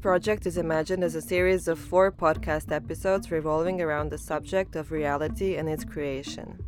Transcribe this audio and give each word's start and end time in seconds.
Project 0.00 0.46
is 0.46 0.56
imagined 0.56 1.02
as 1.02 1.16
a 1.16 1.20
series 1.20 1.66
of 1.66 1.76
four 1.76 2.12
podcast 2.12 2.70
episodes 2.70 3.32
revolving 3.32 3.80
around 3.80 4.10
the 4.10 4.16
subject 4.16 4.76
of 4.76 4.92
reality 4.92 5.56
and 5.56 5.68
its 5.68 5.84
creation. 5.84 6.64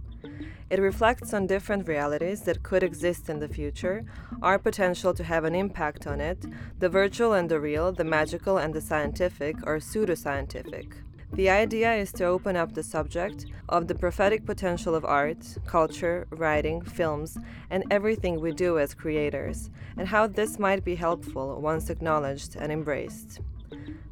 It 0.69 0.81
reflects 0.81 1.33
on 1.33 1.47
different 1.47 1.87
realities 1.87 2.43
that 2.43 2.65
could 2.65 2.83
exist 2.83 3.29
in 3.29 3.39
the 3.39 3.49
future, 3.49 4.05
our 4.43 4.59
potential 4.59 5.15
to 5.15 5.23
have 5.23 5.45
an 5.45 5.55
impact 5.55 6.09
on 6.09 6.21
it, 6.21 6.45
the 6.81 6.89
virtual 6.89 7.33
and 7.33 7.49
the 7.49 7.61
real, 7.61 7.93
the 7.93 8.03
magical 8.03 8.59
and 8.59 8.75
the 8.75 8.81
scientific 8.81 9.65
or 9.65 9.77
pseudoscientific. 9.77 10.95
The 11.33 11.49
idea 11.49 11.95
is 11.95 12.13
to 12.15 12.25
open 12.25 12.57
up 12.57 12.75
the 12.75 12.83
subject 12.83 13.47
of 13.69 13.87
the 13.87 13.95
prophetic 13.95 14.45
potential 14.45 14.97
of 14.97 15.05
art, 15.05 15.39
culture, 15.65 16.27
writing, 16.31 16.83
films, 16.83 17.39
and 17.71 17.85
everything 17.91 18.41
we 18.41 18.53
do 18.53 18.81
as 18.81 18.95
creators, 18.95 19.71
and 19.97 20.09
how 20.09 20.27
this 20.27 20.59
might 20.59 20.85
be 20.85 20.97
helpful 20.97 21.61
once 21.61 21.89
acknowledged 21.89 22.57
and 22.57 22.73
embraced. 22.73 23.41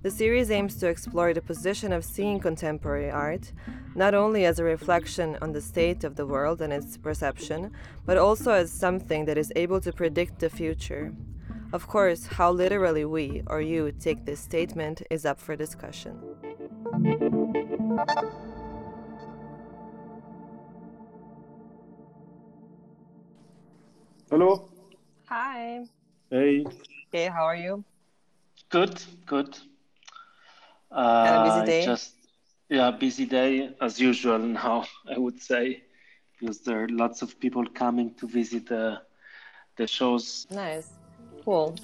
The 0.02 0.12
series 0.12 0.52
aims 0.52 0.76
to 0.76 0.86
explore 0.86 1.34
the 1.34 1.42
position 1.42 1.92
of 1.92 2.04
seeing 2.04 2.38
contemporary 2.38 3.10
art, 3.10 3.52
not 3.96 4.14
only 4.14 4.44
as 4.44 4.60
a 4.60 4.64
reflection 4.64 5.36
on 5.42 5.52
the 5.52 5.60
state 5.60 6.04
of 6.04 6.14
the 6.14 6.26
world 6.26 6.62
and 6.62 6.72
its 6.72 6.96
perception, 6.96 7.72
but 8.06 8.16
also 8.16 8.52
as 8.52 8.70
something 8.70 9.24
that 9.24 9.36
is 9.36 9.52
able 9.56 9.80
to 9.80 9.92
predict 9.92 10.38
the 10.38 10.48
future. 10.48 11.12
Of 11.72 11.88
course, 11.88 12.26
how 12.26 12.52
literally 12.52 13.04
we 13.04 13.42
or 13.48 13.60
you 13.60 13.90
take 13.90 14.24
this 14.24 14.38
statement 14.38 15.02
is 15.10 15.26
up 15.26 15.40
for 15.40 15.56
discussion. 15.56 16.22
Hello. 24.30 24.70
Hi. 25.26 25.84
Hey. 26.30 26.64
Hey, 27.12 27.26
how 27.26 27.44
are 27.44 27.56
you? 27.56 27.84
Good, 28.70 29.02
good. 29.26 29.58
Uh, 30.90 31.24
Had 31.24 31.40
a 31.40 31.44
busy 31.44 31.66
day? 31.66 31.84
Just 31.84 32.14
yeah, 32.70 32.90
busy 32.90 33.26
day 33.26 33.74
as 33.80 34.00
usual 34.00 34.38
now. 34.38 34.86
I 35.14 35.18
would 35.18 35.40
say 35.42 35.82
because 36.40 36.60
there 36.60 36.84
are 36.84 36.88
lots 36.88 37.20
of 37.22 37.38
people 37.38 37.66
coming 37.66 38.14
to 38.14 38.26
visit 38.26 38.68
the 38.68 39.02
the 39.76 39.86
shows. 39.86 40.46
Nice. 40.50 40.97
Cool. 41.48 41.74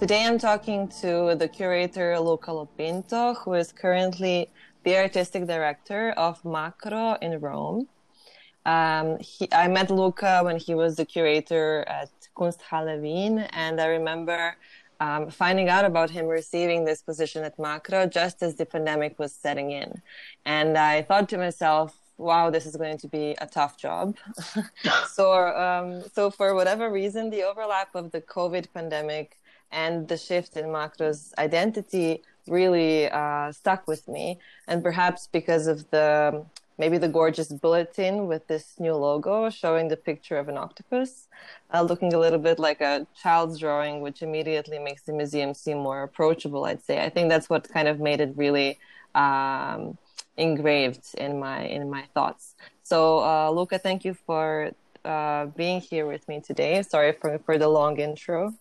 Today 0.00 0.24
I'm 0.24 0.36
talking 0.36 0.88
to 1.02 1.36
the 1.38 1.46
curator 1.46 2.18
Luca 2.18 2.52
Lo 2.52 2.66
Pinto, 2.76 3.34
who 3.34 3.54
is 3.54 3.70
currently 3.70 4.50
the 4.82 4.96
artistic 4.96 5.46
director 5.46 6.10
of 6.16 6.44
Macro 6.44 7.16
in 7.22 7.38
Rome. 7.38 7.86
Um, 8.66 9.18
he, 9.20 9.46
I 9.52 9.68
met 9.68 9.88
Luca 9.88 10.40
when 10.42 10.56
he 10.56 10.74
was 10.74 10.96
the 10.96 11.04
curator 11.04 11.84
at 11.86 12.10
Kunsthalle 12.36 13.00
Wien, 13.00 13.38
and 13.38 13.80
I 13.80 13.86
remember 13.86 14.56
um, 14.98 15.30
finding 15.30 15.68
out 15.68 15.84
about 15.84 16.10
him 16.10 16.26
receiving 16.26 16.84
this 16.84 17.02
position 17.02 17.44
at 17.44 17.56
Macro 17.56 18.08
just 18.08 18.42
as 18.42 18.56
the 18.56 18.66
pandemic 18.66 19.16
was 19.20 19.32
setting 19.32 19.70
in. 19.70 20.02
And 20.44 20.76
I 20.76 21.02
thought 21.02 21.28
to 21.28 21.38
myself, 21.38 22.01
wow, 22.22 22.50
this 22.50 22.66
is 22.66 22.76
going 22.76 22.98
to 22.98 23.08
be 23.08 23.36
a 23.40 23.46
tough 23.46 23.76
job. 23.76 24.16
so, 25.08 25.32
um, 25.32 26.02
so 26.14 26.30
for 26.30 26.54
whatever 26.54 26.90
reason, 26.90 27.30
the 27.30 27.42
overlap 27.42 27.94
of 27.94 28.12
the 28.12 28.20
COVID 28.20 28.66
pandemic 28.72 29.38
and 29.70 30.08
the 30.08 30.16
shift 30.16 30.56
in 30.56 30.66
Macro's 30.66 31.32
identity 31.38 32.22
really 32.46 33.10
uh, 33.10 33.52
stuck 33.52 33.86
with 33.86 34.06
me. 34.08 34.38
And 34.68 34.82
perhaps 34.82 35.28
because 35.30 35.66
of 35.66 35.90
the 35.90 36.44
maybe 36.78 36.98
the 36.98 37.08
gorgeous 37.08 37.48
bulletin 37.48 38.26
with 38.26 38.46
this 38.48 38.74
new 38.80 38.94
logo 38.94 39.50
showing 39.50 39.88
the 39.88 39.96
picture 39.96 40.36
of 40.36 40.48
an 40.48 40.56
octopus, 40.56 41.28
uh, 41.72 41.82
looking 41.82 42.12
a 42.12 42.18
little 42.18 42.38
bit 42.38 42.58
like 42.58 42.80
a 42.80 43.06
child's 43.22 43.58
drawing, 43.58 44.00
which 44.00 44.22
immediately 44.22 44.78
makes 44.78 45.02
the 45.02 45.12
museum 45.12 45.54
seem 45.54 45.78
more 45.78 46.02
approachable. 46.02 46.64
I'd 46.64 46.82
say. 46.82 47.04
I 47.04 47.08
think 47.08 47.28
that's 47.28 47.48
what 47.48 47.68
kind 47.68 47.88
of 47.88 48.00
made 48.00 48.20
it 48.20 48.32
really. 48.36 48.78
Um, 49.14 49.98
engraved 50.36 51.14
in 51.18 51.38
my 51.38 51.64
in 51.64 51.90
my 51.90 52.04
thoughts. 52.14 52.54
So, 52.82 53.18
uh, 53.20 53.50
Luca, 53.50 53.78
thank 53.78 54.04
you 54.04 54.14
for 54.14 54.72
uh, 55.04 55.46
being 55.46 55.80
here 55.80 56.06
with 56.06 56.26
me 56.28 56.40
today. 56.40 56.82
Sorry 56.82 57.12
for 57.12 57.38
for 57.38 57.58
the 57.58 57.68
long 57.68 57.98
intro. 57.98 58.54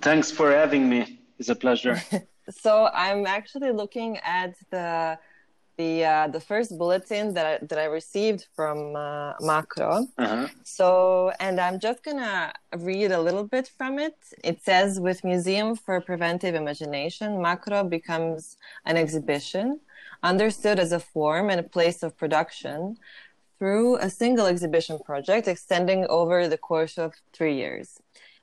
Thanks 0.00 0.30
for 0.30 0.50
having 0.50 0.88
me. 0.88 1.20
It's 1.38 1.48
a 1.48 1.54
pleasure. 1.54 2.02
so, 2.50 2.90
I'm 2.92 3.26
actually 3.26 3.72
looking 3.72 4.18
at 4.18 4.54
the 4.70 5.18
the 5.80 6.04
uh, 6.04 6.26
the 6.36 6.42
first 6.50 6.70
bulletin 6.80 7.24
that 7.36 7.46
I, 7.52 7.54
that 7.68 7.78
I 7.84 7.86
received 8.00 8.42
from 8.56 8.78
uh, 8.96 9.32
Macro. 9.40 9.92
Uh-huh. 10.24 10.46
So, 10.78 10.88
and 11.44 11.54
I'm 11.64 11.78
just 11.86 12.00
gonna 12.06 12.52
read 12.88 13.10
a 13.18 13.20
little 13.26 13.46
bit 13.54 13.66
from 13.78 13.92
it. 14.06 14.16
It 14.50 14.56
says, 14.68 14.88
"With 15.06 15.18
Museum 15.32 15.68
for 15.84 15.94
Preventive 16.10 16.54
Imagination, 16.62 17.28
Macro 17.48 17.78
becomes 17.98 18.40
an 18.90 18.96
exhibition." 19.04 19.66
Understood 20.22 20.78
as 20.78 20.92
a 20.92 21.00
form 21.00 21.50
and 21.50 21.60
a 21.60 21.62
place 21.76 22.02
of 22.02 22.16
production 22.16 22.96
through 23.58 23.96
a 23.96 24.10
single 24.10 24.46
exhibition 24.46 24.98
project 24.98 25.48
extending 25.48 26.06
over 26.08 26.48
the 26.48 26.58
course 26.58 26.98
of 26.98 27.14
three 27.32 27.56
years. 27.56 28.00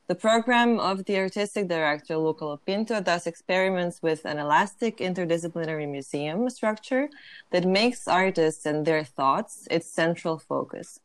The 0.08 0.16
program 0.16 0.80
of 0.80 1.04
the 1.04 1.18
artistic 1.18 1.68
director 1.68 2.16
Luca 2.18 2.46
Lo 2.46 2.58
Pinto 2.58 3.02
thus 3.02 3.28
experiments 3.28 4.02
with 4.02 4.26
an 4.26 4.40
elastic 4.40 5.00
interdisciplinary 5.00 5.90
museum 5.90 6.50
structure 6.50 7.10
that 7.52 7.66
makes 7.66 8.08
artists 8.08 8.66
and 8.66 8.86
their 8.86 9.04
thoughts 9.04 9.68
its 9.70 9.88
central 9.88 10.38
focus. 10.38 11.02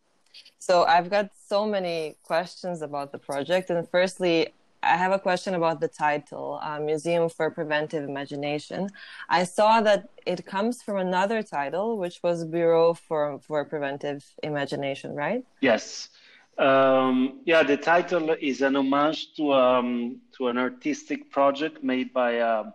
So 0.59 0.85
I've 0.85 1.11
got 1.11 1.31
so 1.49 1.67
many 1.67 2.15
questions 2.23 2.81
about 2.81 3.11
the 3.11 3.19
project. 3.19 3.71
And 3.71 3.89
firstly, 3.89 4.55
I 4.83 4.97
have 4.97 5.13
a 5.13 5.19
question 5.19 5.55
about 5.55 5.81
the 5.81 5.89
title, 5.89 6.59
uh, 6.61 6.81
Museum 6.81 7.29
for 7.29 7.51
Preventive 7.51 8.03
Imagination. 8.09 8.91
I 9.29 9.45
saw 9.45 9.81
that 9.81 10.09
it 10.27 10.45
comes 10.45 10.83
from 10.83 10.99
another 10.99 11.43
title, 11.43 11.99
which 11.99 12.21
was 12.23 12.45
Bureau 12.45 12.95
for, 12.95 13.39
for 13.39 13.65
Preventive 13.65 14.25
Imagination, 14.43 15.15
right? 15.15 15.45
Yes. 15.61 16.09
Um, 16.59 17.41
yeah, 17.45 17.63
the 17.63 17.77
title 17.77 18.35
is 18.41 18.61
an 18.61 18.77
homage 18.77 19.35
to, 19.37 19.53
um, 19.53 20.21
to 20.37 20.49
an 20.49 20.59
artistic 20.59 21.31
project 21.31 21.85
made 21.85 22.13
by 22.13 22.39
uh, 22.41 22.71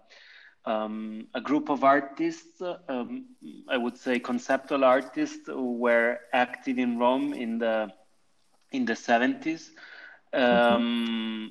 um, 0.65 1.27
a 1.35 1.41
group 1.41 1.69
of 1.69 1.83
artists, 1.83 2.61
um, 2.87 3.25
I 3.67 3.77
would 3.77 3.97
say 3.97 4.17
conceptual 4.17 4.85
artists, 4.85 5.47
who 5.47 5.73
were 5.73 6.19
active 6.31 6.79
in 6.79 6.97
Rome 6.97 7.33
in 7.33 7.57
the, 7.57 7.91
in 8.71 8.85
the 8.85 8.93
70s. 8.93 9.71
Mm-hmm 10.33 11.47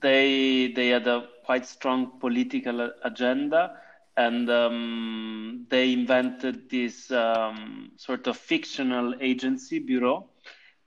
they 0.00 0.72
they 0.74 0.88
had 0.88 1.06
a 1.06 1.28
quite 1.44 1.66
strong 1.66 2.18
political 2.18 2.90
agenda 3.04 3.78
and 4.16 4.48
um, 4.50 5.66
they 5.68 5.92
invented 5.92 6.68
this 6.70 7.10
um, 7.10 7.90
sort 7.96 8.26
of 8.26 8.36
fictional 8.36 9.14
agency 9.20 9.78
bureau 9.78 10.28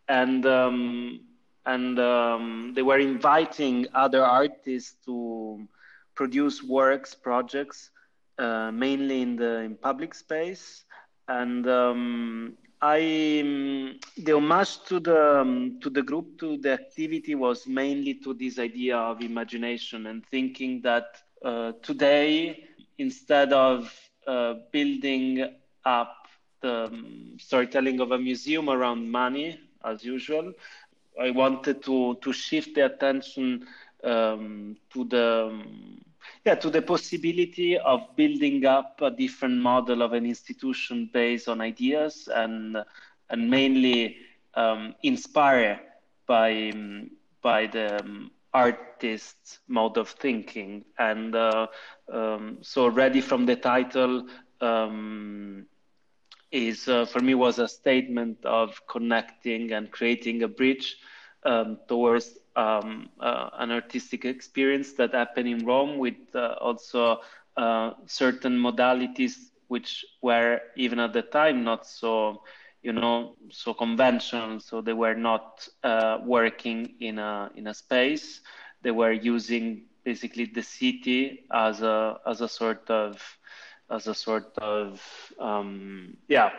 and 0.08 0.46
um, 0.46 1.20
and 1.66 2.00
um, 2.00 2.74
they 2.76 2.82
were 2.82 3.00
inviting 3.00 3.86
other 3.94 4.24
artists 4.24 4.96
to 5.06 5.68
produce 6.16 6.64
works 6.64 7.14
projects 7.14 7.92
uh, 8.40 8.72
mainly 8.72 9.22
in 9.22 9.36
the 9.36 9.60
in 9.60 9.76
public 9.76 10.14
space 10.14 10.84
and 11.28 11.68
um, 11.68 12.58
I 12.82 13.42
um, 13.44 14.00
the 14.18 14.34
homage 14.36 14.84
to 14.86 15.00
the 15.00 15.40
um, 15.42 15.80
to 15.82 15.90
the 15.90 16.02
group 16.02 16.40
to 16.40 16.58
the 16.58 16.74
activity 16.74 17.36
was 17.36 17.68
mainly 17.68 18.16
to 18.24 18.34
this 18.34 18.58
idea 18.60 18.98
of 18.98 19.22
imagination 19.22 20.08
and 20.08 20.26
thinking 20.26 20.82
that 20.82 21.22
uh, 21.44 21.74
today 21.84 22.64
instead 22.98 23.52
of 23.54 23.94
uh, 24.28 24.54
building 24.72 25.46
up 25.86 26.28
the 26.62 26.86
um, 26.86 27.38
storytelling 27.40 28.00
of 28.00 28.12
a 28.12 28.18
museum 28.18 28.70
around 28.70 29.10
money 29.10 29.60
as 29.84 30.04
usual, 30.04 30.54
I 31.20 31.32
wanted 31.32 31.84
to 31.84 32.16
to 32.22 32.32
shift 32.34 32.76
the 32.76 32.86
attention 32.86 33.68
um, 34.04 34.78
to 34.94 35.04
the 35.04 35.48
um, 35.52 36.02
yeah, 36.46 36.56
to 36.56 36.70
the 36.70 36.82
possibility 36.82 37.78
of 37.78 38.16
building 38.16 38.66
up 38.66 39.00
a 39.02 39.12
different 39.12 39.58
model 39.62 40.02
of 40.02 40.14
an 40.14 40.26
institution 40.26 41.10
based 41.14 41.48
on 41.48 41.62
ideas 41.62 42.28
and 42.34 42.78
and 43.30 43.50
mainly 43.50 44.18
um, 44.56 44.96
inspired 45.04 45.80
by 46.28 46.72
by 47.42 47.68
the 47.68 48.00
um, 48.00 48.32
artist 48.54 49.60
mode 49.68 49.98
of 49.98 50.10
thinking. 50.10 50.86
And 50.98 51.36
uh, 51.36 51.68
um, 52.12 52.58
so, 52.62 52.84
already 52.84 53.22
from 53.22 53.46
the 53.46 53.56
title, 53.56 54.28
um, 54.62 55.66
is 56.52 56.88
uh, 56.88 57.06
for 57.06 57.20
me 57.20 57.36
was 57.36 57.60
a 57.60 57.68
statement 57.68 58.44
of 58.44 58.82
connecting 58.88 59.72
and 59.72 59.92
creating 59.92 60.44
a 60.44 60.48
bridge 60.48 60.98
um, 61.46 61.78
towards 61.88 62.38
um, 62.60 63.10
uh, 63.20 63.50
an 63.54 63.72
artistic 63.72 64.26
experience 64.26 64.94
that 64.94 65.14
happened 65.14 65.48
in 65.48 65.66
Rome 65.66 65.98
with 65.98 66.22
uh, 66.36 66.56
also 66.60 67.22
uh, 67.56 67.92
certain 68.06 68.58
modalities 68.58 69.36
which 69.68 70.06
were 70.22 70.60
even 70.76 71.00
at 71.00 71.14
the 71.14 71.22
time 71.22 71.64
not 71.64 71.86
so 71.86 72.42
you 72.82 72.94
know 72.94 73.36
so 73.52 73.74
conventional 73.74 74.60
so 74.60 74.82
they 74.82 74.94
were 74.94 75.16
not 75.16 75.68
uh, 75.84 76.18
working 76.26 76.96
in 77.00 77.20
a 77.20 77.50
in 77.56 77.68
a 77.68 77.74
space 77.74 78.42
they 78.82 78.92
were 78.92 79.12
using 79.12 79.84
basically 80.04 80.46
the 80.46 80.64
city 80.64 81.46
as 81.52 81.82
a 81.82 82.20
as 82.26 82.42
a 82.42 82.48
sort 82.48 82.90
of 82.90 83.22
as 83.90 84.08
a 84.08 84.14
sort 84.14 84.58
of 84.58 85.02
um, 85.40 86.18
yeah 86.28 86.52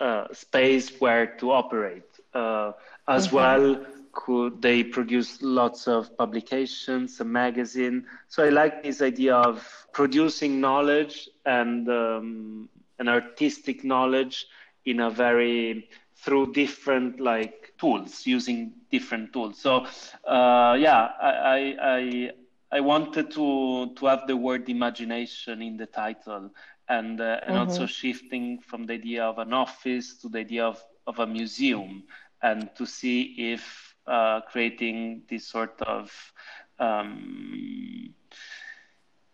uh, 0.00 0.26
space 0.32 0.90
where 1.00 1.26
to 1.26 1.52
operate. 1.52 2.04
Uh, 2.34 2.72
as 3.08 3.28
mm-hmm. 3.28 3.36
well, 3.36 3.86
could 4.16 4.62
they 4.62 4.82
produce 4.82 5.42
lots 5.42 5.86
of 5.86 6.16
publications, 6.16 7.20
a 7.20 7.24
magazine. 7.24 8.06
So 8.28 8.44
I 8.44 8.48
like 8.48 8.82
this 8.82 9.02
idea 9.02 9.36
of 9.36 9.62
producing 9.92 10.58
knowledge 10.58 11.28
and 11.44 11.88
um, 11.88 12.68
an 12.98 13.08
artistic 13.08 13.84
knowledge 13.84 14.46
in 14.86 15.00
a 15.00 15.10
very 15.10 15.88
through 16.16 16.54
different 16.54 17.20
like 17.20 17.74
tools 17.78 18.26
using 18.26 18.72
different 18.90 19.34
tools. 19.34 19.58
So 19.58 19.84
uh, 20.24 20.76
yeah, 20.80 21.10
I, 21.20 21.76
I 21.80 22.30
I 22.72 22.80
wanted 22.80 23.30
to 23.32 23.92
to 23.96 24.06
have 24.06 24.26
the 24.26 24.36
word 24.36 24.68
imagination 24.70 25.60
in 25.60 25.76
the 25.76 25.86
title 25.86 26.50
and 26.88 27.20
uh, 27.20 27.40
and 27.42 27.54
mm-hmm. 27.54 27.70
also 27.70 27.84
shifting 27.84 28.60
from 28.60 28.86
the 28.86 28.94
idea 28.94 29.24
of 29.24 29.38
an 29.38 29.52
office 29.52 30.16
to 30.22 30.30
the 30.30 30.38
idea 30.38 30.64
of, 30.64 30.82
of 31.06 31.18
a 31.18 31.26
museum 31.26 32.04
and 32.42 32.70
to 32.76 32.86
see 32.86 33.52
if 33.52 33.95
uh, 34.06 34.40
creating 34.42 35.22
this 35.28 35.46
sort 35.46 35.80
of 35.82 36.32
um, 36.78 38.14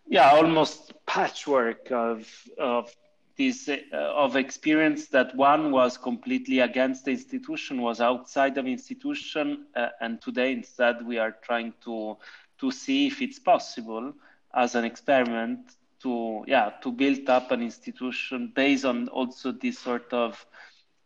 yeah 0.06 0.30
almost 0.30 0.92
patchwork 1.06 1.90
of 1.90 2.28
of 2.58 2.94
this 3.36 3.68
uh, 3.68 3.76
of 3.92 4.36
experience 4.36 5.08
that 5.08 5.34
one 5.34 5.72
was 5.72 5.96
completely 5.96 6.60
against 6.60 7.04
the 7.04 7.10
institution 7.10 7.80
was 7.80 8.00
outside 8.00 8.58
of 8.58 8.66
institution 8.66 9.66
uh, 9.74 9.88
and 10.00 10.20
today 10.20 10.52
instead 10.52 11.04
we 11.06 11.18
are 11.18 11.36
trying 11.42 11.72
to 11.82 12.16
to 12.58 12.70
see 12.70 13.06
if 13.06 13.22
it's 13.22 13.38
possible 13.38 14.12
as 14.54 14.74
an 14.74 14.84
experiment 14.84 15.76
to 16.02 16.44
yeah 16.46 16.70
to 16.82 16.92
build 16.92 17.28
up 17.30 17.50
an 17.50 17.62
institution 17.62 18.52
based 18.54 18.84
on 18.84 19.08
also 19.08 19.52
this 19.52 19.78
sort 19.78 20.12
of 20.12 20.44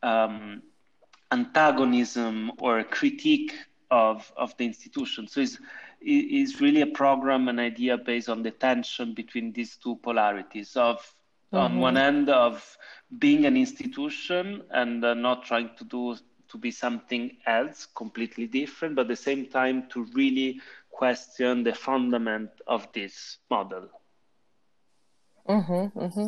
um, 0.02 0.62
antagonism 1.32 2.52
or 2.58 2.82
critique 2.84 3.54
of 3.90 4.32
of 4.36 4.56
the 4.56 4.64
institution. 4.64 5.28
So 5.28 5.40
it's 5.40 5.58
is 6.00 6.60
really 6.60 6.82
a 6.82 6.86
program, 6.86 7.48
an 7.48 7.58
idea 7.58 7.96
based 7.96 8.28
on 8.28 8.42
the 8.42 8.50
tension 8.50 9.14
between 9.14 9.52
these 9.52 9.76
two 9.76 9.96
polarities 9.96 10.76
of 10.76 10.98
mm-hmm. 11.52 11.56
on 11.56 11.78
one 11.78 11.96
end 11.96 12.28
of 12.28 12.76
being 13.18 13.46
an 13.46 13.56
institution 13.56 14.62
and 14.70 15.04
uh, 15.04 15.14
not 15.14 15.44
trying 15.44 15.70
to 15.78 15.84
do 15.84 16.16
to 16.48 16.58
be 16.58 16.70
something 16.70 17.36
else 17.46 17.86
completely 17.94 18.46
different, 18.46 18.94
but 18.94 19.02
at 19.02 19.08
the 19.08 19.16
same 19.16 19.46
time 19.46 19.88
to 19.88 20.04
really 20.14 20.60
question 20.90 21.64
the 21.64 21.74
fundament 21.74 22.50
of 22.66 22.86
this 22.92 23.38
model. 23.50 23.88
Mm-hmm, 25.48 25.98
mm-hmm. 25.98 26.26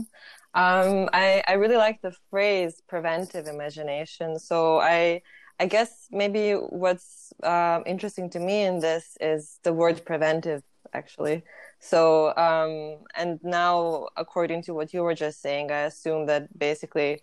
Um, 0.55 1.09
I, 1.13 1.43
I 1.47 1.55
really 1.55 1.77
like 1.77 2.01
the 2.03 2.13
phrase 2.31 2.83
preventive 2.89 3.47
imagination. 3.47 4.39
So 4.39 4.81
I 4.81 5.23
I 5.61 5.67
guess 5.67 6.07
maybe 6.13 6.53
what's 6.53 7.33
uh, 7.43 7.81
interesting 7.85 8.31
to 8.31 8.39
me 8.41 8.63
in 8.63 8.79
this 8.81 9.17
is 9.21 9.59
the 9.65 9.73
word 9.73 10.05
preventive, 10.05 10.63
actually. 10.95 11.43
So 11.81 12.37
um, 12.37 13.05
and 13.17 13.41
now, 13.43 14.09
according 14.17 14.63
to 14.65 14.75
what 14.75 14.95
you 14.95 15.03
were 15.03 15.15
just 15.15 15.43
saying, 15.43 15.71
I 15.73 15.81
assume 15.83 16.27
that 16.27 16.57
basically, 16.59 17.21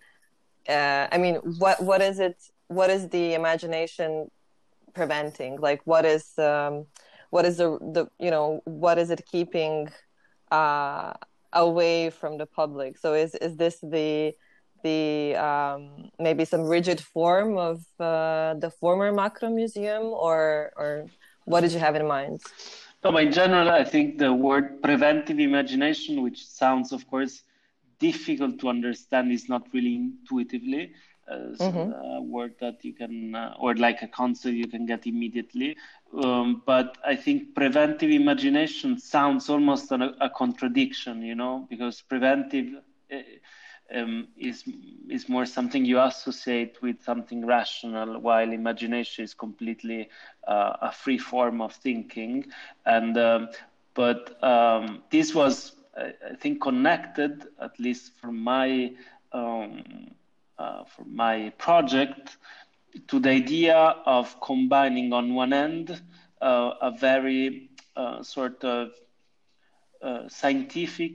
uh, 0.68 1.08
I 1.10 1.18
mean, 1.18 1.36
what 1.58 1.82
what 1.82 2.02
is 2.02 2.18
it? 2.20 2.36
What 2.68 2.90
is 2.90 3.08
the 3.08 3.34
imagination 3.34 4.30
preventing? 4.94 5.58
Like, 5.60 5.80
what 5.84 6.04
is 6.04 6.38
um, 6.38 6.86
what 7.30 7.44
is 7.46 7.56
the 7.58 7.78
the 7.80 8.06
you 8.18 8.30
know 8.30 8.60
what 8.64 8.98
is 8.98 9.10
it 9.10 9.24
keeping? 9.26 9.88
Uh, 10.50 11.14
away 11.56 12.10
from 12.10 12.38
the 12.38 12.46
public. 12.46 12.98
So 12.98 13.14
is 13.14 13.34
is 13.46 13.56
this 13.56 13.76
the 13.80 14.34
the 14.82 15.34
um, 15.36 16.10
maybe 16.18 16.44
some 16.44 16.62
rigid 16.62 17.00
form 17.00 17.56
of 17.56 17.76
uh, 17.98 18.54
the 18.64 18.70
former 18.80 19.10
Macro 19.12 19.48
Museum, 19.50 20.04
or 20.26 20.72
or 20.76 21.06
what 21.44 21.60
did 21.62 21.72
you 21.72 21.80
have 21.80 21.96
in 21.96 22.06
mind? 22.06 22.40
No, 23.02 23.16
in 23.16 23.32
general, 23.32 23.68
I 23.70 23.84
think 23.84 24.18
the 24.18 24.32
word 24.32 24.82
preventive 24.82 25.38
imagination, 25.38 26.22
which 26.22 26.44
sounds, 26.46 26.92
of 26.92 27.06
course, 27.08 27.42
difficult 27.98 28.58
to 28.60 28.68
understand, 28.68 29.30
is 29.32 29.48
not 29.48 29.62
really 29.72 29.94
intuitively. 29.94 30.92
Uh, 31.28 31.56
mm-hmm. 31.58 31.90
a 31.92 32.22
word 32.22 32.54
that 32.60 32.84
you 32.84 32.92
can, 32.92 33.34
uh, 33.34 33.52
or 33.58 33.74
like 33.74 34.00
a 34.00 34.06
concept 34.06 34.54
you 34.54 34.68
can 34.68 34.86
get 34.86 35.06
immediately. 35.08 35.76
Um, 36.22 36.62
but 36.64 36.98
I 37.04 37.16
think 37.16 37.52
preventive 37.52 38.10
imagination 38.10 38.98
sounds 38.98 39.48
almost 39.50 39.90
a, 39.90 40.14
a 40.20 40.30
contradiction, 40.30 41.22
you 41.22 41.34
know, 41.34 41.66
because 41.68 42.00
preventive 42.00 42.74
uh, 43.12 43.16
um, 43.92 44.28
is 44.36 44.64
is 45.08 45.28
more 45.28 45.46
something 45.46 45.84
you 45.84 46.00
associate 46.00 46.80
with 46.80 47.02
something 47.02 47.44
rational, 47.44 48.20
while 48.20 48.52
imagination 48.52 49.24
is 49.24 49.34
completely 49.34 50.08
uh, 50.46 50.76
a 50.82 50.92
free 50.92 51.18
form 51.18 51.60
of 51.60 51.72
thinking. 51.72 52.46
And 52.84 53.18
um, 53.18 53.48
but 53.94 54.42
um, 54.44 55.02
this 55.10 55.34
was, 55.34 55.74
I 55.96 56.36
think, 56.38 56.62
connected 56.62 57.46
at 57.60 57.78
least 57.80 58.12
from 58.20 58.38
my 58.42 58.92
um, 59.32 59.82
uh, 60.58 60.84
for 60.84 61.04
my 61.04 61.50
project 61.58 62.36
to 63.08 63.18
the 63.18 63.30
idea 63.30 63.76
of 63.76 64.40
combining 64.40 65.12
on 65.12 65.34
one 65.34 65.52
end 65.52 66.02
uh, 66.40 66.72
a 66.80 66.90
very 66.90 67.70
uh, 67.96 68.22
sort 68.22 68.62
of 68.64 68.90
uh, 70.02 70.28
scientific 70.28 71.12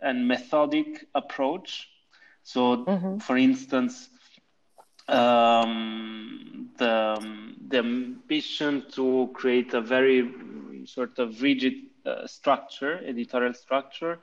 and 0.00 0.26
methodic 0.26 1.06
approach. 1.14 1.88
So, 2.42 2.84
mm-hmm. 2.84 3.18
for 3.18 3.36
instance, 3.36 4.08
um, 5.08 6.70
the, 6.76 7.54
the 7.68 7.78
ambition 7.78 8.84
to 8.92 9.30
create 9.34 9.74
a 9.74 9.80
very 9.80 10.30
sort 10.86 11.18
of 11.18 11.40
rigid 11.42 11.74
uh, 12.04 12.26
structure, 12.26 13.00
editorial 13.06 13.54
structure, 13.54 14.18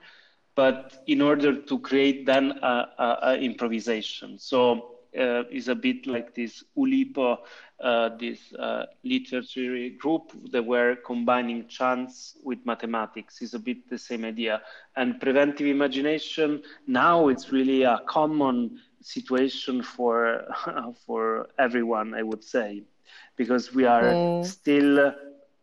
but 0.54 1.02
in 1.06 1.22
order 1.22 1.54
to 1.54 1.78
create 1.78 2.26
then 2.26 2.52
a, 2.62 2.88
a, 2.98 3.18
a 3.22 3.38
improvisation. 3.38 4.38
So 4.38 4.92
uh, 5.18 5.44
is 5.50 5.68
a 5.68 5.74
bit 5.74 6.06
like 6.06 6.34
this 6.34 6.64
Oulipo, 6.76 7.38
uh, 7.80 8.10
this 8.18 8.52
uh, 8.54 8.86
literary 9.04 9.90
group 9.90 10.32
that 10.50 10.64
were 10.64 10.96
combining 11.04 11.66
chance 11.68 12.36
with 12.42 12.58
mathematics. 12.64 13.42
Is 13.42 13.54
a 13.54 13.58
bit 13.58 13.88
the 13.90 13.98
same 13.98 14.24
idea. 14.24 14.62
And 14.96 15.20
preventive 15.20 15.66
imagination 15.66 16.62
now 16.86 17.28
it's 17.28 17.52
really 17.52 17.82
a 17.82 18.00
common 18.06 18.80
situation 19.00 19.82
for 19.82 20.46
for 21.06 21.48
everyone, 21.58 22.14
I 22.14 22.22
would 22.22 22.44
say, 22.44 22.82
because 23.36 23.74
we 23.74 23.84
are 23.84 24.02
mm. 24.04 24.44
still 24.44 25.12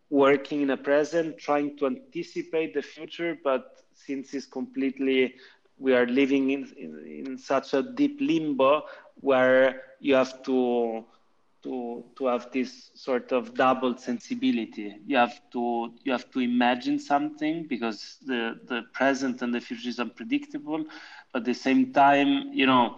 working 0.10 0.62
in 0.62 0.68
the 0.68 0.78
present, 0.78 1.38
trying 1.38 1.78
to 1.78 1.88
anticipate 1.88 2.74
the 2.74 2.82
future, 2.82 3.38
but 3.44 3.84
since 3.94 4.34
it's 4.34 4.46
completely 4.46 5.36
we 5.78 5.94
are 5.94 6.06
living 6.06 6.52
in, 6.52 6.68
in, 6.78 7.26
in 7.26 7.38
such 7.38 7.74
a 7.74 7.82
deep 7.82 8.18
limbo 8.22 8.84
where 9.22 9.82
you 10.00 10.14
have 10.16 10.42
to 10.44 11.04
to 11.64 12.04
to 12.16 12.26
have 12.28 12.52
this 12.52 12.92
sort 12.96 13.32
of 13.32 13.54
double 13.54 13.96
sensibility. 13.98 14.96
You 15.06 15.18
have 15.18 15.40
to 15.52 15.92
you 16.04 16.12
have 16.12 16.30
to 16.32 16.40
imagine 16.40 17.00
something 17.00 17.66
because 17.68 18.18
the 18.26 18.60
the 18.68 18.84
present 18.94 19.42
and 19.42 19.54
the 19.54 19.60
future 19.62 19.90
is 19.90 20.00
unpredictable. 20.00 20.86
But 21.32 21.40
at 21.40 21.46
the 21.46 21.54
same 21.54 21.92
time 21.94 22.52
you 22.54 22.66
know 22.66 22.98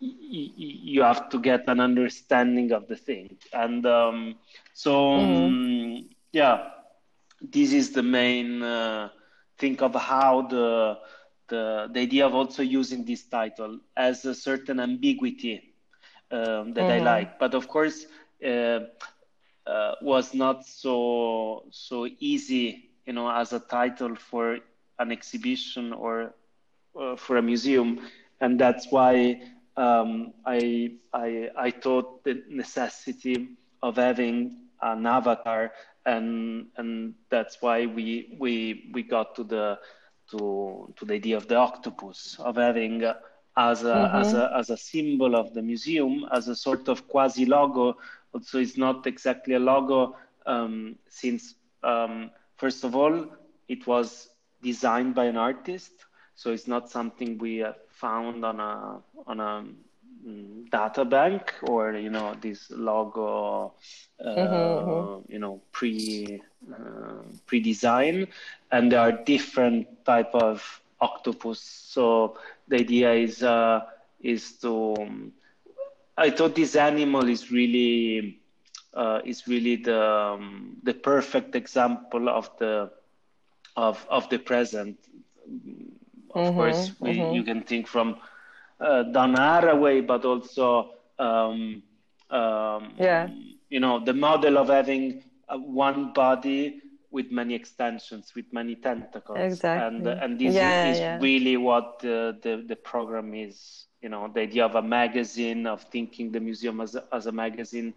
you 0.00 1.02
have 1.02 1.28
to 1.30 1.38
get 1.38 1.68
an 1.68 1.80
understanding 1.80 2.72
of 2.72 2.86
the 2.88 2.96
thing. 2.96 3.36
And 3.52 3.86
um, 3.86 4.36
so 4.72 4.92
mm-hmm. 4.92 5.46
um, 5.46 6.04
yeah 6.34 6.70
this 7.40 7.72
is 7.72 7.92
the 7.92 8.02
main 8.02 8.62
uh, 8.62 9.08
think 9.58 9.82
of 9.82 9.94
how 9.94 10.42
the 10.42 10.98
the, 11.48 11.88
the 11.92 12.00
idea 12.00 12.26
of 12.26 12.34
also 12.34 12.62
using 12.62 13.04
this 13.04 13.24
title 13.24 13.78
as 13.96 14.24
a 14.24 14.34
certain 14.34 14.80
ambiguity 14.80 15.74
um, 16.30 16.72
that 16.72 16.84
mm-hmm. 16.84 17.06
I 17.06 17.12
like. 17.12 17.38
But 17.38 17.54
of 17.54 17.68
course, 17.68 18.06
uh, 18.44 18.80
uh, 19.66 19.94
was 20.00 20.34
not 20.34 20.66
so 20.66 21.64
so 21.70 22.08
easy, 22.18 22.90
you 23.06 23.12
know, 23.12 23.30
as 23.30 23.52
a 23.52 23.60
title 23.60 24.16
for 24.16 24.58
an 24.98 25.12
exhibition 25.12 25.92
or 25.92 26.34
uh, 26.98 27.16
for 27.16 27.36
a 27.36 27.42
museum, 27.42 28.00
and 28.40 28.58
that's 28.58 28.90
why 28.90 29.42
um, 29.76 30.32
I, 30.44 30.92
I 31.12 31.50
I 31.56 31.70
thought 31.70 32.24
the 32.24 32.42
necessity 32.48 33.48
of 33.82 33.96
having 33.96 34.64
an 34.80 35.06
avatar, 35.06 35.72
and 36.06 36.66
and 36.76 37.14
that's 37.30 37.60
why 37.60 37.86
we 37.86 38.36
we 38.38 38.90
we 38.92 39.02
got 39.02 39.34
to 39.34 39.44
the 39.44 39.78
to 40.30 40.92
to 40.96 41.04
the 41.04 41.14
idea 41.14 41.36
of 41.36 41.48
the 41.48 41.56
octopus 41.56 42.36
of 42.38 42.56
having 42.56 43.04
uh, 43.04 43.14
as 43.56 43.84
a 43.84 43.94
mm-hmm. 43.94 44.16
as 44.16 44.34
a 44.34 44.50
as 44.56 44.70
a 44.70 44.76
symbol 44.76 45.34
of 45.34 45.54
the 45.54 45.62
museum 45.62 46.26
as 46.32 46.48
a 46.48 46.56
sort 46.56 46.88
of 46.88 47.06
quasi 47.08 47.46
logo 47.46 47.96
also 48.32 48.58
it's 48.58 48.76
not 48.76 49.06
exactly 49.06 49.54
a 49.54 49.58
logo 49.58 50.16
um, 50.46 50.96
since 51.08 51.54
um, 51.82 52.30
first 52.56 52.84
of 52.84 52.94
all 52.96 53.26
it 53.68 53.86
was 53.86 54.28
designed 54.62 55.14
by 55.14 55.26
an 55.26 55.36
artist, 55.36 55.92
so 56.34 56.50
it's 56.50 56.66
not 56.66 56.90
something 56.90 57.38
we 57.38 57.64
found 57.88 58.44
on 58.44 58.58
a 58.60 59.00
on 59.26 59.40
a 59.40 59.64
data 60.70 61.04
bank 61.04 61.54
or 61.62 61.92
you 61.92 62.10
know 62.10 62.34
this 62.40 62.70
logo 62.70 63.74
uh, 64.20 64.28
mm-hmm, 64.28 64.90
mm-hmm. 64.90 65.32
you 65.32 65.38
know 65.38 65.60
pre 65.72 66.40
uh, 66.72 67.22
pre-design 67.46 68.26
and 68.72 68.90
there 68.90 69.00
are 69.00 69.12
different 69.12 69.86
type 70.04 70.34
of 70.34 70.80
octopus 71.00 71.60
so 71.60 72.38
the 72.68 72.76
idea 72.76 73.12
is 73.12 73.42
uh, 73.42 73.80
is 74.22 74.52
to 74.52 74.94
um, 74.98 75.32
i 76.16 76.30
thought 76.30 76.54
this 76.54 76.74
animal 76.74 77.28
is 77.28 77.50
really 77.50 78.40
uh, 78.94 79.20
is 79.24 79.46
really 79.46 79.76
the 79.76 80.02
um, 80.02 80.76
the 80.84 80.94
perfect 80.94 81.54
example 81.54 82.28
of 82.28 82.50
the 82.58 82.90
of 83.76 84.06
of 84.08 84.28
the 84.30 84.38
present 84.38 84.96
of 86.34 86.46
mm-hmm, 86.46 86.56
course 86.56 86.92
we, 87.00 87.18
mm-hmm. 87.18 87.34
you 87.34 87.42
can 87.42 87.60
think 87.62 87.86
from 87.86 88.16
uh, 88.80 89.02
Donna 89.04 89.38
Haraway, 89.38 90.06
but 90.06 90.24
also 90.24 90.90
um, 91.18 91.82
um, 92.30 92.92
yeah. 92.98 93.28
you 93.68 93.80
know 93.80 94.04
the 94.04 94.14
model 94.14 94.58
of 94.58 94.68
having 94.68 95.22
uh, 95.48 95.58
one 95.58 96.12
body 96.12 96.80
with 97.10 97.30
many 97.30 97.54
extensions, 97.54 98.34
with 98.34 98.46
many 98.52 98.74
tentacles, 98.74 99.38
exactly. 99.38 99.86
and 99.86 100.06
and 100.08 100.38
this 100.38 100.54
yeah, 100.54 100.90
is, 100.90 100.98
yeah. 100.98 101.18
really 101.20 101.56
what 101.56 102.00
the, 102.00 102.38
the, 102.42 102.64
the 102.66 102.76
program 102.76 103.34
is. 103.34 103.86
You 104.02 104.10
know, 104.10 104.30
the 104.34 104.42
idea 104.42 104.66
of 104.66 104.74
a 104.74 104.82
magazine, 104.82 105.66
of 105.66 105.82
thinking 105.84 106.30
the 106.30 106.40
museum 106.40 106.82
as 106.82 106.94
a, 106.94 107.04
as 107.10 107.24
a 107.26 107.32
magazine, 107.32 107.94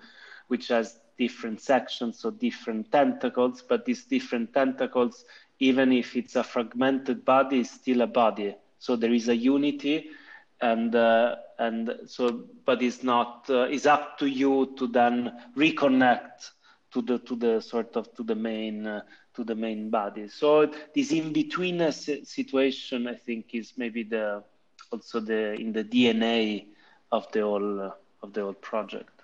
which 0.48 0.70
has 0.70 1.02
different 1.18 1.60
sections, 1.60 2.20
so 2.20 2.32
different 2.32 2.90
tentacles, 2.94 3.62
but 3.68 3.84
these 3.84 4.06
different 4.06 4.54
tentacles, 4.54 5.26
even 5.60 5.92
if 5.92 6.16
it's 6.16 6.38
a 6.38 6.44
fragmented 6.44 7.26
body, 7.26 7.60
is 7.60 7.72
still 7.72 8.02
a 8.02 8.08
body. 8.08 8.56
So 8.80 8.96
there 8.96 9.12
is 9.12 9.28
a 9.28 9.36
unity 9.36 10.12
and 10.62 10.96
uh, 10.96 11.36
and 11.60 11.92
so 12.06 12.44
but 12.66 12.82
it's 12.82 13.04
not 13.04 13.46
uh, 13.50 13.62
it's 13.64 13.86
up 13.86 14.18
to 14.18 14.28
you 14.28 14.74
to 14.78 14.88
then 14.88 15.32
reconnect 15.56 16.52
to 16.92 17.02
the 17.02 17.20
to 17.20 17.36
the 17.36 17.62
sort 17.62 17.96
of 17.96 18.14
to 18.16 18.24
the 18.24 18.36
main 18.36 18.88
uh, 18.88 19.02
to 19.36 19.44
the 19.44 19.56
main 19.56 19.90
body 19.90 20.28
so 20.28 20.72
this 20.96 21.12
in 21.12 21.32
between 21.32 21.92
situation 21.92 23.08
i 23.08 23.14
think 23.14 23.54
is 23.54 23.74
maybe 23.78 24.04
the 24.04 24.44
also 24.92 25.20
the 25.20 25.54
in 25.54 25.72
the 25.72 25.84
dna 25.84 26.66
of 27.12 27.32
the 27.32 27.42
whole 27.42 27.82
uh, 27.82 27.92
of 28.24 28.34
the 28.34 28.42
whole 28.42 28.54
project 28.54 29.22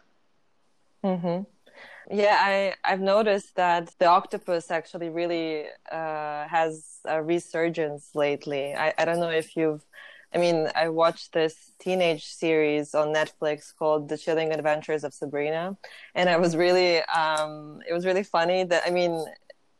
mm-hmm. 1.03 1.43
Yeah, 2.11 2.37
I 2.37 2.73
I've 2.83 2.99
noticed 2.99 3.55
that 3.55 3.95
the 3.97 4.07
octopus 4.07 4.69
actually 4.69 5.09
really 5.09 5.65
uh, 5.89 6.47
has 6.47 6.99
a 7.05 7.23
resurgence 7.23 8.13
lately. 8.13 8.75
I, 8.75 8.93
I 8.97 9.05
don't 9.05 9.21
know 9.21 9.29
if 9.29 9.55
you've 9.55 9.85
I 10.33 10.37
mean, 10.37 10.69
I 10.75 10.89
watched 10.89 11.33
this 11.33 11.71
teenage 11.79 12.25
series 12.25 12.95
on 12.95 13.13
Netflix 13.13 13.73
called 13.75 14.09
The 14.09 14.17
Chilling 14.17 14.51
Adventures 14.51 15.03
of 15.03 15.13
Sabrina, 15.13 15.77
and 16.15 16.29
I 16.29 16.37
was 16.37 16.55
really, 16.55 17.01
um, 17.03 17.79
it 17.87 17.93
was 17.93 18.05
really 18.05 18.23
funny 18.23 18.63
that 18.63 18.83
I 18.85 18.89
mean, 18.89 19.25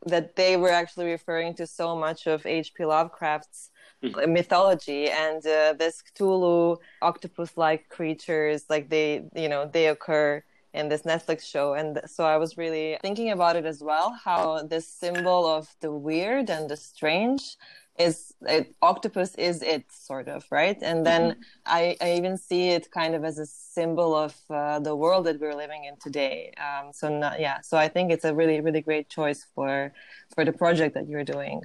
that 0.06 0.36
they 0.36 0.56
were 0.56 0.70
actually 0.70 1.06
referring 1.06 1.54
to 1.54 1.66
so 1.66 1.96
much 1.96 2.26
of 2.26 2.44
H.P. 2.46 2.84
Lovecraft's 2.84 3.70
mm-hmm. 4.02 4.32
mythology 4.32 5.10
and 5.10 5.44
uh, 5.46 5.74
this 5.78 6.02
Cthulhu 6.02 6.78
octopus-like 7.02 7.88
creatures, 7.88 8.64
like 8.68 8.90
they, 8.90 9.24
you 9.34 9.48
know, 9.48 9.68
they 9.72 9.88
occur 9.88 10.42
in 10.74 10.88
this 10.88 11.02
Netflix 11.02 11.42
show. 11.48 11.74
And 11.74 12.00
so 12.06 12.24
I 12.24 12.36
was 12.36 12.58
really 12.58 12.98
thinking 13.00 13.30
about 13.30 13.56
it 13.56 13.64
as 13.64 13.80
well, 13.82 14.18
how 14.24 14.64
this 14.64 14.88
symbol 14.88 15.46
of 15.46 15.74
the 15.80 15.92
weird 15.92 16.50
and 16.50 16.68
the 16.68 16.76
strange 16.76 17.56
is 17.98 18.34
it, 18.42 18.74
octopus 18.82 19.34
is 19.36 19.62
it 19.62 19.84
sort 19.92 20.28
of 20.28 20.44
right 20.50 20.78
and 20.82 21.06
then 21.06 21.22
mm-hmm. 21.30 21.40
I, 21.66 21.96
I 22.00 22.14
even 22.14 22.36
see 22.36 22.70
it 22.70 22.90
kind 22.90 23.14
of 23.14 23.24
as 23.24 23.38
a 23.38 23.46
symbol 23.46 24.14
of 24.14 24.34
uh, 24.50 24.80
the 24.80 24.96
world 24.96 25.26
that 25.26 25.40
we're 25.40 25.54
living 25.54 25.84
in 25.84 25.96
today 26.00 26.52
um, 26.58 26.92
so 26.92 27.08
not, 27.08 27.40
yeah 27.40 27.60
so 27.60 27.76
i 27.76 27.88
think 27.88 28.10
it's 28.10 28.24
a 28.24 28.34
really 28.34 28.60
really 28.60 28.80
great 28.80 29.08
choice 29.08 29.46
for 29.54 29.92
for 30.34 30.44
the 30.44 30.52
project 30.52 30.94
that 30.94 31.08
you're 31.08 31.24
doing 31.24 31.62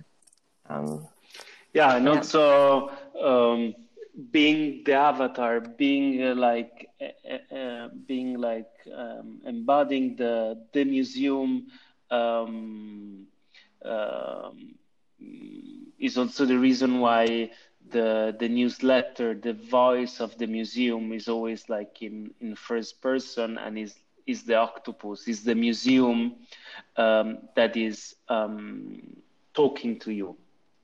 um, 0.69 1.07
yeah 1.74 1.95
and 1.95 2.05
yeah. 2.05 2.12
also 2.12 2.91
um, 3.19 3.74
being 4.31 4.83
the 4.86 4.93
avatar 4.93 5.59
being 5.59 6.24
uh, 6.24 6.36
like 6.36 6.89
uh, 7.01 7.55
uh 7.55 7.89
being 8.05 8.38
like 8.39 8.69
um, 8.95 9.41
embodying 9.45 10.15
the 10.15 10.62
the 10.74 10.83
museum 10.83 11.67
um, 12.12 13.25
um, 13.83 14.75
is 15.99 16.17
also 16.17 16.45
the 16.45 16.57
reason 16.57 16.99
why 16.99 17.51
the 17.91 18.35
the 18.39 18.47
newsletter, 18.47 19.33
the 19.33 19.53
voice 19.53 20.19
of 20.19 20.38
the 20.38 20.47
museum 20.47 21.11
is 21.11 21.27
always 21.27 21.69
like 21.69 22.01
in 22.01 22.31
in 22.39 22.55
first 22.55 23.01
person 23.01 23.57
and 23.57 23.77
is 23.77 23.95
is 24.27 24.43
the 24.43 24.55
octopus, 24.55 25.27
is 25.27 25.43
the 25.43 25.55
museum 25.55 26.35
um, 26.97 27.39
that 27.55 27.75
is 27.75 28.15
um, 28.29 29.01
talking 29.53 29.99
to 29.99 30.11
you, 30.11 30.38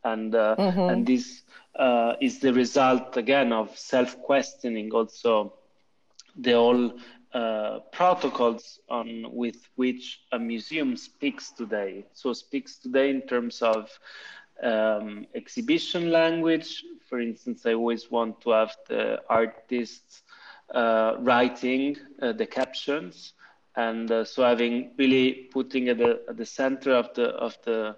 and 0.04 0.34
uh, 0.34 0.56
mm-hmm. 0.58 0.90
and 0.90 1.06
this 1.06 1.44
uh, 1.76 2.14
is 2.22 2.40
the 2.40 2.52
result 2.54 3.18
again 3.18 3.54
of 3.54 3.78
self 3.78 4.20
questioning. 4.22 4.92
Also, 4.92 5.54
the 6.36 6.54
whole 6.54 6.94
uh, 7.36 7.80
protocols 7.92 8.80
on 8.88 9.26
with 9.30 9.68
which 9.76 10.22
a 10.32 10.40
museum 10.40 10.96
speaks 10.96 11.52
today. 11.52 12.06
So 12.14 12.32
speaks 12.32 12.78
today 12.78 13.10
in 13.10 13.24
terms 13.24 13.62
of 13.62 13.92
um, 14.64 15.28
exhibition 15.36 16.12
language. 16.12 16.86
For 17.10 17.20
instance, 17.20 17.66
I 17.66 17.74
always 17.74 18.10
want 18.10 18.40
to 18.42 18.52
have 18.52 18.74
the 18.88 19.22
artists 19.30 20.24
uh, 20.74 21.18
writing 21.20 21.98
uh, 22.22 22.32
the 22.32 22.46
captions, 22.46 23.34
and 23.76 24.10
uh, 24.10 24.24
so 24.24 24.44
having 24.44 24.92
really 24.98 25.50
putting 25.52 25.90
at 25.90 25.98
the 25.98 26.22
at 26.30 26.38
the 26.38 26.46
center 26.46 26.94
of 26.94 27.14
the 27.16 27.28
of 27.32 27.58
the 27.66 27.98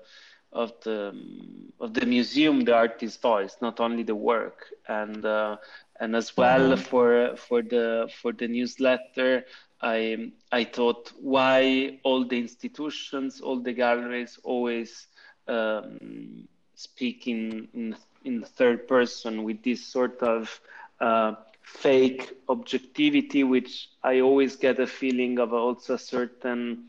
of 0.52 0.74
the 0.84 1.10
um, 1.10 1.72
of 1.80 1.94
the 1.94 2.06
museum 2.06 2.62
the 2.62 2.74
artist's 2.74 3.22
voice, 3.22 3.56
not 3.62 3.80
only 3.80 4.04
the 4.04 4.16
work, 4.16 4.66
and 4.88 5.24
uh, 5.26 5.58
and 6.00 6.16
as 6.16 6.36
well 6.38 6.72
mm-hmm. 6.72 6.82
for 6.82 7.36
for 7.36 7.62
the 7.62 8.10
for 8.22 8.32
the 8.32 8.48
newsletter 8.48 9.46
i 9.82 10.32
i 10.52 10.64
thought 10.64 11.12
why 11.20 12.00
all 12.04 12.26
the 12.26 12.38
institutions 12.38 13.42
all 13.42 13.60
the 13.60 13.74
galleries 13.74 14.40
always 14.44 15.08
um, 15.48 16.48
speak 16.76 17.28
in, 17.28 17.68
in 17.74 17.96
in 18.26 18.44
third 18.44 18.88
person 18.88 19.44
with 19.44 19.64
this 19.64 19.86
sort 19.86 20.22
of 20.22 20.60
uh, 21.00 21.34
fake 21.64 22.34
objectivity 22.50 23.44
which 23.44 23.90
i 24.04 24.20
always 24.20 24.56
get 24.56 24.80
a 24.80 24.88
feeling 24.88 25.40
of 25.40 25.54
also 25.54 25.94
a 25.94 26.00
certain 26.00 26.88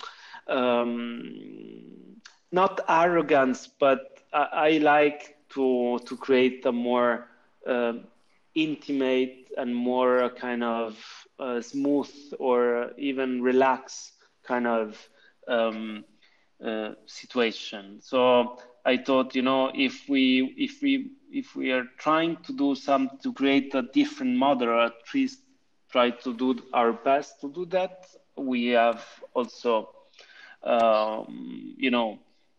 um, 0.48 2.18
not 2.52 2.80
arrogance 2.88 3.66
but 3.66 4.18
I, 4.32 4.48
I, 4.52 4.70
like 4.78 5.36
to 5.50 5.98
to 6.06 6.16
create 6.16 6.64
a 6.64 6.72
more 6.72 7.28
uh, 7.66 7.94
intimate 8.64 9.48
and 9.56 9.74
more 9.74 10.30
kind 10.30 10.62
of 10.64 10.98
uh, 11.38 11.60
smooth 11.60 12.10
or 12.38 12.92
even 12.98 13.42
relaxed 13.42 14.12
kind 14.44 14.66
of 14.66 15.08
um, 15.48 16.04
uh, 16.64 16.90
situation. 17.06 18.00
So 18.00 18.58
I 18.84 18.96
thought, 18.98 19.34
you 19.34 19.42
know, 19.42 19.70
if 19.74 20.08
we 20.08 20.54
if 20.56 20.82
we 20.82 21.12
if 21.30 21.54
we 21.56 21.72
are 21.72 21.84
trying 21.98 22.36
to 22.44 22.52
do 22.52 22.74
some 22.74 23.10
to 23.22 23.32
create 23.32 23.74
a 23.74 23.82
different 23.82 24.36
model, 24.36 24.80
at 24.80 24.92
least 25.14 25.40
try 25.90 26.10
to 26.10 26.34
do 26.34 26.56
our 26.72 26.92
best 26.92 27.40
to 27.40 27.50
do 27.52 27.64
that, 27.66 28.06
we 28.36 28.68
have 28.68 29.04
also, 29.34 29.88
um, 30.62 31.74
you 31.78 31.90
know, 31.90 32.18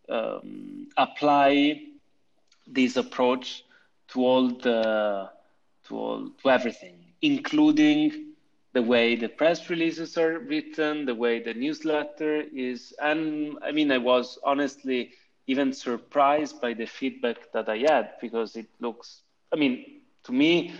um, 0.10 0.88
apply 0.98 1.82
this 2.68 2.96
approach 2.98 3.64
to 4.10 4.24
all 4.26 4.48
the 4.50 5.30
to 5.90 5.98
all 5.98 6.30
to 6.42 6.50
everything, 6.50 6.96
including 7.22 8.30
the 8.74 8.82
way 8.82 9.16
the 9.16 9.28
press 9.28 9.70
releases 9.70 10.18
are 10.18 10.40
written, 10.40 11.06
the 11.06 11.16
way 11.16 11.42
the 11.42 11.54
newsletter 11.54 12.42
is. 12.54 12.94
And 13.02 13.58
I 13.64 13.72
mean, 13.72 13.92
I 13.92 13.98
was 13.98 14.40
honestly 14.44 15.12
even 15.48 15.74
surprised 15.74 16.62
by 16.62 16.74
the 16.74 16.86
feedback 16.86 17.52
that 17.54 17.68
I 17.68 17.80
had 17.80 18.12
because 18.22 18.56
it 18.56 18.68
looks, 18.80 19.22
I 19.52 19.56
mean, 19.56 20.02
to 20.24 20.32
me, 20.32 20.74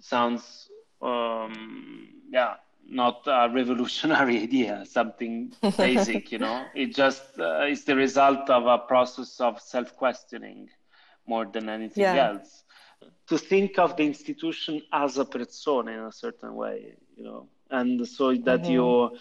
sounds, 0.00 0.70
um, 1.02 2.08
yeah, 2.30 2.54
not 2.88 3.22
a 3.26 3.50
revolutionary 3.52 4.38
idea, 4.42 4.84
something 4.86 5.52
basic, 5.76 6.32
you 6.32 6.38
know. 6.38 6.64
It 6.74 6.94
just 6.94 7.38
uh, 7.38 7.66
is 7.66 7.84
the 7.84 7.94
result 7.94 8.48
of 8.48 8.66
a 8.66 8.78
process 8.78 9.38
of 9.40 9.60
self 9.60 9.94
questioning 9.96 10.70
more 11.26 11.44
than 11.44 11.68
anything 11.68 12.04
yeah. 12.04 12.28
else 12.28 12.62
to 13.28 13.38
think 13.38 13.78
of 13.78 13.96
the 13.96 14.04
institution 14.04 14.82
as 14.92 15.18
a 15.18 15.24
person 15.24 15.88
in 15.88 16.00
a 16.00 16.12
certain 16.12 16.54
way, 16.54 16.94
you 17.16 17.24
know, 17.24 17.48
and 17.70 18.06
so 18.06 18.34
that 18.34 18.62
mm-hmm. 18.62 18.72
you 18.72 19.18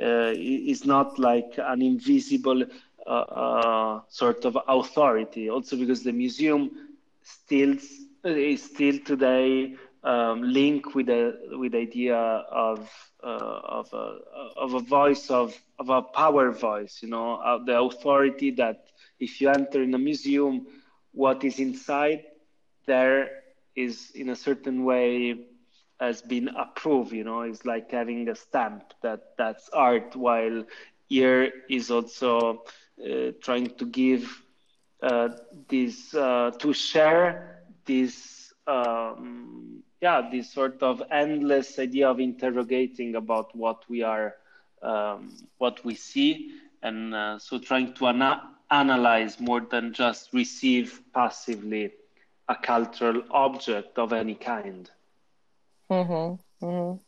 uh, 0.00 0.32
is 0.36 0.84
not 0.84 1.18
like 1.18 1.54
an 1.58 1.82
invisible 1.82 2.64
uh, 3.06 3.10
uh, 3.10 4.00
sort 4.08 4.44
of 4.44 4.58
authority. 4.68 5.50
Also 5.50 5.76
because 5.76 6.02
the 6.02 6.12
museum 6.12 6.70
still 7.22 7.74
is 8.24 8.62
still 8.62 8.98
today 9.00 9.74
um, 10.04 10.42
linked 10.42 10.94
with 10.94 11.06
the 11.06 11.38
with 11.52 11.72
the 11.72 11.78
idea 11.78 12.16
of 12.16 12.88
uh, 13.24 13.60
of 13.64 13.92
a 13.92 14.18
of 14.56 14.74
a 14.74 14.80
voice 14.80 15.30
of 15.30 15.60
of 15.78 15.88
a 15.88 16.02
power 16.02 16.52
voice. 16.52 17.00
You 17.02 17.08
know, 17.08 17.36
uh, 17.36 17.58
the 17.64 17.80
authority 17.80 18.52
that 18.52 18.86
if 19.18 19.40
you 19.40 19.48
enter 19.48 19.82
in 19.82 19.94
a 19.94 19.98
museum, 19.98 20.66
what 21.12 21.42
is 21.44 21.58
inside 21.58 22.24
there 22.88 23.30
is 23.76 24.12
in 24.16 24.30
a 24.30 24.36
certain 24.36 24.84
way 24.84 25.36
has 26.00 26.22
been 26.22 26.48
approved. 26.56 27.12
You 27.12 27.24
know, 27.24 27.42
it's 27.42 27.64
like 27.66 27.92
having 27.92 28.28
a 28.28 28.36
stamp 28.36 28.94
that 29.02 29.20
that's 29.38 29.70
art, 29.70 30.16
while 30.16 30.64
here 31.08 31.52
is 31.70 31.90
also 31.90 32.64
uh, 33.04 33.32
trying 33.42 33.68
to 33.78 33.86
give 33.86 34.42
uh, 35.02 35.28
this 35.68 36.14
uh, 36.14 36.52
to 36.60 36.72
share 36.74 37.62
this 37.86 38.52
um, 38.66 39.82
yeah 40.00 40.22
this 40.30 40.52
sort 40.52 40.82
of 40.82 41.02
endless 41.10 41.78
idea 41.78 42.08
of 42.08 42.20
interrogating 42.20 43.16
about 43.16 43.54
what 43.56 43.84
we 43.88 44.02
are 44.02 44.34
um, 44.82 45.30
what 45.58 45.84
we 45.84 45.94
see 45.94 46.50
and 46.82 47.14
uh, 47.14 47.38
so 47.38 47.58
trying 47.58 47.92
to 47.94 48.06
ana- 48.06 48.42
analyze 48.70 49.40
more 49.40 49.60
than 49.60 49.92
just 49.92 50.32
receive 50.32 51.00
passively 51.14 51.92
a 52.48 52.56
cultural 52.56 53.22
object 53.30 53.98
of 53.98 54.12
any 54.12 54.34
kind 54.34 54.90
mm-hmm. 55.90 56.64
Mm-hmm. 56.64 56.98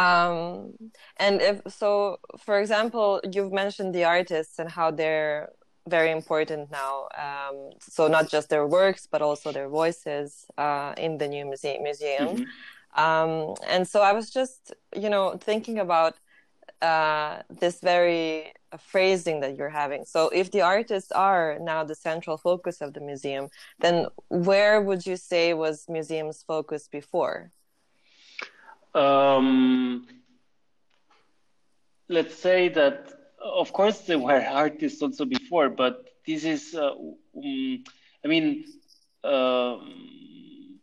Um, 0.00 0.72
and 1.16 1.40
if 1.42 1.60
so, 1.68 2.18
for 2.38 2.60
example, 2.60 3.20
you've 3.32 3.52
mentioned 3.52 3.94
the 3.94 4.04
artists 4.04 4.58
and 4.58 4.70
how 4.70 4.90
they're 4.90 5.50
very 5.88 6.10
important 6.10 6.70
now. 6.70 7.08
Um, 7.18 7.70
so 7.80 8.06
not 8.06 8.30
just 8.30 8.48
their 8.48 8.66
works, 8.66 9.08
but 9.10 9.22
also 9.22 9.52
their 9.52 9.68
voices 9.68 10.46
uh, 10.56 10.94
in 10.96 11.18
the 11.18 11.28
new 11.28 11.44
muse- 11.44 11.80
museum. 11.82 12.28
Mm-hmm. 12.28 13.00
Um, 13.02 13.54
and 13.68 13.86
so 13.86 14.02
I 14.02 14.12
was 14.12 14.30
just, 14.30 14.74
you 14.96 15.10
know, 15.10 15.36
thinking 15.36 15.78
about 15.78 16.16
uh, 16.82 17.42
this 17.48 17.80
very 17.80 18.52
phrasing 18.78 19.40
that 19.40 19.56
you're 19.56 19.68
having. 19.68 20.04
So 20.04 20.28
if 20.28 20.50
the 20.50 20.60
artists 20.60 21.12
are 21.12 21.58
now 21.60 21.84
the 21.84 21.94
central 21.94 22.36
focus 22.36 22.80
of 22.80 22.94
the 22.94 23.00
museum, 23.00 23.48
then 23.80 24.06
where 24.28 24.80
would 24.80 25.04
you 25.06 25.16
say 25.16 25.54
was 25.54 25.88
museum's 25.88 26.42
focus 26.42 26.88
before? 26.88 27.50
Um, 28.94 30.06
let's 32.08 32.34
say 32.34 32.68
that, 32.70 33.12
of 33.42 33.72
course, 33.72 34.00
there 34.00 34.18
were 34.18 34.40
artists 34.40 35.02
also 35.02 35.24
before, 35.24 35.68
but 35.70 36.08
this 36.26 36.44
is, 36.44 36.74
uh, 36.74 36.90
um, 36.90 37.84
I 38.24 38.28
mean, 38.28 38.64
uh, 39.24 39.76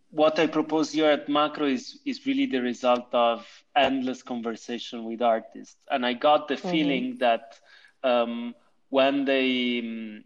what 0.09 0.39
I 0.39 0.47
propose 0.47 0.91
here 0.91 1.11
at 1.11 1.29
Macro 1.29 1.67
is, 1.67 1.99
is 2.05 2.25
really 2.25 2.45
the 2.45 2.59
result 2.59 3.07
of 3.13 3.45
endless 3.75 4.23
conversation 4.23 5.03
with 5.03 5.21
artists. 5.21 5.75
And 5.91 6.05
I 6.05 6.13
got 6.13 6.47
the 6.47 6.55
mm-hmm. 6.55 6.69
feeling 6.69 7.17
that 7.19 7.59
um, 8.07 8.55
when 8.89 9.25
they 9.25 9.79
um, 9.79 10.23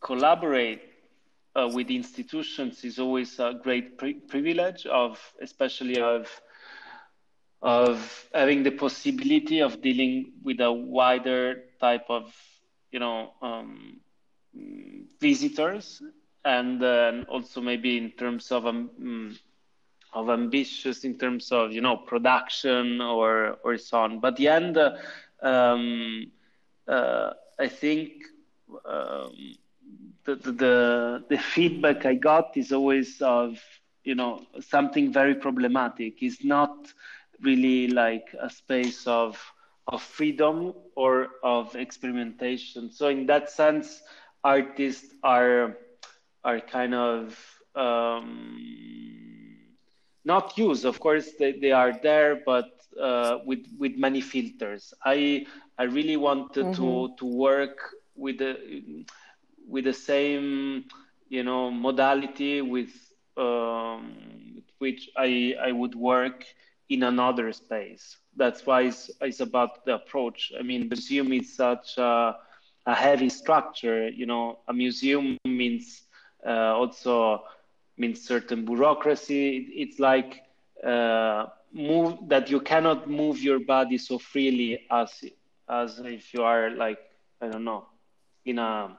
collaborate 0.00 0.82
uh, 1.54 1.68
with 1.72 1.90
institutions 1.90 2.84
is 2.84 2.98
always 2.98 3.38
a 3.38 3.54
great 3.62 3.98
pri- 3.98 4.20
privilege 4.28 4.86
of, 4.86 5.18
especially 5.40 6.00
of 6.00 6.28
of 7.64 8.28
having 8.34 8.64
the 8.64 8.72
possibility 8.72 9.60
of 9.60 9.80
dealing 9.80 10.32
with 10.42 10.60
a 10.60 10.72
wider 10.72 11.62
type 11.80 12.04
of 12.08 12.34
you 12.90 12.98
know 12.98 13.32
um, 13.40 14.00
visitors 15.20 16.02
and 16.44 16.82
uh, 16.82 17.12
also 17.28 17.60
maybe 17.60 17.96
in 17.96 18.10
terms 18.10 18.50
of 18.50 18.66
um, 18.66 19.38
of 20.12 20.28
ambitious 20.28 21.04
in 21.04 21.16
terms 21.16 21.52
of 21.52 21.72
you 21.72 21.80
know 21.80 21.96
production 21.96 23.00
or 23.00 23.58
or 23.64 23.78
so 23.78 23.98
on. 24.00 24.18
But 24.18 24.36
the 24.36 24.48
end 24.48 24.76
uh, 24.76 24.96
um, 25.42 26.32
i 26.88 27.68
think 27.68 28.12
um, 28.84 29.32
the, 30.24 30.34
the 30.36 31.24
the 31.28 31.38
feedback 31.38 32.04
i 32.06 32.14
got 32.14 32.56
is 32.56 32.72
always 32.72 33.20
of 33.22 33.58
you 34.04 34.14
know 34.14 34.40
something 34.60 35.12
very 35.12 35.34
problematic 35.34 36.22
is 36.22 36.44
not 36.44 36.92
really 37.40 37.88
like 37.88 38.34
a 38.40 38.48
space 38.50 39.06
of 39.06 39.38
of 39.88 40.00
freedom 40.02 40.72
or 40.94 41.28
of 41.42 41.74
experimentation. 41.74 42.90
So 42.90 43.08
in 43.08 43.26
that 43.26 43.50
sense, 43.50 44.00
artists 44.44 45.14
are 45.22 45.76
are 46.44 46.60
kind 46.60 46.94
of 46.94 47.36
um, 47.74 49.21
not 50.24 50.56
used. 50.56 50.84
Of 50.84 51.00
course, 51.00 51.32
they, 51.38 51.52
they 51.52 51.72
are 51.72 51.92
there, 52.02 52.42
but 52.44 52.70
uh, 53.00 53.38
with 53.44 53.66
with 53.78 53.96
many 53.96 54.20
filters. 54.20 54.94
I 55.04 55.46
I 55.78 55.84
really 55.84 56.16
wanted 56.16 56.66
mm-hmm. 56.66 57.08
to 57.08 57.14
to 57.18 57.24
work 57.24 57.78
with 58.14 58.38
the 58.38 59.04
with 59.66 59.84
the 59.84 59.92
same 59.92 60.84
you 61.28 61.42
know 61.42 61.70
modality 61.70 62.60
with 62.60 62.92
um, 63.36 64.62
which 64.78 65.10
I 65.16 65.54
I 65.60 65.72
would 65.72 65.94
work 65.94 66.44
in 66.88 67.02
another 67.04 67.52
space. 67.52 68.18
That's 68.36 68.66
why 68.66 68.82
it's, 68.82 69.10
it's 69.20 69.40
about 69.40 69.84
the 69.84 69.94
approach. 69.94 70.52
I 70.58 70.62
mean, 70.62 70.88
the 70.88 70.96
museum 70.96 71.32
is 71.32 71.54
such 71.54 71.96
a, 71.96 72.36
a 72.86 72.94
heavy 72.94 73.30
structure. 73.30 74.08
You 74.08 74.26
know, 74.26 74.58
a 74.68 74.74
museum 74.74 75.38
means 75.46 76.02
uh, 76.46 76.76
also 76.76 77.44
means 77.96 78.26
certain 78.26 78.64
bureaucracy. 78.64 79.68
It's 79.74 79.98
like 79.98 80.42
uh, 80.84 81.46
move 81.72 82.18
that 82.28 82.50
you 82.50 82.60
cannot 82.60 83.08
move 83.08 83.42
your 83.42 83.60
body 83.60 83.98
so 83.98 84.18
freely 84.18 84.86
as 84.90 85.24
as 85.68 85.98
if 86.00 86.34
you 86.34 86.42
are 86.42 86.70
like 86.70 86.98
I 87.40 87.48
don't 87.48 87.64
know 87.64 87.86
in 88.44 88.58
a 88.58 88.96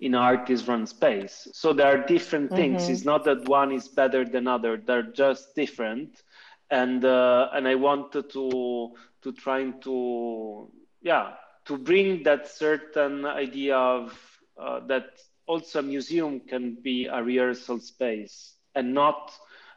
in 0.00 0.14
an 0.14 0.20
artist 0.20 0.68
run 0.68 0.86
space. 0.86 1.48
So 1.52 1.72
there 1.72 1.86
are 1.86 2.06
different 2.06 2.50
things. 2.50 2.82
Mm-hmm. 2.82 2.92
It's 2.92 3.04
not 3.04 3.24
that 3.24 3.48
one 3.48 3.72
is 3.72 3.88
better 3.88 4.24
than 4.24 4.46
other. 4.46 4.76
They're 4.76 5.02
just 5.02 5.54
different 5.54 6.22
and 6.70 7.04
uh, 7.04 7.48
and 7.52 7.66
I 7.68 7.74
wanted 7.74 8.30
to 8.30 8.92
to 9.22 9.32
trying 9.32 9.80
to 9.82 10.70
yeah 11.02 11.34
to 11.66 11.78
bring 11.78 12.22
that 12.24 12.48
certain 12.48 13.24
idea 13.24 13.76
of 13.76 14.18
uh, 14.60 14.80
that 14.86 15.18
also 15.46 15.78
a 15.78 15.82
museum 15.82 16.40
can 16.40 16.74
be 16.74 17.06
a 17.06 17.22
rehearsal 17.22 17.78
space 17.78 18.54
and 18.74 18.92
not 18.92 19.32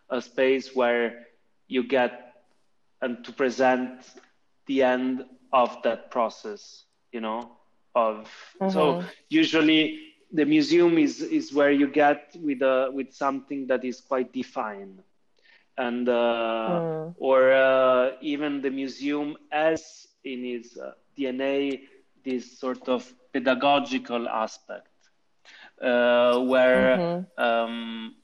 a 0.10 0.22
space 0.22 0.76
where 0.76 1.28
you 1.68 1.84
get 1.84 2.34
and 3.02 3.24
to 3.24 3.32
present 3.32 4.04
the 4.66 4.84
end 4.84 5.26
of 5.54 5.82
that 5.84 6.12
process 6.12 6.84
you 7.12 7.22
know 7.22 7.52
of 7.96 8.30
mm-hmm. 8.62 8.72
so 8.72 9.04
usually 9.30 10.00
the 10.32 10.46
museum 10.46 10.98
is 10.98 11.22
is 11.22 11.54
where 11.54 11.72
you 11.72 11.88
get 11.88 12.36
with 12.42 12.62
a 12.62 12.90
with 12.94 13.14
something 13.14 13.66
that 13.68 13.84
is 13.84 14.02
quite 14.02 14.32
defined 14.32 15.02
and 15.78 16.10
uh, 16.10 16.70
mm. 16.70 17.16
or 17.18 17.52
uh, 17.54 18.12
even 18.22 18.62
the 18.62 18.70
museum 18.70 19.38
has 19.50 20.08
in 20.24 20.46
its 20.46 20.78
uh, 20.78 20.92
DNA 21.18 21.82
this 22.24 22.60
sort 22.60 22.88
of 22.90 23.12
pedagogical 23.34 24.28
aspect, 24.28 24.89
uh, 25.82 26.40
where 26.40 26.98
mm-hmm. 26.98 27.42
um, 27.42 28.16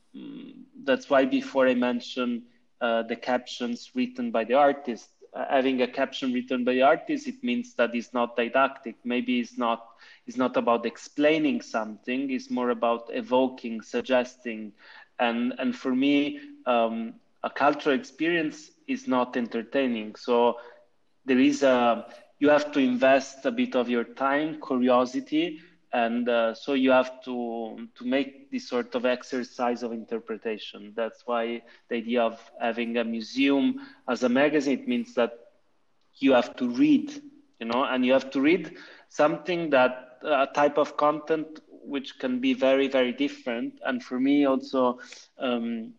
that's 0.84 1.10
why 1.10 1.26
before 1.26 1.68
I 1.68 1.74
mentioned 1.74 2.44
uh, 2.82 3.04
the 3.04 3.15
captions 3.15 3.91
written 3.96 4.32
by 4.32 4.44
the 4.44 4.54
artist. 4.54 5.10
Uh, 5.34 5.46
having 5.50 5.82
a 5.82 5.88
caption 5.88 6.32
written 6.32 6.63
by 6.63 6.74
the 6.74 6.82
artist, 6.82 7.28
it 7.28 7.44
means 7.44 7.74
that 7.74 7.94
it's 7.94 8.13
not 8.13 8.38
didactic. 8.38 8.96
Maybe 9.04 9.39
it's 9.39 9.58
not 9.58 9.86
it's 10.28 10.38
not 10.38 10.56
about 10.58 10.86
explaining 10.86 11.62
something. 11.62 12.32
It's 12.32 12.50
more 12.50 12.70
about 12.70 13.10
evoking, 13.13 13.82
suggesting, 13.82 14.72
and 15.20 15.54
and 15.60 15.76
for 15.76 15.94
me, 15.94 16.39
um, 16.65 17.15
a 17.44 17.50
cultural 17.50 17.96
experience 17.96 18.72
is 18.88 19.08
not 19.08 19.36
entertaining. 19.36 20.15
So 20.15 20.58
there 21.26 21.39
is 21.39 21.63
a 21.63 22.06
you 22.39 22.50
have 22.50 22.72
to 22.74 22.80
invest 22.80 23.46
a 23.46 23.52
bit 23.52 23.76
of 23.76 23.89
your 23.89 24.04
time, 24.04 24.60
curiosity, 24.62 25.60
and 25.96 26.28
uh, 26.28 26.54
so 26.54 26.74
you 26.74 26.92
have 26.92 27.24
to 27.24 27.88
to 27.96 28.06
make 28.06 28.52
this 28.52 28.68
sort 28.68 28.96
of 28.96 29.06
exercise 29.06 29.82
of 29.82 29.94
interpretation. 29.94 30.92
That's 30.94 31.26
why 31.26 31.62
the 31.88 31.96
idea 31.96 32.22
of 32.22 32.38
having 32.60 32.98
a 32.98 33.06
museum 33.06 33.80
as 34.10 34.24
a 34.24 34.30
magazine 34.30 34.80
it 34.80 34.88
means 34.90 35.14
that 35.16 35.32
you 36.18 36.34
have 36.34 36.54
to 36.58 36.70
read, 36.70 37.12
you 37.62 37.68
know, 37.68 37.86
and 37.86 38.06
you 38.06 38.12
have 38.12 38.30
to 38.32 38.42
read 38.42 38.76
something 39.08 39.70
that 39.70 40.20
a 40.22 40.48
type 40.54 40.78
of 40.78 40.98
content 40.98 41.62
which 41.70 42.20
can 42.20 42.40
be 42.42 42.54
very 42.54 42.90
very 42.90 43.14
different. 43.14 43.80
And 43.86 44.04
for 44.04 44.20
me 44.20 44.46
also. 44.46 45.00
Um, 45.38 45.94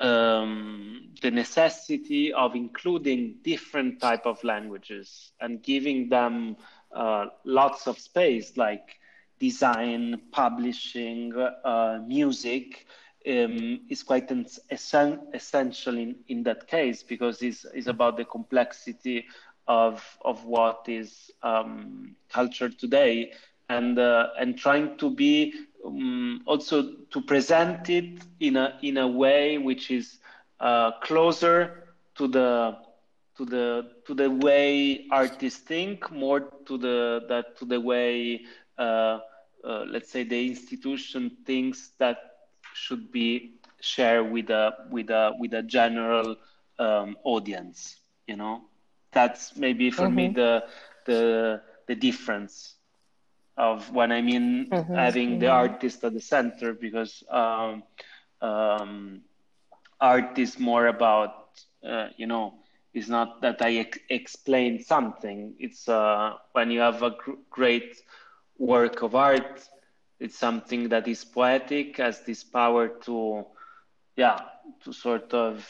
um, 0.00 1.08
the 1.22 1.30
necessity 1.32 2.32
of 2.32 2.54
including 2.54 3.38
different 3.42 4.00
type 4.00 4.26
of 4.26 4.44
languages 4.44 5.32
and 5.40 5.60
giving 5.60 6.08
them 6.08 6.56
uh, 6.94 7.26
lots 7.44 7.88
of 7.88 7.98
space 7.98 8.56
like 8.56 8.97
design, 9.38 10.20
publishing, 10.32 11.32
uh, 11.64 11.98
music 12.06 12.86
um, 13.28 13.80
is 13.88 14.02
quite 14.02 14.30
essen- 14.70 15.20
essential 15.34 15.96
in, 15.96 16.16
in 16.28 16.42
that 16.44 16.66
case 16.66 17.02
because 17.02 17.42
it's, 17.42 17.64
it's 17.74 17.86
about 17.86 18.16
the 18.16 18.24
complexity 18.24 19.26
of, 19.66 20.02
of 20.22 20.44
what 20.44 20.84
is 20.88 21.30
um, 21.42 22.14
culture 22.30 22.68
today 22.68 23.32
and, 23.68 23.98
uh, 23.98 24.28
and 24.38 24.56
trying 24.58 24.96
to 24.98 25.10
be 25.10 25.54
um, 25.84 26.42
also 26.46 26.82
to 27.10 27.20
present 27.20 27.88
it 27.90 28.20
in 28.40 28.56
a, 28.56 28.78
in 28.82 28.96
a 28.96 29.06
way 29.06 29.58
which 29.58 29.90
is 29.90 30.18
uh, 30.60 30.92
closer 31.00 31.94
to 32.16 32.26
the 32.28 32.76
to 33.36 33.44
the 33.44 33.90
to 34.04 34.14
the 34.14 34.28
way 34.28 35.06
artists 35.10 35.60
think, 35.60 36.10
more 36.10 36.40
to 36.66 36.76
the 36.76 37.24
that 37.28 37.56
to 37.58 37.64
the 37.64 37.80
way 37.80 38.40
let's 38.78 40.10
say 40.10 40.24
the 40.24 40.46
institution 40.46 41.30
thinks 41.44 41.90
that 41.98 42.18
should 42.74 43.10
be 43.10 43.52
shared 43.80 44.30
with 44.30 44.50
a 44.50 44.72
with 44.90 45.10
a 45.10 45.32
with 45.38 45.54
a 45.54 45.62
general 45.62 46.36
um, 46.78 47.16
audience. 47.24 47.96
You 48.26 48.36
know, 48.36 48.62
that's 49.12 49.56
maybe 49.56 49.90
for 49.90 50.06
mm-hmm. 50.06 50.14
me 50.14 50.28
the 50.28 50.64
the 51.06 51.62
the 51.86 51.94
difference 51.94 52.74
of 53.56 53.90
when 53.90 54.12
I 54.12 54.22
mean 54.22 54.68
mm-hmm. 54.70 54.94
having 54.94 55.30
mm-hmm. 55.30 55.40
the 55.40 55.48
artist 55.48 56.04
at 56.04 56.12
the 56.12 56.20
center 56.20 56.72
because 56.72 57.24
um, 57.30 57.82
um, 58.40 59.22
art 60.00 60.38
is 60.38 60.58
more 60.58 60.86
about 60.86 61.60
uh, 61.84 62.08
you 62.16 62.26
know 62.26 62.54
it's 62.94 63.08
not 63.08 63.42
that 63.42 63.60
I 63.62 63.76
ex- 63.76 63.98
explain 64.08 64.82
something 64.82 65.54
it's 65.58 65.88
uh, 65.88 66.34
when 66.52 66.70
you 66.70 66.80
have 66.80 67.02
a 67.02 67.10
gr- 67.10 67.40
great 67.50 67.96
work 68.58 69.02
of 69.02 69.14
art. 69.14 69.68
It's 70.20 70.36
something 70.36 70.88
that 70.88 71.06
is 71.06 71.24
poetic 71.24 71.96
has 71.98 72.22
this 72.22 72.42
power 72.42 72.88
to 73.06 73.46
yeah 74.16 74.40
to 74.82 74.92
sort 74.92 75.32
of 75.32 75.66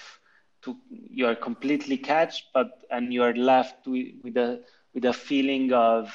to 0.62 0.76
you're 0.90 1.34
completely 1.34 1.98
catched 1.98 2.46
but 2.54 2.82
and 2.90 3.12
you're 3.12 3.36
left 3.36 3.86
with, 3.86 4.14
with 4.24 4.36
a 4.36 4.60
with 4.94 5.04
a 5.04 5.12
feeling 5.12 5.72
of 5.72 6.14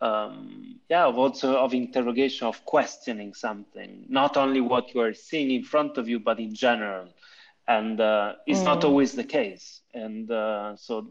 um, 0.00 0.80
yeah 0.90 1.04
of 1.04 1.16
also 1.16 1.56
of 1.56 1.72
interrogation 1.72 2.48
of 2.48 2.64
questioning 2.64 3.32
something. 3.32 4.04
Not 4.08 4.36
only 4.36 4.60
what 4.60 4.92
you 4.94 5.00
are 5.00 5.14
seeing 5.14 5.52
in 5.52 5.62
front 5.62 5.98
of 5.98 6.08
you 6.08 6.18
but 6.18 6.40
in 6.40 6.54
general. 6.54 7.08
And 7.68 8.00
uh, 8.00 8.34
it's 8.44 8.58
mm. 8.58 8.64
not 8.64 8.82
always 8.82 9.12
the 9.12 9.22
case. 9.22 9.82
And 9.94 10.28
uh, 10.28 10.74
so 10.74 11.06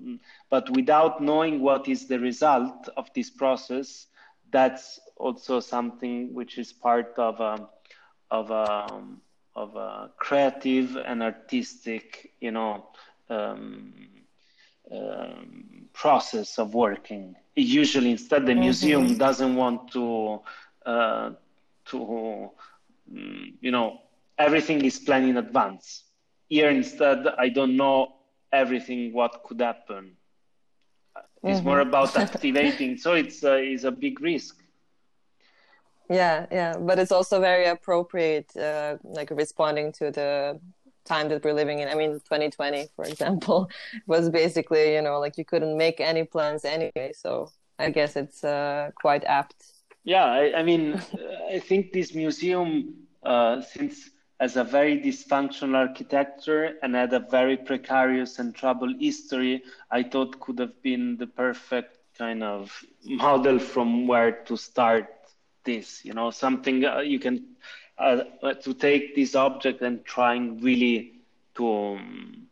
but 0.49 0.69
without 0.71 1.23
knowing 1.23 1.61
what 1.61 1.87
is 1.87 2.07
the 2.07 2.19
result 2.19 2.89
of 2.97 3.09
this 3.15 3.29
process 3.29 4.07
that's 4.51 4.99
also 5.17 5.59
something 5.59 6.33
which 6.33 6.57
is 6.57 6.73
part 6.73 7.13
of 7.17 7.39
a, 7.39 7.43
um, 7.43 7.67
of 8.29 8.51
a, 8.51 8.93
um, 8.93 9.21
of 9.55 9.75
a 9.75 10.11
creative 10.17 10.95
and 10.97 11.21
artistic 11.21 12.33
you 12.39 12.51
know 12.51 12.87
um, 13.29 13.93
um, 14.91 15.89
process 15.93 16.57
of 16.57 16.73
working 16.73 17.35
usually 17.55 18.11
instead 18.11 18.45
the 18.45 18.51
mm-hmm. 18.51 18.61
museum 18.61 19.17
doesn't 19.17 19.55
want 19.55 19.91
to 19.91 20.39
uh, 20.85 21.31
to 21.85 22.49
mm, 23.11 23.53
you 23.59 23.71
know 23.71 23.99
everything 24.37 24.83
is 24.85 24.99
planned 24.99 25.29
in 25.29 25.37
advance 25.37 26.03
here 26.51 26.69
instead, 26.69 27.27
I 27.27 27.47
don't 27.47 27.77
know 27.77 28.15
everything 28.51 29.13
what 29.13 29.41
could 29.45 29.61
happen. 29.61 30.17
It's 31.43 31.59
mm-hmm. 31.59 31.67
more 31.67 31.79
about 31.79 32.15
activating, 32.27 32.97
so 32.97 33.13
it's 33.13 33.43
uh, 33.43 33.55
is 33.55 33.83
a 33.83 33.91
big 33.91 34.21
risk. 34.21 34.57
Yeah, 36.09 36.45
yeah, 36.51 36.77
but 36.77 36.99
it's 36.99 37.11
also 37.11 37.39
very 37.39 37.67
appropriate, 37.67 38.55
uh, 38.57 38.97
like 39.03 39.31
responding 39.31 39.93
to 39.93 40.11
the 40.11 40.59
time 41.05 41.29
that 41.29 41.43
we're 41.43 41.53
living 41.53 41.79
in. 41.79 41.87
I 41.87 41.95
mean, 41.95 42.11
2020, 42.11 42.87
for 42.95 43.05
example, 43.05 43.69
was 44.07 44.29
basically 44.29 44.93
you 44.93 45.01
know 45.01 45.19
like 45.19 45.37
you 45.37 45.45
couldn't 45.45 45.77
make 45.77 45.99
any 45.99 46.23
plans 46.23 46.65
anyway. 46.65 47.13
So 47.15 47.51
I 47.79 47.89
guess 47.89 48.15
it's 48.15 48.43
uh, 48.43 48.91
quite 48.95 49.23
apt. 49.23 49.55
Yeah, 50.03 50.25
I, 50.25 50.59
I 50.59 50.63
mean, 50.63 51.01
I 51.53 51.59
think 51.59 51.91
this 51.93 52.13
museum, 52.13 53.07
uh, 53.23 53.61
since 53.61 54.09
as 54.41 54.57
a 54.57 54.63
very 54.63 54.99
dysfunctional 54.99 55.75
architecture 55.75 56.75
and 56.81 56.95
had 56.95 57.13
a 57.13 57.19
very 57.19 57.55
precarious 57.55 58.39
and 58.39 58.55
troubled 58.55 58.99
history, 58.99 59.63
I 59.91 60.01
thought 60.01 60.39
could 60.39 60.57
have 60.57 60.81
been 60.81 61.17
the 61.17 61.27
perfect 61.27 61.99
kind 62.17 62.41
of 62.43 62.83
model 63.05 63.59
from 63.59 64.07
where 64.07 64.31
to 64.31 64.57
start 64.57 65.13
this. 65.63 66.03
You 66.03 66.15
know, 66.15 66.31
something 66.31 66.83
uh, 66.83 67.01
you 67.01 67.19
can 67.19 67.49
uh, 67.99 68.23
to 68.63 68.73
take 68.73 69.15
this 69.15 69.35
object 69.35 69.83
and 69.83 70.03
trying 70.03 70.59
really 70.59 71.21
to 71.55 71.67
um, 71.71 72.47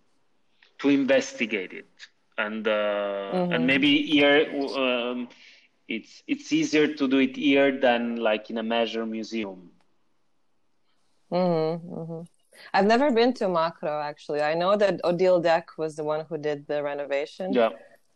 to 0.78 0.90
investigate 0.90 1.74
it, 1.74 1.90
and 2.38 2.68
uh, 2.68 3.32
mm-hmm. 3.34 3.54
and 3.54 3.66
maybe 3.66 4.04
here 4.04 4.48
um, 4.78 5.28
it's 5.88 6.22
it's 6.28 6.54
easier 6.54 6.94
to 6.94 7.08
do 7.08 7.18
it 7.18 7.36
here 7.36 7.80
than 7.80 8.18
like 8.18 8.52
in 8.52 8.60
a 8.60 8.64
major 8.64 9.08
museum 9.08 9.72
Mm-hmm, 11.32 11.94
mm-hmm. 11.94 12.22
I've 12.74 12.86
never 12.86 13.12
been 13.12 13.34
to 13.36 13.48
Macro 13.48 14.02
actually. 14.02 14.42
I 14.42 14.54
know 14.54 14.76
that 14.76 15.00
Odile 15.04 15.42
Decq 15.42 15.78
was 15.78 15.96
the 15.96 16.04
one 16.04 16.26
who 16.28 16.38
did 16.38 16.68
the 16.68 16.84
renovation. 16.84 17.54
Yeah. 17.54 17.70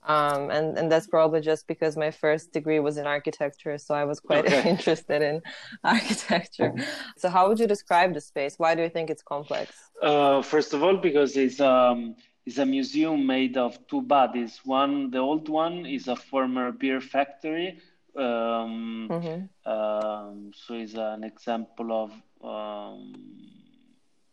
Um, 0.06 0.50
and 0.52 0.78
and 0.78 0.92
that's 0.92 1.08
probably 1.08 1.40
just 1.40 1.66
because 1.66 1.96
my 1.96 2.12
first 2.12 2.52
degree 2.52 2.80
was 2.80 2.98
in 2.98 3.08
architecture, 3.08 3.78
so 3.78 3.96
I 3.96 4.04
was 4.04 4.20
quite 4.20 4.46
okay. 4.46 4.70
interested 4.74 5.22
in 5.22 5.42
architecture. 5.84 6.74
So, 7.18 7.30
how 7.30 7.48
would 7.48 7.60
you 7.60 7.68
describe 7.68 8.14
the 8.14 8.20
space? 8.20 8.56
Why 8.58 8.76
do 8.76 8.82
you 8.82 8.90
think 8.90 9.10
it's 9.10 9.24
complex? 9.24 9.72
Uh, 10.02 10.42
first 10.42 10.74
of 10.74 10.84
all, 10.84 10.98
because 10.98 11.38
it's 11.38 11.62
um, 11.62 12.16
it's 12.46 12.58
a 12.58 12.66
museum 12.66 13.26
made 13.26 13.56
of 13.56 13.80
two 13.88 14.02
bodies. 14.02 14.60
One, 14.66 15.10
the 15.10 15.20
old 15.20 15.48
one, 15.48 15.86
is 15.86 16.10
a 16.10 16.18
former 16.18 16.74
beer 16.74 17.00
factory. 17.00 17.80
Um, 18.16 19.08
mm-hmm. 19.10 19.72
um, 19.72 20.52
so, 20.54 20.74
it's 20.74 20.96
an 20.96 21.24
example 21.24 21.94
of 21.94 22.12
um, 22.44 23.14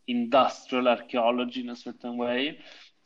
industrial 0.07 0.87
archaeology 0.87 1.61
in 1.61 1.69
a 1.69 1.75
certain 1.75 2.17
way. 2.17 2.57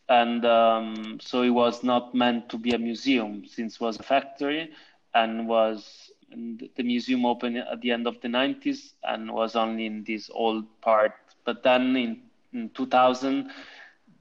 And 0.10 0.46
um, 0.46 1.20
so 1.22 1.42
it 1.44 1.50
was 1.50 1.84
not 1.84 2.14
meant 2.14 2.50
to 2.50 2.58
be 2.58 2.72
a 2.72 2.78
museum 2.78 3.46
since 3.48 3.76
it 3.76 3.82
was 3.82 4.00
a 4.00 4.04
factory 4.04 4.70
and 5.14 5.48
was 5.48 6.12
and 6.32 6.68
the 6.76 6.84
museum 6.84 7.26
opened 7.26 7.58
at 7.58 7.82
the 7.82 7.92
end 7.92 8.08
of 8.08 8.20
the 8.22 8.28
90s 8.28 8.94
and 9.04 9.32
was 9.32 9.56
only 9.56 9.86
in 9.86 10.04
this 10.04 10.30
old 10.34 10.66
part. 10.82 11.14
But 11.46 11.64
then 11.64 11.96
in, 11.96 12.22
in 12.54 12.70
2000, 12.70 13.52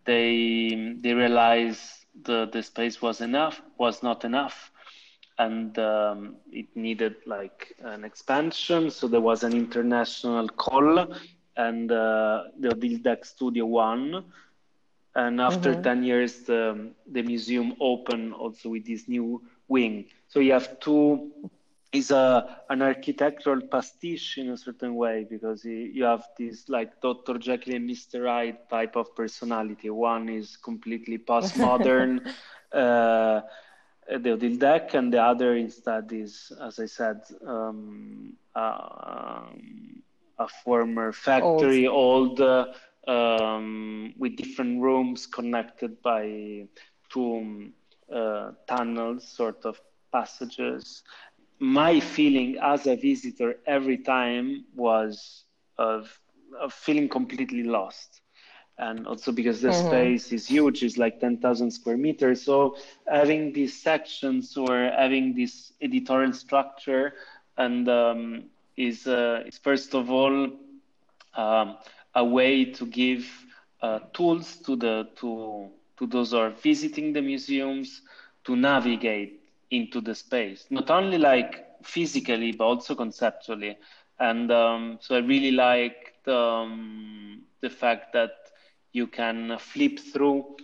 they 0.05 0.97
they 1.01 1.15
realized 1.15 2.07
the, 2.25 2.47
the 2.53 2.63
space 2.63 3.01
was 3.03 3.21
enough 3.21 3.61
was 3.79 4.03
not 4.03 4.25
enough 4.25 4.71
and 5.39 5.79
um, 5.79 6.37
it 6.53 6.67
needed 6.75 7.17
like 7.27 7.75
an 7.81 8.05
expansion. 8.05 8.91
So 8.91 9.09
there 9.09 9.21
was 9.21 9.43
an 9.43 9.53
international 9.53 10.49
call, 10.49 11.07
and 11.57 11.91
uh, 11.91 12.45
the 12.59 12.71
Odile 12.71 12.99
Decq 12.99 13.27
Studio 13.27 13.67
won. 13.67 14.25
And 15.17 15.41
after 15.41 15.73
mm-hmm. 15.73 15.83
10 15.83 16.03
years, 16.05 16.41
the, 16.41 16.91
the 17.11 17.23
museum 17.23 17.75
opened 17.81 18.35
also 18.35 18.69
with 18.71 18.85
this 18.85 19.09
new 19.09 19.43
wing. 19.69 20.07
So 20.29 20.41
you 20.41 20.53
have 20.53 20.81
two, 20.81 21.31
is 21.93 22.11
a 22.11 22.59
an 22.71 22.83
architectural 22.83 23.61
pastiche 23.61 24.39
in 24.39 24.51
a 24.51 24.57
certain 24.57 24.97
way 24.97 25.25
because 25.31 25.65
you 25.65 26.03
have 26.03 26.27
this 26.37 26.69
like 26.69 27.01
Dr. 27.01 27.39
Jekyll 27.39 27.77
and 27.77 27.89
Mr. 27.89 28.27
Hyde 28.27 28.69
type 28.69 28.97
of 28.97 29.15
personality. 29.15 29.91
One 29.91 30.29
is 30.29 30.57
completely 30.57 31.19
postmodern. 31.31 32.27
uh, 32.73 33.43
the 34.09 34.33
Odile 34.33 34.57
Decq, 34.57 34.95
and 34.95 35.13
the 35.13 35.23
other 35.23 35.57
instead 35.57 36.13
is, 36.13 36.53
as 36.61 36.79
I 36.79 36.87
said, 36.87 37.21
um, 37.47 38.35
uh, 38.55 39.47
a 40.39 40.49
former 40.65 41.13
factory, 41.13 41.87
old, 41.87 42.41
old 42.41 42.75
uh, 43.09 43.11
um, 43.11 44.15
with 44.19 44.37
different 44.37 44.83
rooms 44.83 45.27
connected 45.27 46.03
by 46.03 46.67
two 47.11 47.71
uh, 48.13 48.53
tunnels, 48.67 49.27
sort 49.27 49.65
of 49.65 49.81
passages. 50.13 51.03
My 51.59 52.01
feeling 52.01 52.59
as 52.63 52.87
a 52.87 52.97
visitor 52.97 53.57
every 53.67 53.99
time 53.99 54.65
was 54.75 55.45
of, 55.79 56.21
of 56.61 56.73
feeling 56.73 57.09
completely 57.09 57.63
lost 57.63 58.21
and 58.79 59.07
also 59.07 59.31
because 59.31 59.61
the 59.61 59.69
mm-hmm. 59.69 59.87
space 59.87 60.33
is 60.33 60.47
huge 60.47 60.83
it's 60.83 60.99
like 60.99 61.21
10,000 61.21 61.71
square 61.71 61.97
meters 61.97 62.43
so 62.43 62.77
having 63.07 63.53
these 63.53 63.81
sections 63.81 64.57
or 64.57 64.91
having 64.97 65.35
this 65.35 65.73
editorial 65.81 66.33
structure 66.33 67.15
and 67.57 67.89
um, 67.89 68.45
is, 68.77 69.07
uh, 69.07 69.45
is 69.47 69.59
first 69.59 69.95
of 69.95 70.11
all 70.11 70.51
um, 71.37 71.77
a 72.15 72.25
way 72.25 72.65
to 72.65 72.87
give 72.87 73.27
uh, 73.83 73.99
tools 74.13 74.57
to 74.57 74.77
the 74.77 75.09
to 75.17 75.69
to 75.97 76.07
those 76.07 76.31
who 76.31 76.39
are 76.39 76.51
visiting 76.51 77.13
the 77.13 77.23
museums 77.23 78.03
to 78.45 78.57
navigate 78.57 79.41
into 79.71 80.01
the 80.01 80.15
space, 80.15 80.67
not 80.71 80.91
only 80.91 81.19
like 81.19 81.67
physically 81.83 82.53
but 82.53 82.65
also 82.65 82.95
conceptually. 82.95 83.77
And 84.19 84.51
um, 84.51 84.99
so 85.01 85.17
I 85.17 85.19
really 85.19 85.51
like 85.51 86.15
the, 86.25 86.37
um, 86.37 87.43
the 87.61 87.71
fact 87.71 88.13
that 88.13 88.44
you 88.95 89.07
can 89.09 89.59
flip 89.59 89.99
through 89.99 90.57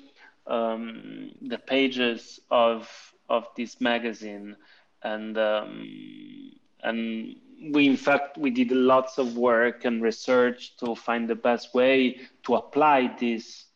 um, 0.47 1.33
the 1.43 1.59
pages 1.59 2.41
of 2.51 2.89
of 3.29 3.47
this 3.57 3.81
magazine, 3.81 4.57
and 5.03 5.37
um, 5.37 6.53
and 6.83 7.37
we 7.73 7.87
in 7.87 7.97
fact 7.97 8.39
we 8.39 8.51
did 8.51 8.71
lots 8.71 9.19
of 9.19 9.37
work 9.37 9.85
and 9.85 10.03
research 10.03 10.77
to 10.79 10.95
find 10.95 11.29
the 11.29 11.35
best 11.35 11.75
way 11.75 12.19
to 12.45 12.55
apply 12.55 13.15
this 13.21 13.67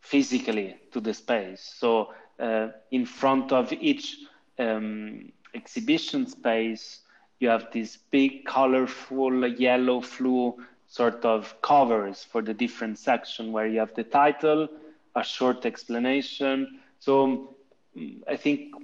physically 0.00 0.76
to 0.92 1.00
the 1.00 1.14
space. 1.14 1.62
So 1.78 2.12
uh, 2.40 2.68
in 2.90 3.06
front 3.06 3.52
of 3.52 3.72
each 3.72 4.16
um, 4.58 5.30
exhibition 5.54 6.26
space, 6.26 7.00
you 7.38 7.48
have 7.48 7.68
this 7.72 7.98
big, 8.10 8.44
colorful 8.44 9.46
yellow 9.46 10.00
flu 10.00 10.56
sort 10.94 11.24
of 11.24 11.60
covers 11.60 12.22
for 12.22 12.40
the 12.40 12.54
different 12.54 12.96
section 13.00 13.50
where 13.50 13.66
you 13.66 13.80
have 13.80 13.92
the 13.94 14.04
title, 14.04 14.68
a 15.16 15.24
short 15.24 15.66
explanation. 15.66 16.78
So 17.00 17.56
mm, 17.96 18.22
I 18.28 18.36
think 18.36 18.74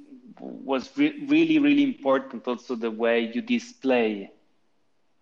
was 0.41 0.91
re- 0.97 1.25
really, 1.29 1.61
really 1.61 1.85
important 1.85 2.49
also 2.49 2.75
the 2.75 2.91
way 2.91 3.31
you 3.33 3.41
display 3.43 4.33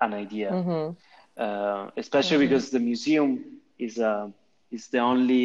an 0.01 0.15
idea, 0.15 0.51
mm-hmm. 0.51 0.97
uh, 1.37 1.91
especially 1.99 2.47
mm-hmm. 2.47 2.55
because 2.55 2.71
the 2.71 2.81
museum 2.81 3.61
is 3.79 3.99
a 3.99 4.09
uh, 4.09 4.29
is 4.71 4.89
the 4.89 4.99
only 4.99 5.45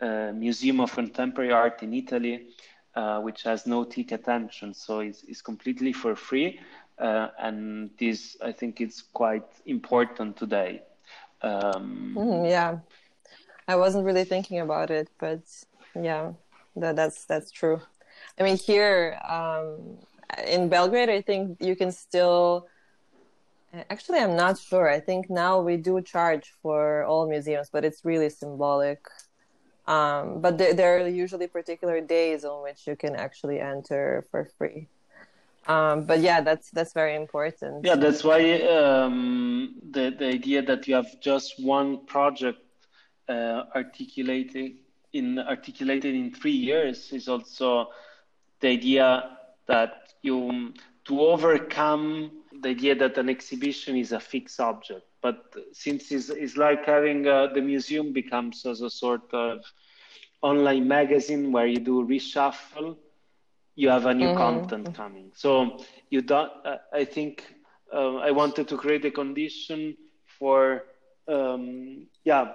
uh, 0.00 0.32
museum 0.34 0.80
of 0.80 0.92
contemporary 0.92 1.52
art 1.52 1.82
in 1.82 1.94
Italy, 1.94 2.48
uh, 2.94 3.20
which 3.20 3.42
has 3.44 3.66
no 3.66 3.84
ticket 3.84 4.28
entrance, 4.28 4.78
so 4.86 5.00
it's, 5.00 5.22
it's 5.28 5.42
completely 5.42 5.92
for 5.92 6.14
free. 6.16 6.58
Uh, 7.02 7.30
and 7.40 7.90
this, 7.98 8.36
I 8.40 8.52
think, 8.52 8.80
it's 8.80 9.02
quite 9.02 9.48
important 9.66 10.36
today. 10.36 10.82
Um, 11.42 12.14
mm, 12.16 12.48
yeah, 12.48 12.78
I 13.66 13.74
wasn't 13.74 14.04
really 14.04 14.24
thinking 14.24 14.60
about 14.60 14.92
it, 14.92 15.08
but 15.18 15.42
yeah, 15.96 16.30
that, 16.76 16.94
that's 16.94 17.24
that's 17.24 17.50
true. 17.50 17.80
I 18.38 18.44
mean, 18.44 18.56
here 18.56 19.18
um, 19.28 19.98
in 20.46 20.68
Belgrade, 20.68 21.10
I 21.10 21.22
think 21.22 21.58
you 21.60 21.74
can 21.74 21.90
still. 21.90 22.68
Actually, 23.90 24.20
I'm 24.20 24.36
not 24.36 24.58
sure. 24.58 24.88
I 24.88 25.00
think 25.00 25.28
now 25.28 25.60
we 25.60 25.78
do 25.78 26.00
charge 26.02 26.52
for 26.62 27.04
all 27.04 27.28
museums, 27.28 27.68
but 27.72 27.84
it's 27.84 28.04
really 28.04 28.28
symbolic. 28.28 29.00
Um, 29.88 30.40
but 30.40 30.56
there, 30.58 30.98
are 30.98 31.08
usually 31.08 31.48
particular 31.48 32.00
days 32.00 32.44
on 32.44 32.62
which 32.62 32.86
you 32.86 32.94
can 32.94 33.16
actually 33.16 33.58
enter 33.58 34.24
for 34.30 34.48
free. 34.56 34.86
Um, 35.66 36.04
but 36.04 36.20
yeah, 36.20 36.40
that's 36.40 36.70
that's 36.70 36.92
very 36.92 37.14
important. 37.14 37.84
Yeah, 37.84 37.96
that's 37.96 38.24
why 38.24 38.60
um, 38.62 39.74
the 39.90 40.14
the 40.18 40.26
idea 40.26 40.62
that 40.62 40.88
you 40.88 40.94
have 40.94 41.20
just 41.20 41.62
one 41.62 42.04
project 42.06 42.58
uh, 43.28 43.64
articulated 43.74 44.72
in 45.12 45.38
articulated 45.38 46.14
in 46.14 46.32
three 46.32 46.50
years 46.70 47.12
is 47.12 47.28
also 47.28 47.88
the 48.60 48.68
idea 48.68 49.36
that 49.66 50.14
you 50.22 50.72
to 51.04 51.20
overcome 51.20 52.30
the 52.62 52.70
idea 52.70 52.94
that 52.94 53.18
an 53.18 53.28
exhibition 53.28 53.96
is 53.96 54.12
a 54.12 54.20
fixed 54.20 54.60
object 54.60 55.04
but 55.22 55.54
since 55.72 56.10
it's, 56.10 56.28
it's 56.28 56.56
like 56.56 56.84
having 56.84 57.26
uh, 57.26 57.46
the 57.54 57.60
museum 57.60 58.12
becomes 58.12 58.66
as 58.66 58.80
a 58.82 58.90
sort 58.90 59.32
of 59.32 59.60
online 60.42 60.86
magazine 60.88 61.52
where 61.52 61.66
you 61.68 61.78
do 61.78 62.04
reshuffle, 62.04 62.96
you 63.74 63.88
have 63.88 64.06
a 64.06 64.14
new 64.14 64.28
mm-hmm. 64.28 64.36
content 64.36 64.94
coming. 64.94 65.32
So 65.34 65.78
you 66.10 66.22
don't. 66.22 66.52
I 66.92 67.04
think 67.04 67.54
uh, 67.92 68.16
I 68.16 68.30
wanted 68.30 68.68
to 68.68 68.76
create 68.76 69.04
a 69.04 69.10
condition 69.10 69.96
for 70.38 70.84
um, 71.28 72.06
yeah, 72.24 72.52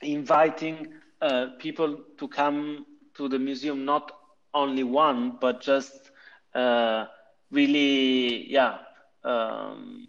inviting 0.00 0.88
uh, 1.20 1.46
people 1.58 1.98
to 2.18 2.28
come 2.28 2.86
to 3.14 3.28
the 3.28 3.38
museum 3.38 3.84
not 3.84 4.12
only 4.54 4.84
one 4.84 5.36
but 5.40 5.60
just 5.60 6.10
uh, 6.54 7.06
really 7.50 8.50
yeah. 8.50 8.78
Um, 9.24 10.06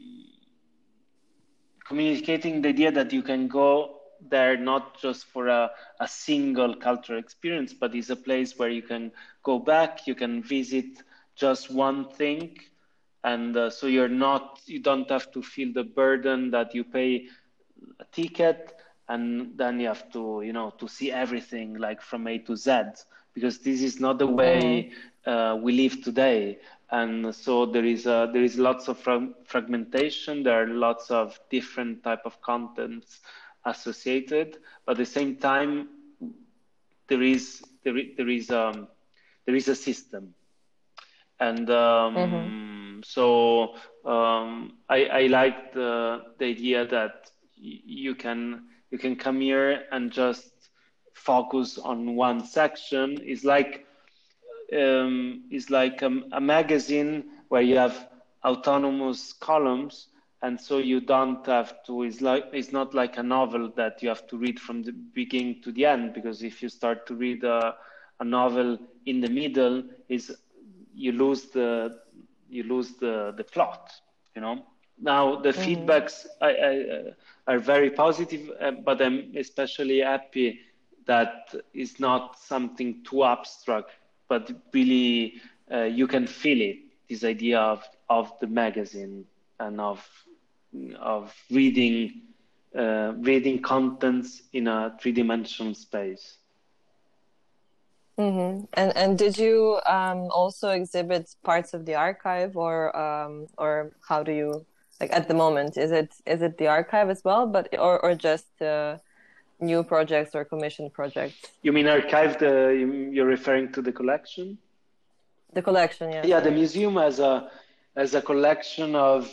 communicating 1.89 2.62
the 2.62 2.69
idea 2.69 2.91
that 2.91 3.12
you 3.12 3.23
can 3.23 3.47
go 3.47 3.99
there 4.21 4.58
not 4.58 4.99
just 5.01 5.25
for 5.25 5.47
a, 5.47 5.71
a 5.99 6.08
single 6.08 6.75
cultural 6.75 7.19
experience, 7.19 7.73
but 7.73 7.95
is 7.95 8.10
a 8.10 8.15
place 8.15 8.58
where 8.58 8.69
you 8.69 8.82
can 8.82 9.12
go 9.43 9.60
back, 9.60 10.08
you 10.08 10.15
can 10.15 10.41
visit 10.43 11.03
just 11.36 11.71
one 11.71 12.10
thing. 12.10 12.58
And 13.23 13.55
uh, 13.55 13.69
so 13.69 13.88
you're 13.88 14.08
not, 14.08 14.62
you 14.65 14.79
don't 14.79 15.10
have 15.10 15.32
to 15.32 15.41
feel 15.41 15.73
the 15.73 15.84
burden 15.84 16.51
that 16.51 16.73
you 16.73 16.84
pay 16.84 17.27
a 17.99 18.05
ticket 18.12 18.73
and 19.08 19.58
then 19.58 19.79
you 19.79 19.88
have 19.88 20.12
to, 20.13 20.41
you 20.45 20.53
know, 20.53 20.71
to 20.79 20.88
see 20.88 21.12
everything 21.12 21.75
like 21.75 22.01
from 22.01 22.27
A 22.27 22.38
to 22.39 22.55
Z, 22.55 22.82
because 23.34 23.60
this 23.60 23.82
is 23.82 23.99
not 23.99 24.19
the 24.19 24.27
way 24.27 24.91
mm-hmm. 25.25 25.29
uh, 25.29 25.55
we 25.55 25.73
live 25.73 26.03
today 26.03 26.60
and 26.91 27.34
so 27.34 27.65
there 27.65 27.86
is 27.86 28.05
a, 28.05 28.29
there 28.34 28.43
is 28.43 28.58
lots 28.58 28.88
of 28.88 28.97
fra- 28.97 29.29
fragmentation 29.45 30.43
there 30.43 30.63
are 30.63 30.67
lots 30.67 31.12
of 31.12 31.39
different 31.49 32.03
type 32.03 32.21
of 32.25 32.41
contents 32.41 33.19
associated 33.65 34.58
but 34.86 34.93
at 34.93 34.98
the 34.98 35.06
same 35.06 35.36
time 35.36 35.88
there 37.08 37.22
is 37.22 37.62
there, 37.84 37.95
there 38.17 38.30
is 38.30 38.50
um 38.52 38.88
there 39.45 39.56
is 39.56 39.67
a 39.67 39.76
system 39.76 40.34
and 41.39 41.69
um, 41.69 42.15
mm-hmm. 42.15 43.02
so 43.04 43.76
um, 44.06 44.78
I, 44.89 45.06
I 45.06 45.22
like 45.28 45.74
the, 45.74 46.22
the 46.38 46.45
idea 46.45 46.86
that 46.88 47.32
y- 47.62 47.82
you 47.86 48.15
can 48.15 48.65
you 48.91 48.98
can 48.98 49.15
come 49.15 49.39
here 49.41 49.84
and 49.91 50.12
just 50.12 50.52
focus 51.13 51.78
on 51.78 52.15
one 52.15 52.45
section 52.45 53.17
it's 53.22 53.43
like 53.43 53.86
um, 54.74 55.43
is 55.52 55.69
like 55.69 56.02
a, 56.02 56.12
a, 56.32 56.39
magazine 56.39 57.24
where 57.50 57.62
you 57.62 57.78
have 57.78 58.08
autonomous 58.45 59.34
columns 59.34 60.08
and 60.41 60.60
so 60.60 60.78
you 60.78 61.02
don't 61.02 61.45
have 61.45 61.84
to 61.84 62.04
it's 62.04 62.21
like 62.21 62.45
it's 62.54 62.71
not 62.71 62.93
like 62.93 63.17
a 63.17 63.23
novel 63.23 63.71
that 63.75 64.02
you 64.02 64.10
have 64.10 64.25
to 64.28 64.38
read 64.38 64.60
from 64.60 64.82
the 64.84 64.91
beginning 64.91 65.62
to 65.62 65.71
the 65.71 65.86
end 65.86 66.13
because 66.13 66.43
if 66.43 66.62
you 66.62 66.69
start 66.69 67.06
to 67.06 67.15
read 67.15 67.43
a, 67.43 67.75
a 68.19 68.23
novel 68.23 68.78
in 69.06 69.19
the 69.19 69.30
middle 69.30 69.84
is 70.08 70.36
you 70.93 71.12
lose 71.12 71.45
the 71.49 71.99
you 72.49 72.63
lose 72.63 72.93
the 72.93 73.34
the 73.38 73.43
plot 73.43 73.91
you 74.36 74.41
know 74.41 74.65
now 75.02 75.36
the 75.36 75.49
mm-hmm. 75.49 75.62
feedbacks 75.62 76.25
I, 76.41 76.49
I, 76.49 76.89
uh, 76.89 77.12
are 77.47 77.60
very 77.60 77.89
positive 77.89 78.49
uh, 78.62 78.71
but 78.71 79.02
i'm 79.02 79.34
especially 79.36 79.99
happy 79.99 80.62
that 81.06 81.54
it's 81.73 81.99
not 81.99 82.39
something 82.39 83.04
too 83.04 83.23
abstract 83.23 83.91
but 84.28 84.52
really 84.73 85.41
uh, 85.71 85.84
you 85.84 86.08
can 86.08 86.28
feel 86.28 86.62
it 86.62 86.78
this 87.10 87.23
idea 87.23 87.60
of 87.60 87.84
of 88.10 88.32
the 88.39 88.47
magazine 88.47 89.25
and 89.60 89.82
of 89.82 90.08
of 90.99 91.34
reading 91.49 92.21
uh, 92.75 93.13
reading 93.17 93.62
contents 93.62 94.43
in 94.53 94.67
a 94.67 94.95
three-dimensional 95.01 95.73
space 95.73 96.38
mm-hmm. 98.17 98.65
and 98.73 98.95
and 98.95 99.17
did 99.17 99.38
you 99.38 99.79
um, 99.86 100.29
also 100.32 100.69
exhibit 100.69 101.36
parts 101.43 101.73
of 101.73 101.86
the 101.86 101.95
archive 101.95 102.55
or 102.55 102.95
um, 102.95 103.47
or 103.58 103.91
how 104.08 104.21
do 104.21 104.32
you 104.32 104.65
like 105.01 105.12
at 105.12 105.27
the 105.27 105.34
moment 105.34 105.77
is 105.77 105.91
it 105.91 106.13
is 106.25 106.41
it 106.41 106.58
the 106.58 106.67
archive 106.67 107.10
as 107.10 107.23
well 107.23 107.47
but 107.47 107.67
or 107.79 107.99
or 108.05 108.13
just 108.13 108.62
uh, 108.62 108.97
new 109.60 109.84
projects 109.84 110.36
or 110.36 110.45
commission 110.45 110.89
projects. 110.89 111.36
You 111.62 111.73
mean 111.73 111.86
archived? 111.86 112.41
Uh, 112.41 112.69
you're 113.13 113.25
referring 113.25 113.71
to 113.73 113.82
the 113.82 113.91
collection? 113.91 114.58
The 115.53 115.62
collection, 115.62 116.12
yeah. 116.12 116.25
Yeah, 116.25 116.39
the 116.39 116.51
museum 116.51 116.95
has 116.95 117.19
a 117.19 117.49
has 117.95 118.13
a 118.13 118.21
collection 118.21 118.95
of 118.95 119.29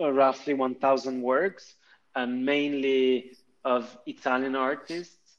roughly 0.00 0.54
1,000 0.54 1.22
works, 1.22 1.74
and 2.14 2.44
mainly 2.44 3.36
of 3.64 3.96
Italian 4.06 4.56
artists. 4.56 5.36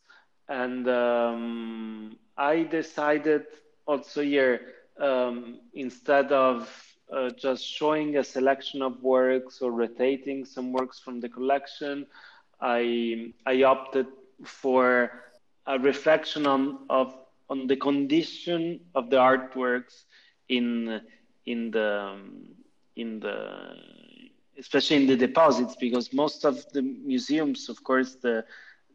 And 0.47 0.87
um, 0.87 2.17
I 2.37 2.63
decided 2.63 3.45
also 3.87 4.21
here 4.21 4.61
um, 4.99 5.59
instead 5.73 6.31
of 6.31 6.69
uh, 7.11 7.29
just 7.31 7.65
showing 7.65 8.17
a 8.17 8.23
selection 8.23 8.81
of 8.81 9.01
works 9.01 9.61
or 9.61 9.71
rotating 9.71 10.45
some 10.45 10.71
works 10.71 10.99
from 10.99 11.19
the 11.19 11.29
collection, 11.29 12.05
I 12.59 13.33
I 13.45 13.63
opted 13.63 14.07
for 14.43 15.11
a 15.67 15.79
reflection 15.79 16.45
on 16.45 16.85
of 16.89 17.17
on 17.49 17.67
the 17.67 17.75
condition 17.75 18.79
of 18.95 19.09
the 19.09 19.17
artworks 19.17 20.03
in 20.47 21.01
in 21.45 21.71
the 21.71 22.17
in 22.95 23.19
the 23.19 23.75
especially 24.57 24.97
in 24.97 25.07
the 25.07 25.17
deposits 25.17 25.75
because 25.75 26.13
most 26.13 26.45
of 26.45 26.65
the 26.73 26.81
museums 26.81 27.69
of 27.69 27.83
course 27.83 28.15
the 28.15 28.43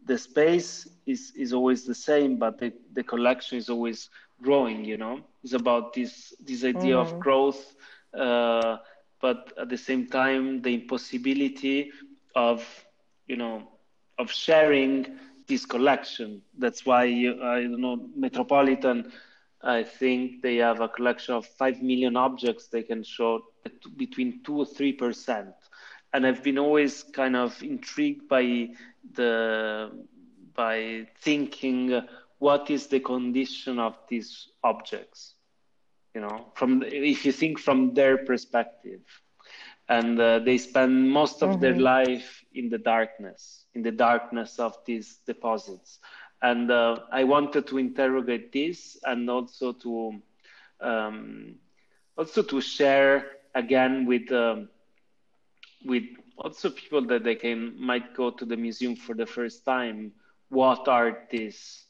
the 0.06 0.16
space 0.16 0.88
is 1.06 1.32
is 1.36 1.52
always 1.52 1.84
the 1.84 1.94
same, 1.94 2.36
but 2.38 2.58
the, 2.58 2.72
the 2.94 3.02
collection 3.02 3.58
is 3.58 3.68
always 3.68 4.08
growing. 4.40 4.84
You 4.84 4.96
know, 4.96 5.20
it's 5.42 5.52
about 5.52 5.92
this 5.92 6.32
this 6.40 6.64
idea 6.64 6.94
mm. 6.94 7.00
of 7.00 7.08
mm-hmm. 7.08 7.18
growth, 7.18 7.74
uh, 8.14 8.78
but 9.20 9.52
at 9.58 9.68
the 9.68 9.76
same 9.76 10.06
time 10.06 10.62
the 10.62 10.74
impossibility 10.74 11.90
of 12.34 12.64
you 13.26 13.36
know 13.36 13.68
of 14.18 14.30
sharing 14.30 15.18
this 15.48 15.66
collection. 15.66 16.42
That's 16.56 16.86
why 16.86 17.04
I 17.04 17.62
don't 17.62 17.80
know 17.80 18.08
Metropolitan. 18.16 19.12
I 19.62 19.82
think 19.82 20.42
they 20.42 20.56
have 20.56 20.80
a 20.80 20.88
collection 20.88 21.34
of 21.34 21.46
five 21.46 21.82
million 21.82 22.16
objects 22.16 22.68
they 22.68 22.82
can 22.82 23.02
show 23.02 23.42
between 23.96 24.42
two 24.42 24.58
or 24.58 24.66
three 24.66 24.92
percent. 24.92 25.54
And 26.12 26.26
I've 26.26 26.42
been 26.42 26.58
always 26.58 27.02
kind 27.02 27.36
of 27.36 27.62
intrigued 27.62 28.28
by 28.28 28.68
the 29.14 29.90
by 30.54 31.06
thinking 31.20 32.00
what 32.38 32.70
is 32.70 32.86
the 32.86 33.00
condition 33.00 33.78
of 33.78 33.96
these 34.08 34.48
objects? 34.62 35.34
You 36.14 36.22
know 36.22 36.46
from 36.54 36.82
if 36.82 37.26
you 37.26 37.32
think 37.32 37.58
from 37.58 37.94
their 37.94 38.18
perspective. 38.18 39.00
And 39.88 40.20
uh, 40.20 40.40
they 40.40 40.58
spend 40.58 41.12
most 41.12 41.44
of 41.44 41.50
mm-hmm. 41.50 41.60
their 41.60 41.76
life 41.78 42.44
in 42.52 42.68
the 42.68 42.78
darkness 42.78 43.66
in 43.76 43.82
the 43.82 43.92
darkness 43.92 44.58
of 44.58 44.74
these 44.86 45.18
deposits. 45.26 46.00
And 46.42 46.70
uh, 46.70 46.96
i 47.12 47.24
wanted 47.24 47.66
to 47.68 47.78
interrogate 47.78 48.52
this 48.52 48.98
and 49.04 49.30
also 49.30 49.72
to 49.72 50.20
um, 50.80 51.56
also 52.16 52.42
to 52.42 52.60
share 52.60 53.26
again 53.56 54.06
with 54.06 54.30
um, 54.30 54.68
with 55.84 56.04
also 56.38 56.70
people 56.70 57.04
that 57.06 57.24
they 57.24 57.34
can 57.34 57.74
might 57.80 58.14
go 58.14 58.30
to 58.30 58.44
the 58.44 58.56
museum 58.56 58.94
for 58.94 59.14
the 59.14 59.26
first 59.26 59.64
time. 59.64 60.12
What 60.48 60.86
are 60.86 61.26
these 61.30 61.86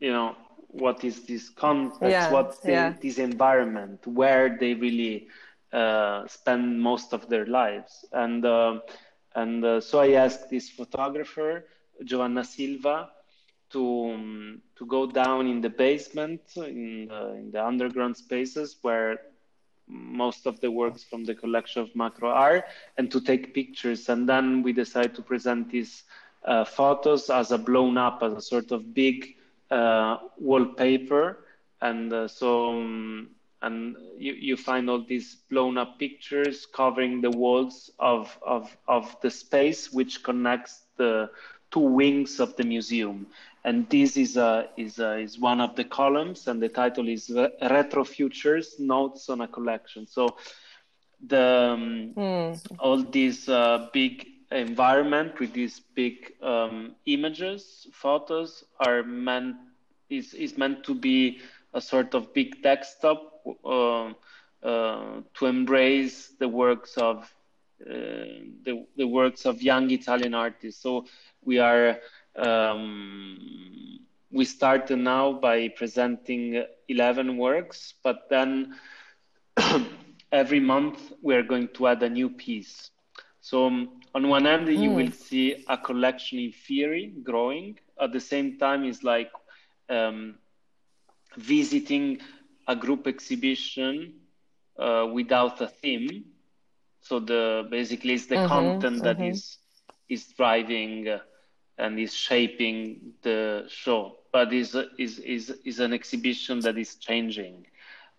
you 0.00 0.12
know 0.12 0.36
what 0.68 1.04
is 1.04 1.24
this 1.24 1.50
context? 1.50 2.02
Yeah, 2.02 2.32
what's 2.32 2.58
the, 2.60 2.72
yeah. 2.72 2.94
this 3.00 3.18
environment? 3.18 4.06
Where 4.06 4.56
they 4.58 4.74
really 4.74 5.28
uh, 5.72 6.26
spend 6.26 6.80
most 6.80 7.12
of 7.12 7.28
their 7.28 7.46
lives? 7.46 8.04
And 8.12 8.44
uh, 8.44 8.80
and 9.34 9.64
uh, 9.64 9.80
so 9.80 10.00
i 10.00 10.12
asked 10.12 10.50
this 10.50 10.68
photographer 10.68 11.64
giovanna 12.04 12.44
silva 12.44 13.10
to 13.70 14.12
um, 14.12 14.62
to 14.76 14.86
go 14.86 15.06
down 15.06 15.46
in 15.46 15.60
the 15.60 15.70
basement 15.70 16.40
in 16.56 17.06
the, 17.08 17.34
in 17.34 17.50
the 17.50 17.64
underground 17.64 18.16
spaces 18.16 18.76
where 18.82 19.18
most 19.88 20.46
of 20.46 20.60
the 20.60 20.70
works 20.70 21.04
from 21.04 21.24
the 21.24 21.34
collection 21.34 21.82
of 21.82 21.94
macro 21.94 22.30
are 22.30 22.64
and 22.98 23.10
to 23.10 23.20
take 23.20 23.54
pictures. 23.54 24.08
And 24.08 24.28
then 24.28 24.62
we 24.62 24.72
decide 24.72 25.14
to 25.16 25.22
present 25.22 25.70
these 25.70 26.04
uh, 26.44 26.64
photos 26.64 27.30
as 27.30 27.52
a 27.52 27.58
blown 27.58 27.96
up 27.96 28.22
as 28.22 28.32
a 28.32 28.40
sort 28.40 28.72
of 28.72 28.94
big 28.94 29.36
uh, 29.70 30.18
wallpaper. 30.38 31.44
And 31.80 32.12
uh, 32.12 32.28
so 32.28 32.70
um, 32.70 33.30
and 33.62 33.96
you, 34.18 34.32
you 34.34 34.56
find 34.56 34.90
all 34.90 35.02
these 35.02 35.36
blown 35.48 35.78
up 35.78 35.98
pictures 35.98 36.66
covering 36.66 37.20
the 37.20 37.30
walls 37.30 37.90
of, 37.98 38.36
of, 38.44 38.76
of 38.88 39.16
the 39.22 39.30
space 39.30 39.92
which 39.92 40.22
connects 40.22 40.82
the 40.96 41.30
two 41.70 41.80
wings 41.80 42.40
of 42.40 42.54
the 42.56 42.64
museum 42.64 43.26
and 43.64 43.88
this 43.90 44.16
is 44.16 44.36
a, 44.36 44.68
is 44.76 44.98
a, 44.98 45.18
is 45.18 45.38
one 45.38 45.60
of 45.60 45.76
the 45.76 45.84
columns 45.84 46.48
and 46.48 46.60
the 46.60 46.68
title 46.68 47.08
is 47.08 47.30
retro 47.62 48.04
futures 48.04 48.76
notes 48.78 49.28
on 49.28 49.40
a 49.40 49.48
collection 49.48 50.06
so 50.06 50.36
the 51.26 51.74
um, 51.74 52.12
mm. 52.16 52.76
all 52.78 53.02
these 53.02 53.48
uh, 53.48 53.88
big 53.92 54.26
environment 54.50 55.38
with 55.38 55.52
these 55.52 55.80
big 55.94 56.32
um, 56.42 56.94
images 57.06 57.86
photos 57.92 58.64
are 58.80 59.02
meant 59.02 59.56
is, 60.10 60.34
is 60.34 60.58
meant 60.58 60.84
to 60.84 60.94
be 60.94 61.40
a 61.74 61.80
sort 61.80 62.14
of 62.14 62.34
big 62.34 62.62
desktop 62.62 63.40
uh, 63.64 64.12
uh, 64.62 65.20
to 65.34 65.46
embrace 65.46 66.28
the 66.38 66.48
works 66.48 66.96
of 66.98 67.32
uh, 67.88 67.94
the, 68.64 68.86
the 68.96 69.06
works 69.06 69.46
of 69.46 69.62
young 69.62 69.90
Italian 69.90 70.34
artists 70.34 70.82
so 70.82 71.06
we 71.44 71.58
are 71.58 71.98
um, 72.36 74.00
we 74.30 74.44
started 74.44 74.96
now 74.96 75.32
by 75.32 75.68
presenting 75.68 76.64
11 76.88 77.36
works, 77.36 77.94
but 78.02 78.28
then 78.30 78.74
every 80.32 80.60
month 80.60 81.12
we 81.20 81.34
are 81.34 81.42
going 81.42 81.68
to 81.68 81.88
add 81.88 82.02
a 82.02 82.08
new 82.08 82.30
piece. 82.30 82.90
So 83.40 83.66
um, 83.66 84.00
on 84.14 84.28
one 84.28 84.46
end, 84.46 84.68
mm. 84.68 84.78
you 84.78 84.90
hmm. 84.90 84.96
will 84.96 85.10
see 85.10 85.64
a 85.68 85.76
collection 85.76 86.38
in 86.38 86.52
theory 86.52 87.12
growing. 87.22 87.78
At 88.00 88.12
the 88.12 88.20
same 88.20 88.58
time, 88.58 88.84
it's 88.84 89.02
like 89.02 89.30
um, 89.88 90.36
visiting 91.36 92.20
a 92.68 92.76
group 92.76 93.06
exhibition 93.06 94.14
uh, 94.78 95.08
without 95.12 95.60
a 95.60 95.66
theme. 95.66 96.24
So 97.00 97.18
the 97.18 97.66
basically 97.70 98.14
it's 98.14 98.26
the 98.26 98.36
mm-hmm, 98.36 98.46
content 98.46 99.02
mm-hmm. 99.02 99.04
that 99.04 99.20
is 99.20 99.58
is 100.08 100.26
driving 100.28 101.08
uh, 101.08 101.18
and 101.78 101.98
is 101.98 102.14
shaping 102.14 103.14
the 103.22 103.64
show. 103.68 104.16
But 104.32 104.52
is 104.52 104.74
is 104.98 105.18
is 105.18 105.50
is 105.64 105.80
an 105.80 105.92
exhibition 105.92 106.60
that 106.60 106.78
is 106.78 106.96
changing. 106.96 107.66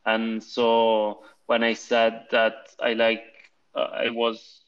And 0.06 0.44
so 0.44 1.24
when 1.46 1.64
i 1.64 1.74
said 1.74 2.26
that 2.32 2.56
i 2.80 2.94
like 2.94 3.24
uh, 3.76 3.88
i 4.06 4.10
was 4.10 4.62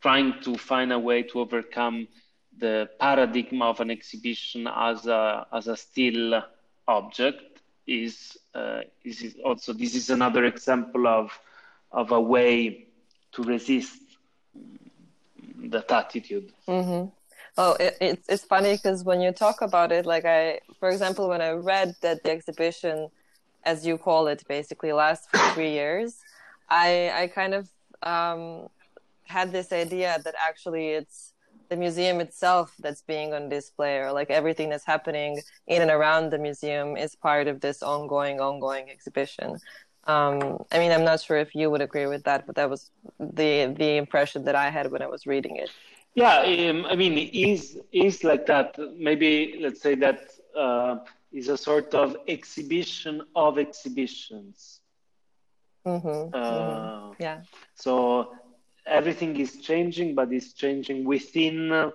trying 0.00 0.32
to 0.42 0.56
find 0.56 0.92
a 0.92 0.98
way 0.98 1.22
to 1.22 1.40
overcome 1.40 2.06
the 2.58 2.88
paradigm 2.98 3.62
of 3.62 3.80
an 3.80 3.90
exhibition 3.90 4.66
as 4.66 5.06
a 5.06 5.46
as 5.52 5.66
a 5.68 5.76
still 5.76 6.42
object 6.88 7.60
is 7.86 8.36
uh, 8.54 8.80
is 9.04 9.36
also 9.44 9.72
this 9.72 9.94
is 9.94 10.10
another 10.10 10.44
example 10.44 11.06
of 11.06 11.38
of 11.92 12.10
a 12.12 12.20
way 12.20 12.86
to 13.32 13.42
resist 13.42 13.98
that 15.70 15.90
attitude. 15.90 16.52
Mm-hmm. 16.68 17.08
Oh, 17.58 17.74
it, 17.78 17.96
it's 18.00 18.28
it's 18.28 18.44
funny 18.44 18.72
because 18.76 19.04
when 19.04 19.20
you 19.20 19.30
talk 19.32 19.60
about 19.60 19.92
it, 19.92 20.06
like 20.06 20.24
I, 20.24 20.60
for 20.80 20.88
example, 20.88 21.28
when 21.28 21.42
I 21.42 21.50
read 21.50 21.94
that 22.00 22.22
the 22.22 22.30
exhibition, 22.30 23.08
as 23.64 23.86
you 23.86 23.98
call 23.98 24.26
it, 24.28 24.42
basically 24.48 24.92
lasts 24.92 25.26
for 25.30 25.38
three 25.54 25.72
years, 25.72 26.16
I 26.70 27.10
I 27.14 27.26
kind 27.28 27.54
of 27.54 27.68
um, 28.02 28.68
had 29.24 29.52
this 29.52 29.72
idea 29.72 30.18
that 30.24 30.34
actually 30.48 30.88
it's 30.90 31.34
the 31.68 31.76
museum 31.76 32.20
itself 32.20 32.74
that's 32.80 33.02
being 33.02 33.34
on 33.34 33.48
display, 33.50 33.98
or 33.98 34.12
like 34.12 34.30
everything 34.30 34.70
that's 34.70 34.86
happening 34.86 35.40
in 35.66 35.82
and 35.82 35.90
around 35.90 36.30
the 36.30 36.38
museum 36.38 36.96
is 36.96 37.14
part 37.16 37.48
of 37.48 37.60
this 37.60 37.82
ongoing, 37.82 38.40
ongoing 38.40 38.90
exhibition. 38.90 39.58
Um, 40.04 40.64
I 40.72 40.78
mean, 40.78 40.90
I'm 40.90 41.04
not 41.04 41.20
sure 41.20 41.36
if 41.36 41.54
you 41.54 41.70
would 41.70 41.82
agree 41.82 42.06
with 42.06 42.24
that, 42.24 42.46
but 42.46 42.56
that 42.56 42.70
was 42.70 42.90
the 43.20 43.74
the 43.76 43.96
impression 43.98 44.44
that 44.44 44.54
I 44.54 44.70
had 44.70 44.90
when 44.90 45.02
I 45.02 45.06
was 45.06 45.26
reading 45.26 45.56
it. 45.56 45.70
Yeah, 46.14 46.38
um, 46.70 46.86
I 46.86 46.94
mean, 46.96 47.16
is 47.32 47.78
is 47.92 48.24
like 48.24 48.46
that. 48.46 48.76
Maybe 48.96 49.56
let's 49.60 49.80
say 49.80 49.94
that 49.96 50.20
uh, 50.56 50.98
is 51.32 51.48
a 51.48 51.56
sort 51.56 51.94
of 51.94 52.16
exhibition 52.28 53.22
of 53.34 53.58
exhibitions. 53.58 54.80
Mm-hmm. 55.86 56.30
Uh, 56.32 56.38
mm-hmm. 56.40 57.12
Yeah. 57.18 57.40
So 57.74 58.32
everything 58.86 59.36
is 59.38 59.60
changing, 59.60 60.14
but 60.14 60.32
it's 60.32 60.52
changing 60.52 61.04
within 61.04 61.92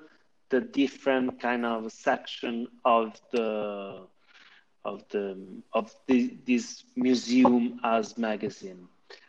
the 0.49 0.61
different 0.61 1.39
kind 1.39 1.65
of 1.65 1.91
section 1.91 2.67
of 2.85 3.19
the 3.31 4.07
of 4.85 5.03
the 5.09 5.37
of 5.73 5.93
the, 6.07 6.37
this 6.45 6.83
museum 6.95 7.79
as 7.83 8.17
magazine. 8.17 8.87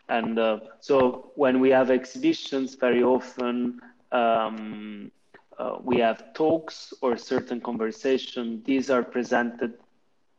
And 0.09 0.39
uh, 0.39 0.61
so 0.81 1.33
when 1.35 1.61
we 1.61 1.71
have 1.71 1.91
exhibitions, 1.91 2.75
very 2.75 3.03
often 3.03 3.81
um, 4.13 5.11
uh, 5.59 5.79
we 5.83 5.99
have 5.99 6.33
talks 6.35 6.93
or 7.03 7.17
certain 7.17 7.61
conversation. 7.61 8.63
These 8.65 8.91
are 8.91 9.03
presented 9.03 9.75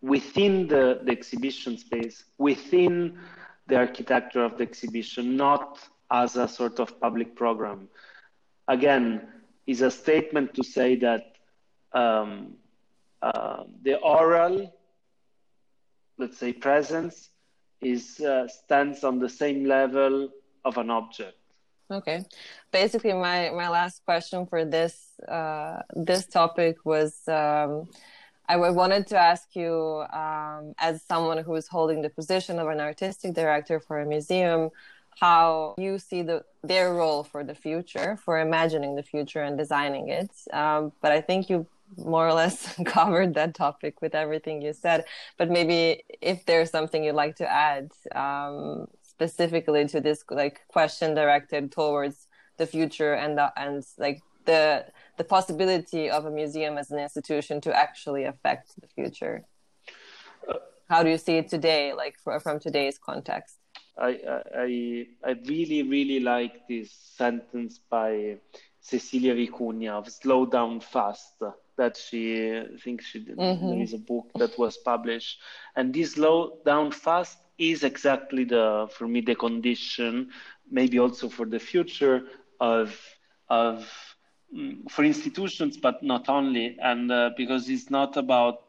within 0.02 0.68
the, 0.68 1.02
the 1.04 1.12
exhibition 1.12 1.78
space, 1.78 2.24
within 2.38 3.20
the 3.68 3.76
architecture 3.76 4.44
of 4.44 4.58
the 4.58 4.64
exhibition, 4.64 5.36
not 5.36 5.80
as 6.12 6.36
a 6.36 6.48
sort 6.48 6.80
of 6.80 7.00
public 7.00 7.36
program. 7.36 7.90
Again, 8.68 9.28
is 9.68 9.82
a 9.82 9.92
statement 9.92 10.54
to 10.56 10.64
say 10.64 10.96
that 10.96 11.34
um, 11.94 12.56
uh, 13.22 13.64
the 13.84 13.96
oral, 13.98 14.74
let's 16.18 16.38
say, 16.38 16.54
presence 16.54 17.30
is 17.82 18.20
uh, 18.22 18.48
stands 18.48 19.04
on 19.04 19.20
the 19.20 19.30
same 19.30 19.66
level 19.66 20.30
of 20.66 20.78
an 20.78 20.90
object. 20.90 21.39
Okay. 21.92 22.24
Basically, 22.72 23.14
my 23.14 23.50
my 23.50 23.68
last 23.70 24.06
question 24.06 24.46
for 24.46 24.64
this 24.64 25.20
uh, 25.28 25.82
this 25.96 26.26
topic 26.28 26.78
was 26.86 27.28
um, 27.28 27.90
I 28.48 28.58
wanted 28.58 29.08
to 29.08 29.18
ask 29.18 29.56
you, 29.56 30.06
um, 30.12 30.74
as 30.80 31.04
someone 31.04 31.38
who 31.44 31.56
is 31.56 31.68
holding 31.68 32.02
the 32.02 32.10
position 32.10 32.60
of 32.60 32.68
an 32.68 32.80
artistic 32.80 33.36
director 33.36 33.80
for 33.80 34.00
a 34.02 34.06
museum, 34.06 34.70
how 35.20 35.76
you 35.78 36.00
see 36.00 36.22
the 36.24 36.44
their 36.64 36.94
role 36.94 37.24
for 37.24 37.44
the 37.44 37.56
future, 37.56 38.18
for 38.24 38.40
imagining 38.40 38.96
the 38.96 39.04
future 39.04 39.42
and 39.42 39.58
designing 39.58 40.10
it. 40.10 40.32
Um, 40.54 40.94
but 41.02 41.12
I 41.12 41.22
think 41.22 41.50
you 41.50 41.68
more 41.98 42.28
or 42.28 42.34
less 42.34 42.76
covered 42.86 43.34
that 43.36 43.56
topic 43.56 44.02
with 44.02 44.16
everything 44.16 44.62
you 44.62 44.74
said. 44.74 45.06
But 45.38 45.50
maybe 45.50 46.04
if 46.22 46.46
there's 46.46 46.70
something 46.70 47.04
you'd 47.04 47.14
like 47.16 47.36
to 47.38 47.52
add 47.52 47.92
um, 48.16 48.88
specifically 49.20 49.86
to 49.86 50.00
this 50.00 50.24
like 50.30 50.62
question 50.70 51.14
directed 51.14 51.74
towards 51.74 52.28
the 52.58 52.66
future 52.66 53.14
and 53.14 53.38
the, 53.38 53.52
and 53.58 53.84
like 53.98 54.22
the 54.46 54.86
the 55.18 55.26
possibility 55.26 56.10
of 56.10 56.26
a 56.26 56.32
museum 56.32 56.78
as 56.78 56.90
an 56.92 57.00
institution 57.00 57.60
to 57.60 57.72
actually 57.86 58.24
affect 58.24 58.68
the 58.80 58.88
future. 58.88 59.44
How 60.90 61.04
do 61.04 61.10
you 61.10 61.18
see 61.18 61.36
it 61.42 61.50
today, 61.50 61.94
like 61.94 62.16
for, 62.24 62.40
from 62.40 62.60
today's 62.60 62.98
context? 62.98 63.58
I, 63.98 64.12
I 64.68 64.70
I 65.30 65.32
really 65.54 65.84
really 65.84 66.22
like 66.22 66.66
this 66.70 66.90
sentence 67.22 67.74
by 67.90 68.38
Cecilia 68.80 69.36
Vicuña 69.36 69.92
of 70.00 70.10
"Slow 70.10 70.46
Down 70.46 70.80
Fast." 70.80 71.34
That 71.78 71.98
she 71.98 72.24
I 72.58 72.78
think 72.84 73.02
she 73.02 73.20
mm-hmm. 73.20 73.68
there 73.70 73.82
is 73.82 73.94
a 73.94 74.04
book 74.12 74.28
that 74.36 74.58
was 74.58 74.78
published, 74.78 75.42
and 75.76 75.94
this 75.94 76.14
"Slow 76.14 76.60
Down 76.66 76.92
Fast" 76.92 77.38
is 77.60 77.84
exactly 77.84 78.46
the 78.46 78.90
for 78.92 79.08
me 79.08 79.22
the 79.22 79.36
condition, 79.36 80.32
maybe 80.72 81.00
also 81.00 81.30
for 81.30 81.46
the 81.46 81.60
future 81.60 82.24
of 82.60 82.98
of 83.50 83.88
mm, 84.56 84.90
for 84.90 85.04
institutions, 85.04 85.78
but 85.78 86.02
not 86.04 86.30
only, 86.30 86.78
and 86.82 87.12
uh, 87.12 87.32
because 87.38 87.70
it's 87.70 87.90
not 87.90 88.18
about 88.18 88.64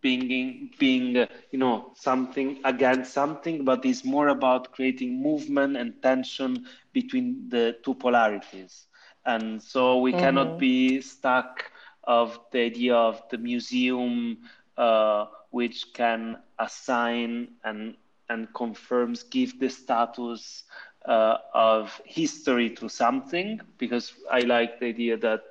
being 0.00 0.70
being 0.78 1.16
uh, 1.16 1.26
you 1.50 1.58
know 1.58 1.92
something 1.94 2.58
against 2.64 3.12
something 3.12 3.64
but 3.64 3.84
it's 3.84 4.04
more 4.04 4.28
about 4.28 4.72
creating 4.72 5.22
movement 5.22 5.76
and 5.76 6.02
tension 6.02 6.66
between 6.92 7.48
the 7.48 7.76
two 7.84 7.94
polarities 7.94 8.86
and 9.24 9.62
so 9.62 9.98
we 9.98 10.12
mm-hmm. 10.12 10.20
cannot 10.20 10.58
be 10.58 11.00
stuck 11.00 11.70
of 12.04 12.38
the 12.50 12.60
idea 12.60 12.94
of 12.94 13.22
the 13.30 13.38
museum 13.38 14.38
uh, 14.76 15.26
which 15.50 15.92
can 15.94 16.36
assign 16.58 17.48
and 17.64 17.94
and 18.32 18.52
confirms 18.54 19.22
give 19.24 19.58
the 19.60 19.68
status 19.68 20.64
uh, 21.06 21.38
of 21.54 22.00
history 22.04 22.70
to 22.70 22.88
something 22.88 23.60
because 23.78 24.14
i 24.30 24.40
like 24.40 24.80
the 24.80 24.86
idea 24.86 25.16
that 25.16 25.42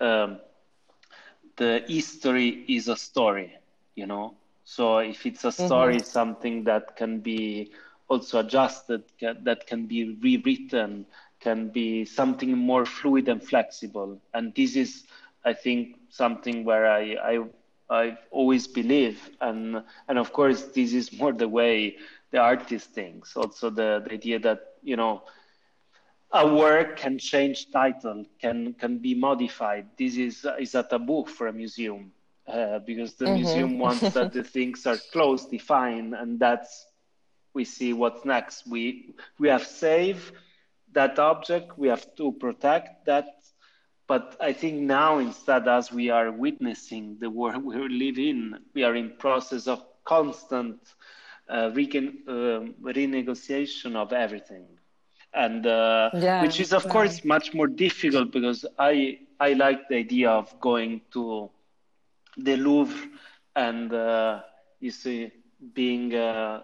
um, 0.00 0.38
the 1.56 1.84
history 1.88 2.64
is 2.68 2.88
a 2.88 2.96
story 2.96 3.52
you 3.94 4.06
know? 4.06 4.34
So 4.64 4.98
if 4.98 5.26
it's 5.26 5.44
a 5.44 5.52
story 5.52 5.96
mm-hmm. 5.96 6.04
something 6.04 6.64
that 6.64 6.96
can 6.96 7.20
be 7.20 7.72
also 8.08 8.40
adjusted 8.40 9.04
that 9.20 9.66
can 9.66 9.86
be 9.86 10.16
rewritten 10.22 11.06
can 11.40 11.68
be 11.70 12.04
something 12.04 12.56
more 12.56 12.86
fluid 12.86 13.28
and 13.28 13.42
flexible. 13.42 14.20
And 14.34 14.54
this 14.54 14.76
is 14.76 15.04
i 15.44 15.52
think 15.52 15.96
something 16.10 16.64
where 16.64 16.86
i 16.86 17.16
i 17.32 17.44
I've 17.90 18.26
always 18.30 18.66
believed, 18.68 19.36
and 19.40 19.82
and 20.08 20.18
of 20.18 20.32
course 20.32 20.62
this 20.74 20.94
is 20.94 21.12
more 21.12 21.32
the 21.32 21.48
way 21.48 21.98
the 22.32 22.38
artist 22.38 22.90
things. 22.90 23.32
Also 23.36 23.70
the, 23.70 24.02
the 24.04 24.12
idea 24.12 24.38
that 24.40 24.60
you 24.82 24.96
know 24.96 25.22
a 26.32 26.54
work 26.54 26.96
can 26.96 27.18
change 27.18 27.70
title, 27.70 28.24
can 28.40 28.74
can 28.74 28.98
be 28.98 29.14
modified. 29.14 29.86
This 29.96 30.16
is 30.16 30.44
is 30.58 30.74
a 30.74 30.82
taboo 30.82 31.26
for 31.26 31.46
a 31.46 31.52
museum. 31.52 32.12
Uh, 32.48 32.80
because 32.80 33.14
the 33.14 33.26
mm-hmm. 33.26 33.34
museum 33.34 33.78
wants 33.78 34.00
that 34.00 34.32
the 34.32 34.42
things 34.42 34.84
are 34.84 34.96
close, 35.12 35.46
defined, 35.46 36.12
and 36.12 36.40
that's 36.40 36.86
we 37.54 37.64
see 37.64 37.92
what's 37.92 38.24
next. 38.24 38.66
We 38.66 39.14
we 39.38 39.48
have 39.48 39.64
saved 39.64 40.32
that 40.92 41.18
object, 41.18 41.78
we 41.78 41.88
have 41.88 42.14
to 42.16 42.32
protect 42.32 43.06
that. 43.06 43.26
But 44.08 44.36
I 44.40 44.52
think 44.52 44.80
now 44.80 45.18
instead, 45.18 45.68
as 45.68 45.92
we 45.92 46.10
are 46.10 46.32
witnessing 46.32 47.16
the 47.20 47.30
world 47.30 47.64
we 47.64 47.76
live 47.88 48.18
in, 48.18 48.58
we 48.74 48.82
are 48.82 48.96
in 48.96 49.16
process 49.18 49.68
of 49.68 49.84
constant 50.04 50.80
uh, 51.52 51.66
uh, 51.66 52.60
renegotiation 52.96 53.94
of 53.94 54.12
everything, 54.12 54.66
and 55.34 55.66
uh, 55.66 56.10
yeah, 56.14 56.42
which 56.42 56.60
is 56.60 56.72
of 56.72 56.84
yeah. 56.84 56.90
course 56.90 57.24
much 57.24 57.52
more 57.54 57.66
difficult 57.66 58.32
because 58.32 58.64
I 58.78 59.18
I 59.38 59.52
like 59.52 59.88
the 59.88 59.96
idea 59.96 60.30
of 60.30 60.58
going 60.60 61.02
to 61.12 61.50
the 62.38 62.56
Louvre 62.56 63.08
and 63.54 63.92
uh, 63.92 64.40
you 64.80 64.90
see 64.90 65.30
being 65.74 66.14
uh, 66.14 66.62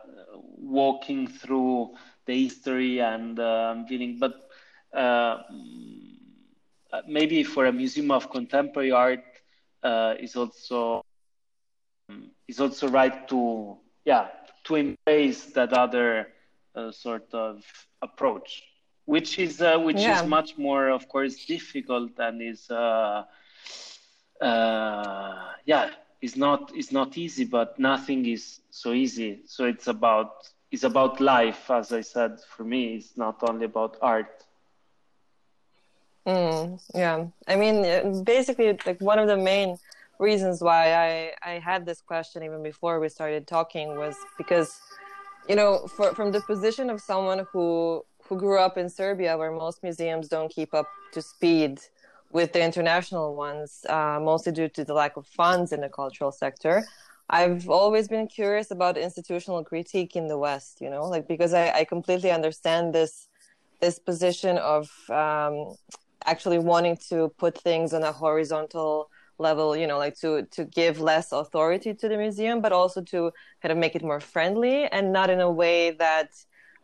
walking 0.57 1.27
through 1.27 1.95
the 2.27 2.45
history 2.45 3.01
and 3.01 3.39
uh, 3.39 3.75
feeling 3.89 4.19
but 4.19 4.35
uh, 4.95 5.43
maybe 7.07 7.43
for 7.45 7.67
a 7.67 7.73
museum 7.73 8.11
of 8.11 8.31
contemporary 8.31 8.91
art 8.91 9.25
uh, 9.83 10.15
is 10.19 10.35
also 10.35 11.05
is 12.49 12.61
also 12.61 12.89
right 12.89 13.29
to 13.29 13.77
yeah 14.05 14.29
to 14.69 14.77
embrace 14.77 15.47
that 15.57 15.73
other 15.73 16.29
uh, 16.75 16.93
sort 16.93 17.29
of 17.35 17.65
approach 18.03 18.63
which 19.07 19.39
is 19.39 19.61
which 19.79 19.97
yeah. 19.97 20.23
is 20.23 20.29
much 20.29 20.57
more 20.59 20.89
of 20.89 21.09
course 21.09 21.47
difficult 21.47 22.13
and 22.19 22.43
is 22.43 22.71
uh, 24.41 25.55
yeah, 25.65 25.91
it's 26.21 26.37
not 26.37 26.73
it's 26.75 26.93
not 26.93 27.17
easy, 27.17 27.45
but 27.45 27.79
nothing 27.79 28.27
is 28.27 28.61
so 28.71 28.93
easy. 28.93 29.41
So 29.47 29.65
it's 29.65 29.87
about 29.87 30.49
it's 30.71 30.85
about 30.85 31.21
life, 31.21 31.71
as 31.71 31.93
I 31.93 32.03
said. 32.03 32.41
For 32.57 32.65
me, 32.65 32.97
it's 32.97 33.17
not 33.17 33.43
only 33.43 33.65
about 33.65 33.97
art. 34.01 34.45
Mm, 36.27 36.81
yeah, 36.95 37.27
I 37.47 37.57
mean, 37.57 37.85
uh, 37.85 38.23
basically, 38.23 38.79
like 38.85 39.01
one 39.01 39.19
of 39.19 39.29
the 39.29 39.37
main 39.37 39.79
reasons 40.19 40.63
why 40.63 40.95
I 40.95 41.33
I 41.43 41.59
had 41.59 41.87
this 41.87 42.01
question 42.01 42.43
even 42.43 42.63
before 42.63 43.01
we 43.01 43.09
started 43.09 43.47
talking 43.47 43.97
was 43.97 44.17
because, 44.37 44.81
you 45.49 45.57
know, 45.57 45.87
for, 45.97 46.15
from 46.15 46.33
the 46.33 46.41
position 46.43 46.91
of 46.91 47.01
someone 47.01 47.47
who 47.53 48.05
who 48.25 48.37
grew 48.37 48.59
up 48.59 48.77
in 48.77 48.89
Serbia, 48.89 49.37
where 49.39 49.51
most 49.51 49.83
museums 49.83 50.29
don't 50.29 50.51
keep 50.51 50.75
up 50.75 50.89
to 51.13 51.23
speed 51.23 51.81
with 52.31 52.53
the 52.53 52.63
international 52.63 53.35
ones, 53.35 53.87
uh, 53.89 54.19
mostly 54.21 54.53
due 54.53 54.69
to 54.69 54.85
the 54.85 54.93
lack 54.93 55.17
of 55.17 55.27
funds 55.27 55.73
in 55.73 55.81
the 55.81 55.89
cultural 55.89 56.31
sector. 56.31 56.85
I've 57.31 57.69
always 57.69 58.09
been 58.09 58.27
curious 58.27 58.71
about 58.71 58.97
institutional 58.97 59.63
critique 59.65 60.17
in 60.17 60.29
the 60.29 60.39
West, 60.39 60.81
you 60.81 60.91
know, 60.91 61.05
like 61.05 61.29
because 61.29 61.53
I, 61.53 61.71
I 61.71 61.85
completely 61.85 62.31
understand 62.31 62.95
this 62.95 63.29
this 63.81 63.99
position 63.99 64.59
of 64.59 64.91
um, 65.09 65.77
actually 66.25 66.59
wanting 66.59 66.97
to 67.09 67.33
put 67.39 67.57
things 67.57 67.95
on 67.95 68.03
a 68.03 68.13
horizontal 68.13 69.09
level, 69.39 69.77
you 69.77 69.87
know, 69.87 69.99
like 69.99 70.17
to 70.21 70.45
to 70.53 70.65
give 70.65 71.01
less 71.01 71.33
authority 71.33 71.95
to 71.95 72.09
the 72.09 72.17
museum, 72.17 72.61
but 72.61 72.73
also 72.73 73.01
to 73.03 73.33
kind 73.63 73.73
of 73.73 73.79
make 73.79 73.95
it 73.95 74.03
more 74.03 74.21
friendly 74.21 74.87
and 74.87 75.13
not 75.13 75.31
in 75.31 75.41
a 75.41 75.51
way 75.51 75.91
that 75.93 76.31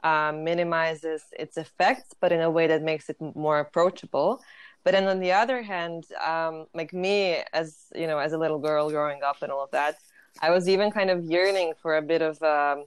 uh, 0.02 0.32
minimizes 0.32 1.22
its 1.38 1.56
effects, 1.56 2.14
but 2.20 2.32
in 2.32 2.40
a 2.40 2.50
way 2.50 2.66
that 2.66 2.82
makes 2.82 3.08
it 3.08 3.16
more 3.20 3.58
approachable. 3.60 4.42
But 4.84 4.92
then 4.92 5.08
on 5.08 5.18
the 5.18 5.32
other 5.32 5.62
hand 5.62 6.04
um, 6.24 6.66
like 6.74 6.92
me 6.92 7.42
as 7.52 7.86
you 7.94 8.06
know 8.06 8.18
as 8.18 8.32
a 8.32 8.38
little 8.38 8.58
girl 8.58 8.90
growing 8.90 9.22
up 9.22 9.42
and 9.42 9.50
all 9.50 9.64
of 9.64 9.70
that 9.70 9.96
i 10.42 10.50
was 10.50 10.68
even 10.68 10.90
kind 10.90 11.10
of 11.10 11.24
yearning 11.24 11.72
for 11.80 11.96
a 11.96 12.02
bit 12.02 12.20
of 12.20 12.42
um, 12.42 12.84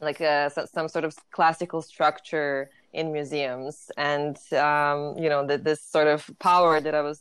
like 0.00 0.20
a, 0.20 0.50
some 0.72 0.88
sort 0.88 1.04
of 1.04 1.16
classical 1.30 1.82
structure 1.82 2.70
in 2.92 3.12
museums. 3.12 3.90
And 3.96 4.36
um, 4.52 5.16
you 5.18 5.28
know 5.28 5.46
the, 5.46 5.58
this 5.58 5.82
sort 5.82 6.06
of 6.06 6.30
power 6.38 6.80
that 6.80 6.94
i 6.94 7.00
was 7.00 7.20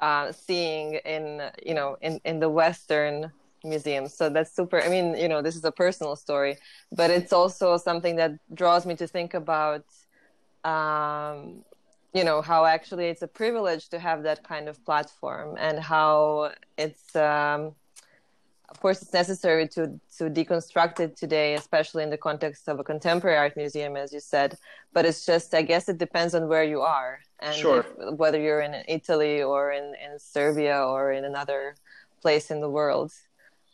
uh, 0.00 0.32
seeing 0.32 0.94
in 1.04 1.50
you 1.64 1.74
know 1.74 1.96
in, 2.00 2.20
in 2.24 2.40
the 2.40 2.48
western 2.48 3.32
museums. 3.64 4.14
So 4.14 4.28
that's 4.28 4.54
super 4.54 4.80
i 4.80 4.88
mean 4.88 5.16
you 5.16 5.28
know 5.28 5.42
this 5.42 5.56
is 5.56 5.64
a 5.64 5.72
personal 5.72 6.14
story 6.16 6.56
but 6.92 7.10
it's 7.10 7.32
also 7.32 7.76
something 7.76 8.16
that 8.16 8.32
draws 8.54 8.86
me 8.86 8.94
to 8.96 9.06
think 9.06 9.34
about 9.34 9.84
um, 10.64 11.64
you 12.14 12.24
know 12.24 12.40
how 12.42 12.64
actually 12.64 13.06
it's 13.06 13.22
a 13.22 13.28
privilege 13.28 13.88
to 13.90 13.98
have 13.98 14.22
that 14.22 14.42
kind 14.42 14.68
of 14.68 14.84
platform 14.84 15.56
and 15.58 15.78
how 15.80 16.52
it's 16.78 17.14
um, 17.16 17.74
of 18.68 18.80
course 18.80 19.02
it's 19.02 19.12
necessary 19.12 19.68
to 19.68 19.82
to 20.16 20.24
deconstruct 20.24 21.00
it 21.00 21.16
today 21.16 21.54
especially 21.54 22.02
in 22.02 22.10
the 22.10 22.16
context 22.16 22.68
of 22.68 22.78
a 22.78 22.84
contemporary 22.84 23.36
art 23.36 23.56
museum 23.56 23.96
as 23.96 24.12
you 24.12 24.20
said 24.20 24.58
but 24.92 25.04
it's 25.04 25.24
just 25.24 25.54
i 25.54 25.62
guess 25.62 25.88
it 25.88 25.98
depends 25.98 26.34
on 26.34 26.48
where 26.48 26.64
you 26.64 26.80
are 26.80 27.20
and 27.40 27.54
sure. 27.54 27.80
if, 27.80 28.18
whether 28.18 28.40
you're 28.40 28.60
in 28.60 28.74
italy 28.88 29.42
or 29.42 29.72
in, 29.72 29.94
in 30.04 30.18
serbia 30.18 30.82
or 30.82 31.12
in 31.12 31.24
another 31.24 31.76
place 32.20 32.50
in 32.50 32.60
the 32.60 32.70
world 32.70 33.12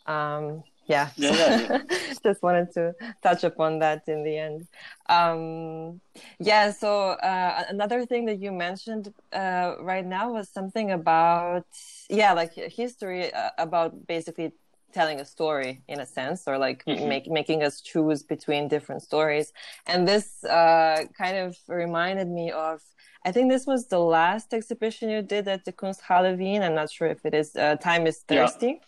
um, 0.07 0.65
yeah, 0.87 1.11
yeah, 1.17 1.61
yeah. 1.61 1.79
just 2.25 2.43
wanted 2.43 2.73
to 2.73 2.93
touch 3.23 3.45
upon 3.45 3.79
that 3.79 4.03
in 4.09 4.25
the 4.25 4.37
end 4.37 4.67
um, 5.09 6.01
yeah 6.41 6.73
so 6.73 7.11
uh, 7.11 7.65
another 7.69 8.05
thing 8.05 8.25
that 8.27 8.41
you 8.41 8.51
mentioned 8.51 9.13
uh, 9.33 9.75
right 9.81 10.05
now 10.05 10.33
was 10.33 10.49
something 10.49 10.91
about 10.91 11.67
yeah 12.11 12.33
like 12.33 12.55
history 12.55 13.33
uh, 13.33 13.51
about 13.59 14.07
basically 14.07 14.53
telling 14.93 15.21
a 15.21 15.25
story 15.25 15.83
in 15.89 16.01
a 16.01 16.07
sense 16.07 16.45
or 16.47 16.59
like 16.59 16.85
mm-hmm. 16.85 17.09
make, 17.09 17.31
making 17.31 17.63
us 17.63 17.81
choose 17.81 18.23
between 18.23 18.69
different 18.69 19.03
stories. 19.03 19.53
And 19.87 20.07
this 20.07 20.45
uh, 20.45 21.05
kind 21.17 21.37
of 21.37 21.57
reminded 21.69 22.29
me 22.29 22.51
of 22.51 22.81
i 23.25 23.31
think 23.31 23.51
this 23.51 23.67
was 23.67 23.87
the 23.87 23.99
last 23.99 24.53
exhibition 24.53 25.09
you 25.09 25.23
did 25.23 25.47
at 25.47 25.65
the 25.65 25.73
kunsthalle 25.73 26.37
wien 26.37 26.63
i'm 26.63 26.75
not 26.75 26.91
sure 26.91 27.09
if 27.09 27.25
it 27.25 27.35
is 27.35 27.55
uh, 27.57 27.77
time 27.77 28.07
is 28.07 28.19
thirsty. 28.29 28.81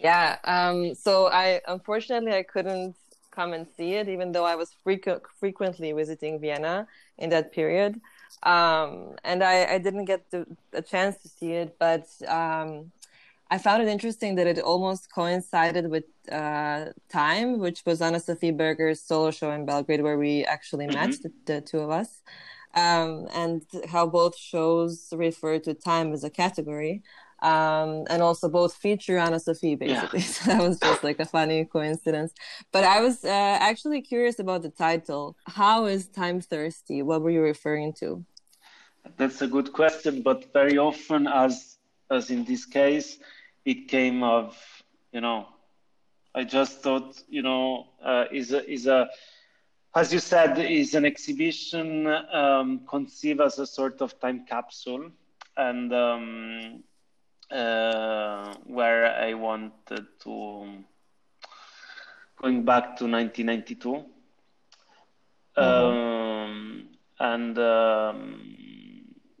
Yeah, 0.00 0.36
yeah 0.44 0.68
um, 0.70 0.94
so 0.94 1.28
i 1.28 1.60
unfortunately 1.68 2.32
i 2.32 2.42
couldn't 2.42 2.96
come 3.30 3.52
and 3.52 3.66
see 3.76 3.94
it 3.94 4.08
even 4.08 4.32
though 4.32 4.44
i 4.44 4.56
was 4.56 4.74
frequent, 4.84 5.22
frequently 5.38 5.92
visiting 5.92 6.40
vienna 6.40 6.86
in 7.18 7.30
that 7.30 7.52
period. 7.52 8.00
Um, 8.42 9.14
and 9.24 9.44
I, 9.44 9.74
I, 9.74 9.78
didn't 9.78 10.06
get 10.06 10.30
the, 10.30 10.46
a 10.72 10.82
chance 10.82 11.16
to 11.18 11.28
see 11.28 11.52
it, 11.52 11.76
but 11.78 12.06
um, 12.26 12.90
I 13.52 13.58
found 13.58 13.82
it 13.82 13.88
interesting 13.88 14.36
that 14.36 14.46
it 14.46 14.58
almost 14.60 15.12
coincided 15.12 15.90
with 15.90 16.04
uh, 16.40 16.86
Time, 17.10 17.58
which 17.58 17.82
was 17.84 18.00
Anna 18.00 18.18
Sophie 18.18 18.50
Berger's 18.50 19.02
solo 19.02 19.30
show 19.30 19.50
in 19.50 19.66
Belgrade, 19.66 20.02
where 20.02 20.16
we 20.16 20.42
actually 20.46 20.86
mm-hmm. 20.86 21.10
met, 21.10 21.22
the, 21.22 21.30
the, 21.44 21.60
two 21.60 21.80
of 21.80 21.90
us, 21.90 22.22
um, 22.74 23.28
and 23.34 23.60
how 23.90 24.06
both 24.06 24.34
shows 24.38 25.12
refer 25.12 25.58
to 25.58 25.74
time 25.74 26.14
as 26.14 26.24
a 26.24 26.30
category. 26.30 27.02
Um, 27.42 28.06
and 28.08 28.22
also 28.22 28.48
both 28.48 28.72
feature 28.74 29.18
Anna 29.18 29.38
Sophie, 29.38 29.74
basically. 29.74 30.20
Yeah. 30.20 30.26
So 30.34 30.50
that 30.50 30.62
was 30.66 30.78
just 30.78 31.04
like 31.04 31.20
a 31.20 31.26
funny 31.26 31.66
coincidence. 31.66 32.32
But 32.70 32.84
I 32.84 33.02
was 33.02 33.22
uh, 33.22 33.56
actually 33.70 34.00
curious 34.00 34.38
about 34.38 34.62
the 34.62 34.70
title. 34.70 35.36
How 35.46 35.84
is 35.84 36.06
Time 36.06 36.40
Thirsty? 36.40 37.02
What 37.02 37.20
were 37.20 37.30
you 37.30 37.42
referring 37.42 37.92
to? 38.00 38.24
That's 39.18 39.42
a 39.42 39.48
good 39.48 39.74
question, 39.74 40.22
but 40.22 40.52
very 40.54 40.78
often, 40.78 41.26
as 41.26 41.72
as 42.12 42.30
in 42.30 42.44
this 42.44 42.64
case, 42.64 43.18
it 43.64 43.88
came 43.88 44.22
of 44.22 44.56
you 45.12 45.20
know 45.20 45.46
i 46.34 46.44
just 46.44 46.80
thought 46.82 47.22
you 47.28 47.42
know 47.42 47.86
uh, 48.02 48.24
is 48.32 48.52
a 48.52 48.68
is 48.70 48.86
a 48.86 49.08
as 49.94 50.12
you 50.12 50.18
said 50.18 50.58
is 50.58 50.94
an 50.94 51.04
exhibition 51.04 52.06
um, 52.06 52.80
conceived 52.88 53.40
as 53.40 53.58
a 53.58 53.66
sort 53.66 54.00
of 54.00 54.18
time 54.20 54.44
capsule 54.46 55.10
and 55.56 55.92
um, 55.92 56.82
uh, 57.50 58.54
where 58.64 59.14
i 59.14 59.34
wanted 59.34 60.06
to 60.20 60.66
going 62.40 62.64
back 62.64 62.96
to 62.96 63.04
1992 63.04 64.04
mm-hmm. 65.56 65.62
um, 65.62 66.88
and 67.20 67.58
um, 67.58 68.71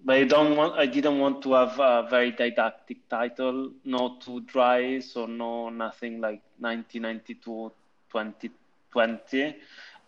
but 0.04 0.16
I 0.16 0.24
don't 0.24 0.56
want. 0.56 0.74
I 0.78 0.86
didn't 0.86 1.18
want 1.18 1.42
to 1.42 1.52
have 1.54 1.78
a 1.78 2.06
very 2.08 2.32
didactic 2.32 3.08
title, 3.08 3.70
no 3.84 4.16
too 4.20 4.40
dry, 4.40 5.00
so 5.00 5.26
no 5.26 5.68
nothing 5.68 6.20
like 6.20 6.42
1992, 6.58 7.72
2020, 8.10 9.56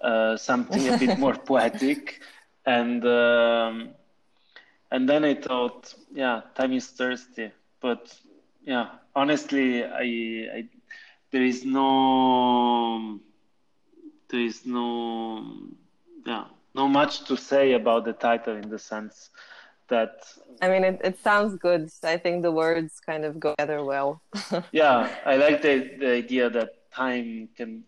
uh, 0.01 0.37
something 0.37 0.89
a 0.89 0.99
bit 0.99 1.19
more 1.19 1.35
poetic, 1.35 2.21
and 2.67 3.05
um, 3.07 3.91
and 4.91 5.09
then 5.09 5.25
I 5.25 5.35
thought, 5.35 5.95
yeah, 6.13 6.43
time 6.55 6.73
is 6.73 6.89
thirsty, 6.89 7.53
but 7.81 8.17
yeah, 8.65 8.89
honestly, 9.15 9.85
I, 9.85 10.57
I 10.57 10.69
there 11.31 11.43
is 11.43 11.65
no 11.65 13.21
there 14.29 14.41
is 14.41 14.67
no 14.67 15.69
yeah 16.27 16.45
no 16.75 16.89
much 16.89 17.25
to 17.25 17.37
say 17.37 17.73
about 17.73 18.05
the 18.05 18.13
title 18.13 18.57
in 18.57 18.69
the 18.69 18.79
sense 18.79 19.31
that 19.89 20.25
i 20.63 20.69
mean 20.69 20.85
it, 20.85 21.01
it 21.05 21.19
sounds 21.23 21.59
good. 21.59 21.91
I 22.03 22.17
think 22.17 22.43
the 22.43 22.53
words 22.53 23.01
kind 23.05 23.25
of 23.25 23.39
go 23.39 23.55
together 23.59 23.85
well. 23.85 24.23
Yeah 24.73 25.09
i 25.25 25.37
like 25.37 25.63
the, 25.63 25.91
the 25.99 26.11
idea 26.11 26.51
that 26.51 26.91
time 26.93 27.49
can 27.57 27.85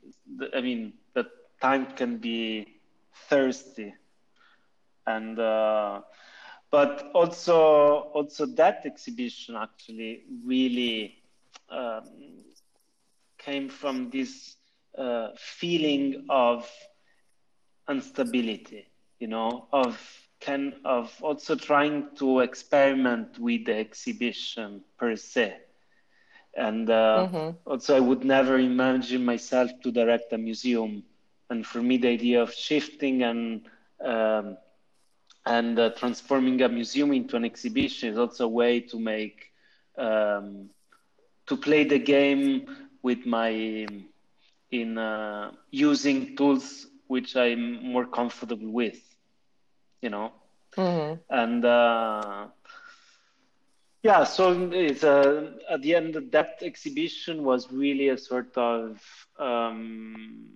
i 0.54 0.60
mean 0.60 0.92
that 1.14 1.26
time 1.60 1.86
can 1.96 2.18
be 2.18 2.76
thirsty. 3.28 3.94
And 5.06 5.38
uh, 5.38 6.00
but 6.70 7.10
also 7.14 7.56
also 8.12 8.46
that 8.46 8.82
exhibition 8.84 9.54
actually 9.56 10.24
really 10.44 11.22
um, 11.70 12.04
came 13.38 13.68
from 13.68 14.10
this 14.10 14.56
uh, 14.98 15.28
feeling 15.38 16.26
of 16.28 16.68
instability 17.88 18.88
you 19.20 19.28
know 19.28 19.68
of 19.72 19.96
kind 20.40 20.74
of 20.84 21.12
also 21.22 21.54
trying 21.54 22.08
to 22.16 22.40
experiment 22.40 23.38
with 23.38 23.66
the 23.66 23.74
exhibition 23.74 24.82
per 24.98 25.16
se. 25.16 25.56
And 26.56 26.88
uh, 26.88 27.28
mm-hmm. 27.30 27.70
also, 27.70 27.96
I 27.96 28.00
would 28.00 28.24
never 28.24 28.58
imagine 28.58 29.24
myself 29.24 29.70
to 29.82 29.92
direct 29.92 30.32
a 30.32 30.38
museum. 30.38 31.04
And 31.50 31.66
for 31.66 31.82
me, 31.82 31.98
the 31.98 32.08
idea 32.08 32.42
of 32.42 32.52
shifting 32.52 33.22
and 33.22 33.68
um, 34.04 34.56
and 35.44 35.78
uh, 35.78 35.90
transforming 35.90 36.60
a 36.62 36.68
museum 36.68 37.12
into 37.12 37.36
an 37.36 37.44
exhibition 37.44 38.10
is 38.10 38.18
also 38.18 38.46
a 38.46 38.48
way 38.48 38.80
to 38.80 38.98
make 38.98 39.52
um, 39.96 40.70
to 41.46 41.56
play 41.56 41.84
the 41.84 41.98
game 41.98 42.66
with 43.02 43.24
my 43.24 43.86
in 44.70 44.98
uh, 44.98 45.52
using 45.70 46.36
tools 46.36 46.88
which 47.06 47.36
I'm 47.36 47.84
more 47.84 48.06
comfortable 48.06 48.70
with 48.70 49.00
you 50.02 50.10
know 50.10 50.32
mm-hmm. 50.76 51.14
and 51.30 51.64
uh, 51.64 52.46
yeah 54.02 54.24
so 54.24 54.70
it's 54.72 55.04
uh, 55.04 55.52
at 55.70 55.82
the 55.82 55.94
end 55.94 56.14
that 56.30 56.58
exhibition 56.62 57.42
was 57.42 57.72
really 57.72 58.08
a 58.10 58.18
sort 58.18 58.56
of 58.56 59.00
um, 59.38 60.46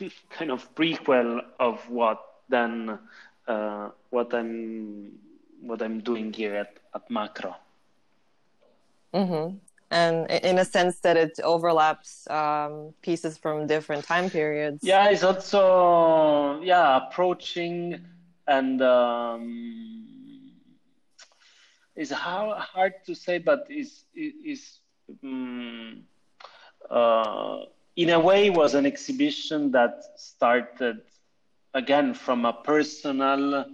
kind 0.30 0.50
of 0.50 0.74
prequel 0.74 1.40
of 1.60 1.88
what 1.90 2.20
then 2.48 2.98
uh, 3.48 3.88
what 4.10 4.32
i'm 4.34 5.12
what 5.60 5.82
i'm 5.82 6.00
doing 6.00 6.32
here 6.32 6.54
at, 6.54 6.78
at 6.94 7.10
macro 7.10 7.54
mm-hmm. 9.12 9.56
and 9.90 10.30
in 10.30 10.58
a 10.58 10.64
sense 10.64 10.98
that 11.00 11.16
it 11.16 11.38
overlaps 11.42 12.28
um, 12.30 12.94
pieces 13.02 13.36
from 13.36 13.66
different 13.66 14.04
time 14.04 14.30
periods 14.30 14.80
yeah 14.82 15.08
it's 15.08 15.22
also 15.22 16.60
yeah 16.62 17.06
approaching 17.06 18.00
and 18.46 18.80
um, 18.82 20.52
it's 21.94 22.10
hard, 22.10 22.58
hard 22.58 22.94
to 23.06 23.14
say, 23.14 23.38
but 23.38 23.66
is 23.70 24.04
is 24.14 24.78
um, 25.24 26.02
uh, 26.90 27.60
in 27.96 28.10
a 28.10 28.20
way 28.20 28.50
was 28.50 28.74
an 28.74 28.86
exhibition 28.86 29.70
that 29.72 30.02
started 30.16 31.00
again 31.74 32.14
from 32.14 32.44
a 32.44 32.52
personal 32.52 33.64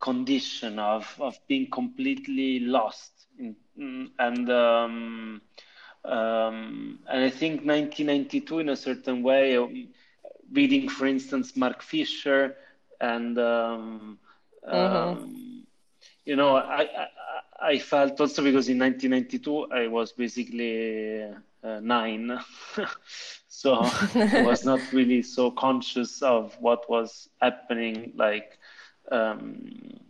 condition 0.00 0.78
of 0.78 1.14
of 1.20 1.38
being 1.46 1.70
completely 1.70 2.60
lost 2.60 3.12
in, 3.38 3.54
and 4.18 4.50
um, 4.50 5.40
um, 6.04 6.98
and 7.08 7.24
I 7.24 7.30
think 7.30 7.64
1992 7.64 8.58
in 8.58 8.68
a 8.70 8.76
certain 8.76 9.22
way, 9.22 9.56
reading 10.50 10.88
for 10.88 11.06
instance 11.06 11.56
Mark 11.56 11.82
Fisher 11.82 12.56
and 13.02 13.36
um, 13.38 14.18
mm-hmm. 14.66 14.74
um, 14.74 15.66
you 16.24 16.36
know 16.36 16.56
I, 16.56 16.82
I, 16.82 17.06
I 17.60 17.78
felt 17.78 18.20
also 18.20 18.42
because 18.42 18.68
in 18.68 18.78
1992 18.78 19.72
I 19.72 19.88
was 19.88 20.12
basically 20.12 21.24
uh, 21.64 21.80
nine, 21.80 22.38
so 23.48 23.74
I 23.74 24.42
was 24.42 24.64
not 24.70 24.80
really 24.92 25.22
so 25.22 25.50
conscious 25.50 26.22
of 26.22 26.56
what 26.60 26.88
was 26.88 27.28
happening 27.40 28.12
like 28.16 28.58
um, 29.10 30.00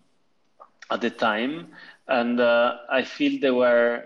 at 0.90 1.00
the 1.00 1.10
time, 1.10 1.68
and 2.08 2.40
uh, 2.40 2.76
I 2.90 3.02
feel 3.02 3.40
there 3.40 3.54
were 3.54 4.04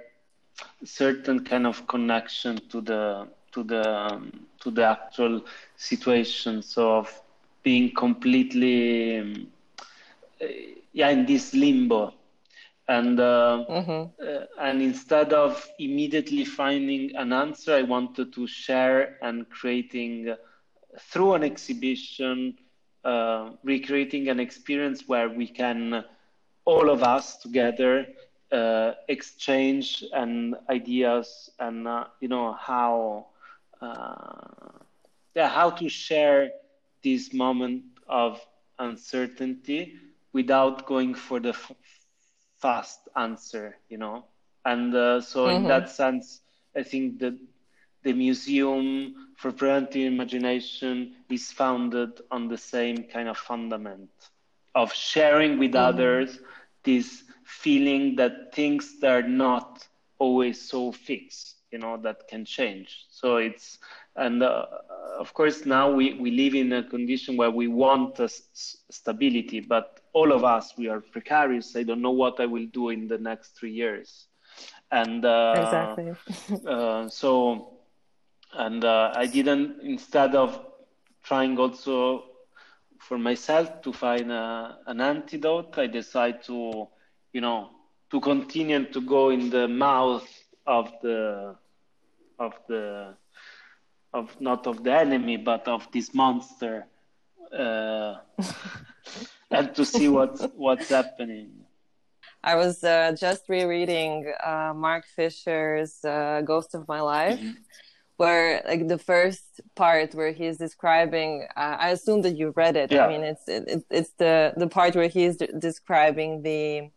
certain 0.84 1.44
kind 1.44 1.66
of 1.66 1.86
connection 1.86 2.56
to 2.68 2.80
the 2.80 3.28
to 3.52 3.62
the 3.64 3.88
um, 3.88 4.46
to 4.60 4.70
the 4.70 4.84
actual 4.84 5.44
situation. 5.76 6.62
So 6.62 6.96
of 6.96 7.22
being 7.66 7.94
completely 7.94 9.18
um, 9.20 9.48
yeah 10.92 11.10
in 11.10 11.26
this 11.26 11.54
limbo 11.54 12.14
and 12.88 13.20
uh, 13.20 13.64
mm-hmm. 13.68 14.04
uh, 14.26 14.44
and 14.60 14.82
instead 14.82 15.32
of 15.32 15.66
immediately 15.78 16.44
finding 16.44 17.14
an 17.16 17.32
answer 17.32 17.74
i 17.74 17.82
wanted 17.82 18.32
to 18.32 18.46
share 18.46 19.16
and 19.22 19.48
creating 19.50 20.28
uh, 20.30 20.36
through 21.10 21.34
an 21.34 21.44
exhibition 21.44 22.54
uh, 23.04 23.50
recreating 23.64 24.28
an 24.28 24.40
experience 24.40 25.04
where 25.06 25.28
we 25.28 25.46
can 25.48 26.04
all 26.64 26.90
of 26.90 27.02
us 27.02 27.36
together 27.38 28.06
uh, 28.52 28.92
exchange 29.08 30.04
and 30.14 30.56
ideas 30.70 31.50
and 31.60 31.88
uh, 31.88 32.04
you 32.20 32.28
know 32.28 32.52
how 32.52 33.26
yeah 35.34 35.48
how 35.48 35.70
to 35.70 35.88
share 35.88 36.50
this 37.06 37.32
moment 37.32 37.84
of 38.08 38.40
uncertainty 38.80 39.94
without 40.32 40.86
going 40.86 41.14
for 41.14 41.38
the 41.38 41.50
f- 41.50 41.72
fast 42.56 42.98
answer, 43.14 43.76
you 43.88 43.96
know. 43.96 44.24
And 44.64 44.92
uh, 44.92 45.20
so, 45.20 45.46
mm-hmm. 45.46 45.56
in 45.56 45.68
that 45.68 45.88
sense, 45.88 46.40
I 46.74 46.82
think 46.82 47.20
that 47.20 47.38
the 48.02 48.12
Museum 48.12 49.14
for 49.36 49.52
Preventive 49.52 50.12
Imagination 50.12 51.14
is 51.30 51.52
founded 51.52 52.20
on 52.32 52.48
the 52.48 52.58
same 52.58 53.04
kind 53.04 53.28
of 53.28 53.38
fundament 53.38 54.10
of 54.74 54.92
sharing 54.92 55.60
with 55.60 55.72
mm-hmm. 55.72 55.90
others 55.90 56.40
this 56.82 57.22
feeling 57.44 58.16
that 58.16 58.52
things 58.52 58.98
that 59.00 59.10
are 59.10 59.28
not 59.28 59.86
always 60.18 60.60
so 60.60 60.90
fixed, 60.90 61.54
you 61.70 61.78
know, 61.78 61.96
that 61.98 62.26
can 62.26 62.44
change. 62.44 63.05
So 63.16 63.38
it's, 63.38 63.78
and 64.14 64.42
uh, 64.42 64.66
of 65.18 65.32
course, 65.32 65.64
now 65.64 65.90
we, 65.90 66.12
we 66.20 66.30
live 66.30 66.54
in 66.54 66.70
a 66.74 66.82
condition 66.82 67.38
where 67.38 67.50
we 67.50 67.66
want 67.66 68.20
stability, 68.52 69.60
but 69.60 70.00
all 70.12 70.32
of 70.32 70.44
us, 70.44 70.74
we 70.76 70.88
are 70.88 71.00
precarious. 71.00 71.74
I 71.76 71.82
don't 71.82 72.02
know 72.02 72.10
what 72.10 72.40
I 72.40 72.44
will 72.44 72.66
do 72.66 72.90
in 72.90 73.08
the 73.08 73.16
next 73.16 73.56
three 73.58 73.72
years. 73.72 74.26
And 74.92 75.24
uh, 75.24 75.54
exactly. 75.56 76.60
uh, 76.68 77.08
so, 77.08 77.78
and 78.52 78.84
uh, 78.84 79.14
I 79.16 79.24
didn't, 79.24 79.80
instead 79.82 80.34
of 80.34 80.60
trying 81.22 81.56
also 81.58 82.24
for 82.98 83.16
myself 83.16 83.80
to 83.80 83.94
find 83.94 84.30
a, 84.30 84.76
an 84.88 85.00
antidote, 85.00 85.78
I 85.78 85.86
decided 85.86 86.42
to, 86.44 86.86
you 87.32 87.40
know, 87.40 87.70
to 88.10 88.20
continue 88.20 88.84
to 88.92 89.00
go 89.00 89.30
in 89.30 89.48
the 89.48 89.68
mouth 89.68 90.28
of 90.66 90.92
the, 91.00 91.56
of 92.38 92.52
the, 92.68 93.14
of 94.12 94.40
not 94.40 94.66
of 94.66 94.82
the 94.84 94.92
enemy, 94.92 95.36
but 95.36 95.66
of 95.68 95.86
this 95.92 96.14
monster, 96.14 96.86
uh, 97.52 98.16
and 99.50 99.74
to 99.74 99.84
see 99.84 100.08
what's 100.08 100.42
what's 100.54 100.88
happening. 100.88 101.50
I 102.42 102.54
was 102.54 102.84
uh, 102.84 103.12
just 103.18 103.48
rereading 103.48 104.32
uh, 104.44 104.72
Mark 104.74 105.04
Fisher's 105.06 106.04
uh, 106.04 106.42
Ghost 106.44 106.74
of 106.74 106.86
My 106.86 107.00
Life. 107.00 107.40
Mm-hmm 107.40 107.62
where 108.16 108.62
like 108.66 108.88
the 108.88 108.98
first 108.98 109.60
part 109.74 110.14
where 110.14 110.32
he's 110.32 110.56
describing 110.56 111.46
uh, 111.56 111.76
i 111.78 111.90
assume 111.90 112.22
that 112.22 112.36
you 112.36 112.52
read 112.56 112.76
it 112.76 112.90
yeah. 112.90 113.04
i 113.04 113.08
mean 113.08 113.22
it's 113.22 113.46
it, 113.48 113.84
it's 113.90 114.10
the 114.18 114.52
the 114.56 114.66
part 114.66 114.94
where 114.94 115.08
he's 115.08 115.36
de- 115.36 115.52
describing 115.58 116.42
the 116.42 116.88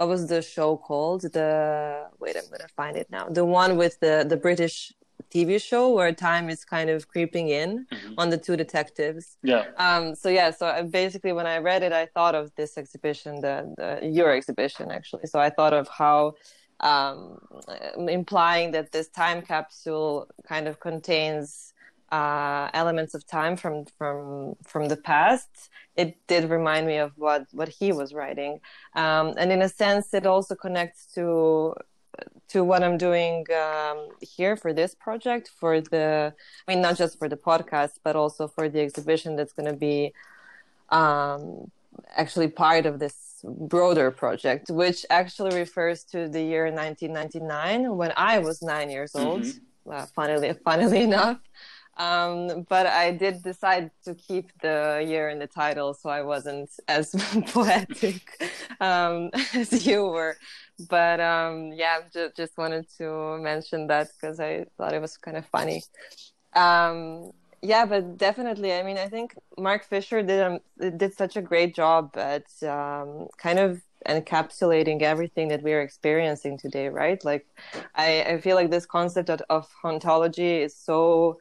what 0.00 0.08
was 0.08 0.28
the 0.28 0.40
show 0.40 0.78
called 0.78 1.20
the 1.20 2.06
wait 2.20 2.34
i'm 2.34 2.48
gonna 2.50 2.74
find 2.74 2.96
it 2.96 3.06
now 3.10 3.28
the 3.28 3.44
one 3.44 3.76
with 3.76 4.00
the 4.00 4.24
the 4.26 4.36
british 4.36 4.94
tv 5.30 5.60
show 5.60 5.92
where 5.92 6.10
time 6.10 6.48
is 6.48 6.64
kind 6.64 6.88
of 6.88 7.06
creeping 7.06 7.48
in 7.48 7.86
mm-hmm. 7.92 8.14
on 8.16 8.30
the 8.30 8.38
two 8.38 8.56
detectives 8.56 9.36
yeah 9.42 9.64
um 9.76 10.14
so 10.14 10.30
yeah 10.30 10.50
so 10.50 10.66
I, 10.66 10.80
basically 10.82 11.34
when 11.34 11.46
i 11.46 11.58
read 11.58 11.82
it 11.82 11.92
i 11.92 12.06
thought 12.06 12.34
of 12.34 12.50
this 12.54 12.78
exhibition 12.78 13.42
the, 13.42 13.74
the 13.76 14.08
your 14.08 14.32
exhibition 14.32 14.90
actually 14.90 15.26
so 15.26 15.38
i 15.38 15.50
thought 15.50 15.74
of 15.74 15.86
how 15.88 16.32
um, 16.80 17.38
implying 18.08 18.70
that 18.70 18.90
this 18.90 19.08
time 19.08 19.42
capsule 19.42 20.30
kind 20.48 20.66
of 20.66 20.80
contains 20.80 21.74
uh, 22.10 22.68
elements 22.74 23.14
of 23.14 23.26
time 23.26 23.56
from 23.56 23.84
from 23.98 24.56
from 24.64 24.88
the 24.88 24.96
past. 24.96 25.70
It 26.02 26.10
did 26.26 26.42
remind 26.58 26.84
me 26.86 26.96
of 27.06 27.10
what 27.24 27.42
what 27.58 27.68
he 27.68 27.88
was 28.00 28.08
writing, 28.18 28.52
um, 28.94 29.26
and 29.40 29.48
in 29.56 29.60
a 29.68 29.68
sense, 29.82 30.06
it 30.20 30.26
also 30.34 30.54
connects 30.54 31.00
to 31.14 31.74
to 32.48 32.64
what 32.64 32.82
I'm 32.82 32.98
doing 32.98 33.46
um, 33.64 34.08
here 34.20 34.56
for 34.56 34.72
this 34.72 34.94
project. 34.94 35.50
For 35.60 35.80
the, 35.80 36.34
I 36.66 36.70
mean, 36.70 36.82
not 36.82 36.96
just 36.96 37.18
for 37.18 37.28
the 37.28 37.36
podcast, 37.36 37.94
but 38.02 38.16
also 38.16 38.48
for 38.48 38.68
the 38.68 38.80
exhibition 38.80 39.36
that's 39.36 39.52
going 39.52 39.70
to 39.70 39.76
be 39.76 40.12
um, 40.88 41.70
actually 42.16 42.48
part 42.48 42.86
of 42.86 42.98
this 42.98 43.44
broader 43.44 44.10
project, 44.10 44.70
which 44.70 45.06
actually 45.10 45.54
refers 45.56 46.04
to 46.04 46.28
the 46.28 46.42
year 46.42 46.64
1999 46.64 47.96
when 47.96 48.12
I 48.16 48.38
was 48.38 48.62
nine 48.62 48.90
years 48.90 49.14
old. 49.14 49.42
Mm-hmm. 49.42 49.90
Uh, 49.90 50.06
funnily, 50.14 50.52
funnily 50.64 51.02
enough. 51.10 51.38
Um, 51.96 52.64
but 52.68 52.86
I 52.86 53.12
did 53.12 53.42
decide 53.42 53.90
to 54.04 54.14
keep 54.14 54.50
the 54.62 55.04
year 55.06 55.28
in 55.28 55.38
the 55.38 55.46
title, 55.46 55.92
so 55.92 56.08
I 56.08 56.22
wasn't 56.22 56.70
as 56.88 57.14
poetic 57.48 58.42
um, 58.80 59.30
as 59.54 59.86
you 59.86 60.06
were. 60.06 60.36
But 60.88 61.20
um, 61.20 61.72
yeah, 61.72 62.00
just, 62.34 62.56
wanted 62.56 62.86
to 62.98 63.38
mention 63.38 63.86
that 63.88 64.08
because 64.14 64.40
I 64.40 64.64
thought 64.76 64.94
it 64.94 65.00
was 65.00 65.16
kind 65.18 65.36
of 65.36 65.44
funny. 65.46 65.82
Um, 66.54 67.32
yeah 67.62 67.84
but 67.84 68.16
definitely 68.16 68.72
i 68.72 68.82
mean 68.82 68.96
i 68.96 69.06
think 69.06 69.34
mark 69.58 69.84
fisher 69.84 70.22
did 70.22 70.40
um, 70.40 70.58
did 70.96 71.12
such 71.14 71.36
a 71.36 71.42
great 71.42 71.74
job 71.74 72.16
at 72.16 72.46
um, 72.62 73.28
kind 73.36 73.58
of 73.58 73.82
encapsulating 74.08 75.02
everything 75.02 75.48
that 75.48 75.62
we're 75.62 75.82
experiencing 75.82 76.56
today 76.56 76.88
right 76.88 77.22
like 77.24 77.46
i 77.96 78.22
i 78.22 78.40
feel 78.40 78.56
like 78.56 78.70
this 78.70 78.86
concept 78.86 79.28
of, 79.28 79.42
of 79.50 79.68
hauntology 79.84 80.64
is 80.64 80.74
so 80.74 81.38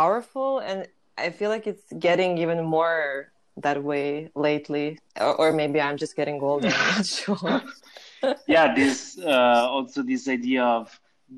powerful 0.00 0.58
and 0.68 0.78
i 1.16 1.30
feel 1.38 1.50
like 1.54 1.66
it's 1.72 1.88
getting 2.06 2.36
even 2.44 2.60
more 2.76 3.32
that 3.66 3.82
way 3.82 4.30
lately. 4.34 4.98
Or, 5.18 5.32
or 5.40 5.48
maybe 5.52 5.80
i'm 5.80 5.96
just 5.96 6.14
getting 6.20 6.38
older 6.42 6.68
i'm 6.68 6.96
not 6.96 7.06
sure. 7.20 7.62
Yeah 8.46 8.74
this 8.74 9.18
uh, 9.18 9.64
also 9.74 10.02
this 10.02 10.28
idea 10.28 10.64
of 10.64 10.86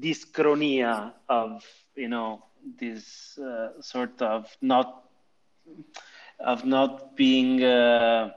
dyschronia 0.05 1.13
of 1.29 1.51
you 1.95 2.09
know 2.09 2.43
this 2.83 3.39
uh, 3.39 3.81
sort 3.81 4.21
of 4.23 4.47
not 4.61 5.05
of 6.41 6.65
not 6.65 7.17
being 7.17 7.63
uh, 7.63 8.31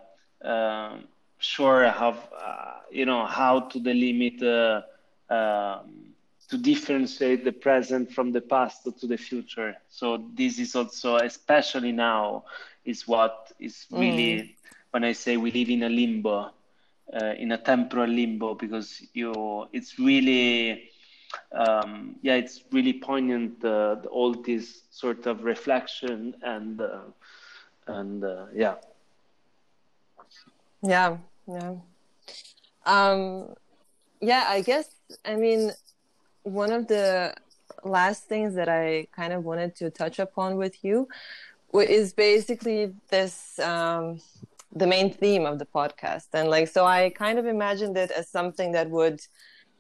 uh, 0.44 0.98
sure 1.38 1.86
of 1.86 2.18
uh, 2.38 2.82
you 2.92 3.06
know 3.06 3.26
how 3.26 3.62
to 3.72 3.80
delimit 3.80 4.38
uh, 4.44 4.82
um, 5.34 6.01
to 6.52 6.58
differentiate 6.58 7.46
the 7.46 7.52
present 7.52 8.12
from 8.12 8.34
the 8.34 8.42
past 8.42 8.84
to 9.00 9.08
the 9.08 9.18
future. 9.18 9.76
So 9.90 10.30
this 10.34 10.60
is 10.60 10.76
also 10.76 11.16
especially 11.16 11.94
now 11.94 12.44
is 12.84 13.08
what 13.08 13.54
is 13.58 13.88
really 13.90 14.34
mm. 14.34 14.56
when 14.92 15.06
I 15.06 15.14
say 15.14 15.38
we 15.38 15.52
live 15.52 15.70
in 15.70 15.84
a 15.84 15.90
limbo, 15.90 16.52
uh, 17.14 17.34
in 17.38 17.54
a 17.54 17.58
temporal 17.58 18.10
limbo 18.10 18.54
because 18.56 19.02
you 19.14 19.68
it's 19.72 19.98
really 19.98 20.92
um, 21.54 22.18
yeah, 22.22 22.36
it's 22.36 22.66
really 22.74 22.94
poignant 22.94 23.64
uh, 23.64 23.96
all 24.12 24.34
this 24.34 24.82
sort 24.92 25.26
of 25.28 25.46
reflection 25.46 26.36
and 26.42 26.82
uh, 26.82 27.00
and 27.88 28.26
uh, 28.26 28.48
yeah, 28.54 28.76
yeah, 30.82 31.16
yeah, 31.48 31.76
um, 32.86 33.54
yeah. 34.20 34.46
I 34.50 34.62
guess 34.62 34.90
I 35.24 35.38
mean 35.38 35.72
one 36.44 36.72
of 36.72 36.88
the 36.88 37.34
last 37.84 38.26
things 38.26 38.56
that 38.56 38.70
I 38.70 39.08
kind 39.16 39.34
of 39.34 39.44
wanted 39.44 39.76
to 39.78 39.90
touch 39.90 40.20
upon 40.20 40.58
with 40.58 40.84
you 40.84 41.08
is 41.74 42.14
basically 42.14 42.94
this 43.10 43.60
um, 43.60 44.20
the 44.74 44.88
main 44.88 45.14
theme 45.14 45.46
of 45.46 45.60
the 45.60 45.66
podcast, 45.66 46.28
and 46.34 46.50
like 46.50 46.68
so 46.68 46.86
I 46.86 47.10
kind 47.10 47.40
of 47.40 47.46
imagined 47.46 47.98
it 47.98 48.12
as 48.12 48.28
something 48.28 48.72
that 48.74 48.90
would 48.90 49.22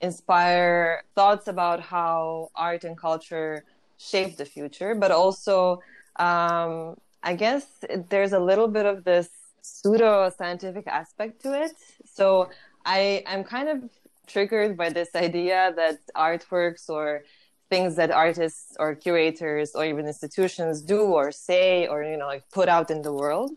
inspire 0.01 1.03
thoughts 1.15 1.47
about 1.47 1.79
how 1.79 2.49
art 2.55 2.83
and 2.83 2.97
culture 2.97 3.63
shape 3.97 4.35
the 4.37 4.45
future, 4.45 4.95
but 4.95 5.11
also, 5.11 5.81
um, 6.15 6.95
I 7.23 7.35
guess 7.35 7.65
there's 8.09 8.33
a 8.33 8.39
little 8.39 8.67
bit 8.67 8.85
of 8.85 9.03
this 9.03 9.29
pseudo 9.61 10.31
scientific 10.35 10.87
aspect 10.87 11.41
to 11.43 11.63
it. 11.63 11.71
So 12.03 12.49
I, 12.83 13.23
I'm 13.27 13.43
kind 13.43 13.69
of 13.69 13.89
triggered 14.31 14.77
by 14.77 14.89
this 14.89 15.09
idea 15.15 15.73
that 15.75 15.99
artworks 16.15 16.89
or 16.89 17.23
things 17.69 17.95
that 17.95 18.11
artists 18.11 18.75
or 18.79 18.95
curators 18.95 19.69
or 19.75 19.85
even 19.85 20.05
institutions 20.05 20.81
do 20.81 21.01
or 21.01 21.31
say 21.31 21.87
or 21.87 22.03
you 22.03 22.17
know 22.17 22.27
like 22.27 22.43
put 22.51 22.67
out 22.67 22.91
in 22.91 23.01
the 23.01 23.13
world 23.13 23.51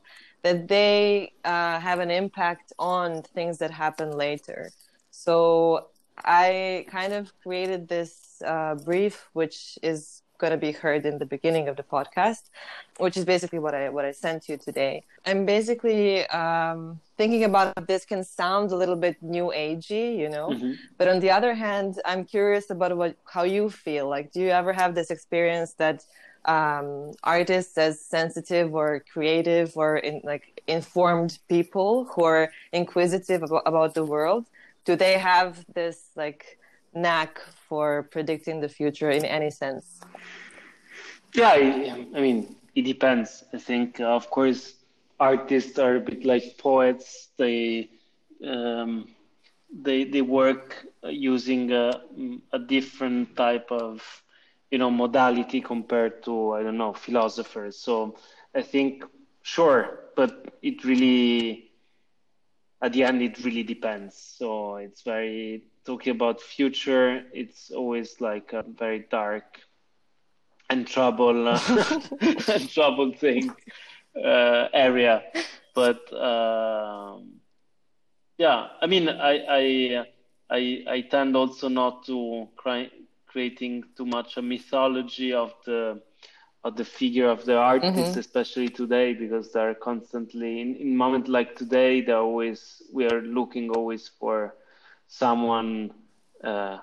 that 0.44 0.68
they 0.68 1.32
uh, 1.44 1.80
have 1.80 1.98
an 2.00 2.10
impact 2.10 2.72
on 2.78 3.22
things 3.22 3.58
that 3.58 3.70
happen 3.70 4.10
later. 4.10 4.70
So 5.10 5.88
I 6.18 6.84
kind 6.88 7.14
of 7.14 7.32
created 7.42 7.88
this 7.88 8.42
uh, 8.46 8.74
brief, 8.74 9.26
which 9.32 9.78
is 9.82 10.22
going 10.38 10.50
to 10.50 10.56
be 10.56 10.72
heard 10.72 11.06
in 11.06 11.18
the 11.18 11.26
beginning 11.26 11.68
of 11.68 11.76
the 11.76 11.82
podcast, 11.82 12.44
which 12.98 13.16
is 13.16 13.24
basically 13.24 13.58
what 13.58 13.74
I 13.74 13.88
what 13.88 14.04
I 14.04 14.12
sent 14.12 14.48
you 14.48 14.56
today. 14.56 15.04
I'm 15.26 15.46
basically 15.46 16.26
um, 16.28 17.00
thinking 17.16 17.44
about 17.44 17.86
this 17.86 18.04
can 18.04 18.24
sound 18.24 18.70
a 18.72 18.76
little 18.76 18.96
bit 18.96 19.22
new 19.22 19.52
agey, 19.54 20.18
you 20.18 20.28
know, 20.28 20.48
mm-hmm. 20.48 20.72
but 20.98 21.08
on 21.08 21.20
the 21.20 21.30
other 21.30 21.54
hand, 21.54 22.00
I'm 22.04 22.24
curious 22.24 22.70
about 22.70 22.96
what 22.96 23.16
how 23.24 23.44
you 23.44 23.70
feel. 23.70 24.08
Like, 24.08 24.32
do 24.32 24.40
you 24.40 24.50
ever 24.50 24.72
have 24.72 24.94
this 24.94 25.10
experience 25.10 25.74
that 25.74 26.04
um, 26.44 27.12
artists 27.22 27.78
as 27.78 28.00
sensitive 28.00 28.74
or 28.74 29.02
creative 29.12 29.76
or 29.76 29.96
in, 29.96 30.20
like 30.24 30.62
informed 30.66 31.38
people 31.48 32.04
who 32.04 32.24
are 32.24 32.52
inquisitive 32.72 33.42
about, 33.42 33.62
about 33.64 33.94
the 33.94 34.04
world 34.04 34.44
do 34.84 34.96
they 34.96 35.18
have 35.18 35.64
this 35.74 36.10
like 36.16 36.58
knack 36.94 37.40
for 37.68 38.04
predicting 38.04 38.60
the 38.60 38.68
future 38.68 39.10
in 39.10 39.24
any 39.24 39.50
sense? 39.50 40.00
Yeah, 41.34 41.50
I, 41.50 42.06
I 42.14 42.20
mean, 42.20 42.56
it 42.74 42.82
depends. 42.82 43.44
I 43.52 43.58
think, 43.58 44.00
uh, 44.00 44.04
of 44.04 44.30
course, 44.30 44.74
artists 45.18 45.78
are 45.78 45.96
a 45.96 46.00
bit 46.00 46.24
like 46.24 46.58
poets. 46.58 47.28
They 47.36 47.90
um, 48.46 49.08
they 49.72 50.04
they 50.04 50.22
work 50.22 50.86
using 51.04 51.72
a, 51.72 52.02
a 52.52 52.58
different 52.58 53.36
type 53.36 53.70
of 53.70 54.02
you 54.70 54.78
know 54.78 54.90
modality 54.90 55.60
compared 55.60 56.22
to 56.24 56.52
I 56.52 56.62
don't 56.62 56.78
know 56.78 56.92
philosophers. 56.92 57.78
So 57.78 58.16
I 58.54 58.62
think 58.62 59.04
sure, 59.42 60.00
but 60.16 60.54
it 60.62 60.84
really 60.84 61.70
at 62.82 62.92
the 62.92 63.04
end 63.04 63.22
it 63.22 63.44
really 63.44 63.62
depends. 63.62 64.16
So 64.16 64.76
it's 64.76 65.02
very 65.02 65.64
talking 65.84 66.12
about 66.12 66.40
future. 66.40 67.24
It's 67.32 67.70
always 67.70 68.20
like 68.20 68.52
a 68.52 68.62
very 68.62 69.06
dark 69.10 69.60
and 70.70 70.86
trouble 70.86 71.48
uh, 71.48 72.00
and 72.20 72.68
trouble 72.74 73.12
thing 73.12 73.54
uh, 74.16 74.68
area, 74.72 75.22
but. 75.74 76.12
Um, 76.12 77.40
yeah, 78.38 78.68
I 78.80 78.86
mean, 78.86 79.08
I 79.08 79.44
I 79.48 80.06
I, 80.50 80.84
I 80.88 81.00
tend 81.02 81.36
also 81.36 81.68
not 81.68 82.04
to 82.06 82.48
cry, 82.56 82.90
creating 83.26 83.84
too 83.96 84.06
much 84.06 84.36
a 84.36 84.42
mythology 84.42 85.32
of 85.32 85.54
the 85.64 86.02
of 86.64 86.76
the 86.76 86.84
figure 86.84 87.28
of 87.28 87.44
the 87.44 87.56
artist, 87.56 87.94
mm-hmm. 87.94 88.18
especially 88.18 88.68
today, 88.68 89.12
because 89.12 89.52
they're 89.52 89.74
constantly 89.74 90.60
in, 90.60 90.76
in 90.76 90.96
moment 90.96 91.28
like 91.28 91.56
today. 91.56 92.00
They're 92.00 92.18
always 92.18 92.82
we 92.92 93.06
are 93.06 93.20
looking 93.22 93.70
always 93.70 94.08
for 94.08 94.54
someone 95.06 95.92
uh, 96.42 96.78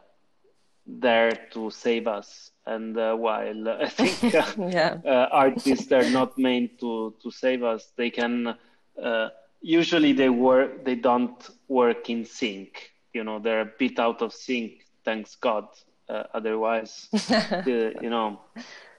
there 0.86 1.32
to 1.52 1.70
save 1.70 2.08
us. 2.08 2.52
And 2.66 2.98
uh, 2.98 3.16
while 3.16 3.70
I 3.70 3.90
think 3.90 4.36
uh, 4.36 4.46
yeah. 4.58 4.98
Uh, 5.06 5.28
artists 5.32 5.92
are 5.92 6.10
not 6.10 6.38
meant 6.38 6.80
to 6.80 7.16
to 7.24 7.32
save 7.32 7.64
us, 7.64 7.92
they 7.96 8.10
can 8.10 8.56
uh, 9.02 9.30
usually 9.62 10.12
they 10.12 10.30
work 10.30 10.84
they 10.84 10.96
don't 10.96 11.50
work 11.68 12.10
in 12.10 12.26
sync 12.26 12.92
you 13.14 13.24
know 13.24 13.40
they're 13.40 13.62
a 13.62 13.72
bit 13.78 14.00
out 14.00 14.22
of 14.22 14.34
sync 14.34 14.86
thanks 15.06 15.36
god 15.36 15.68
uh, 16.10 16.24
otherwise 16.34 17.08
the, 17.12 17.94
you 18.02 18.10
know 18.10 18.42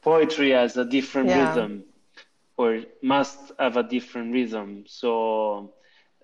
poetry 0.03 0.51
has 0.51 0.77
a 0.77 0.85
different 0.85 1.29
yeah. 1.29 1.49
rhythm 1.49 1.85
or 2.57 2.81
must 3.03 3.53
have 3.59 3.77
a 3.77 3.83
different 3.83 4.33
rhythm 4.33 4.85
so 4.87 5.73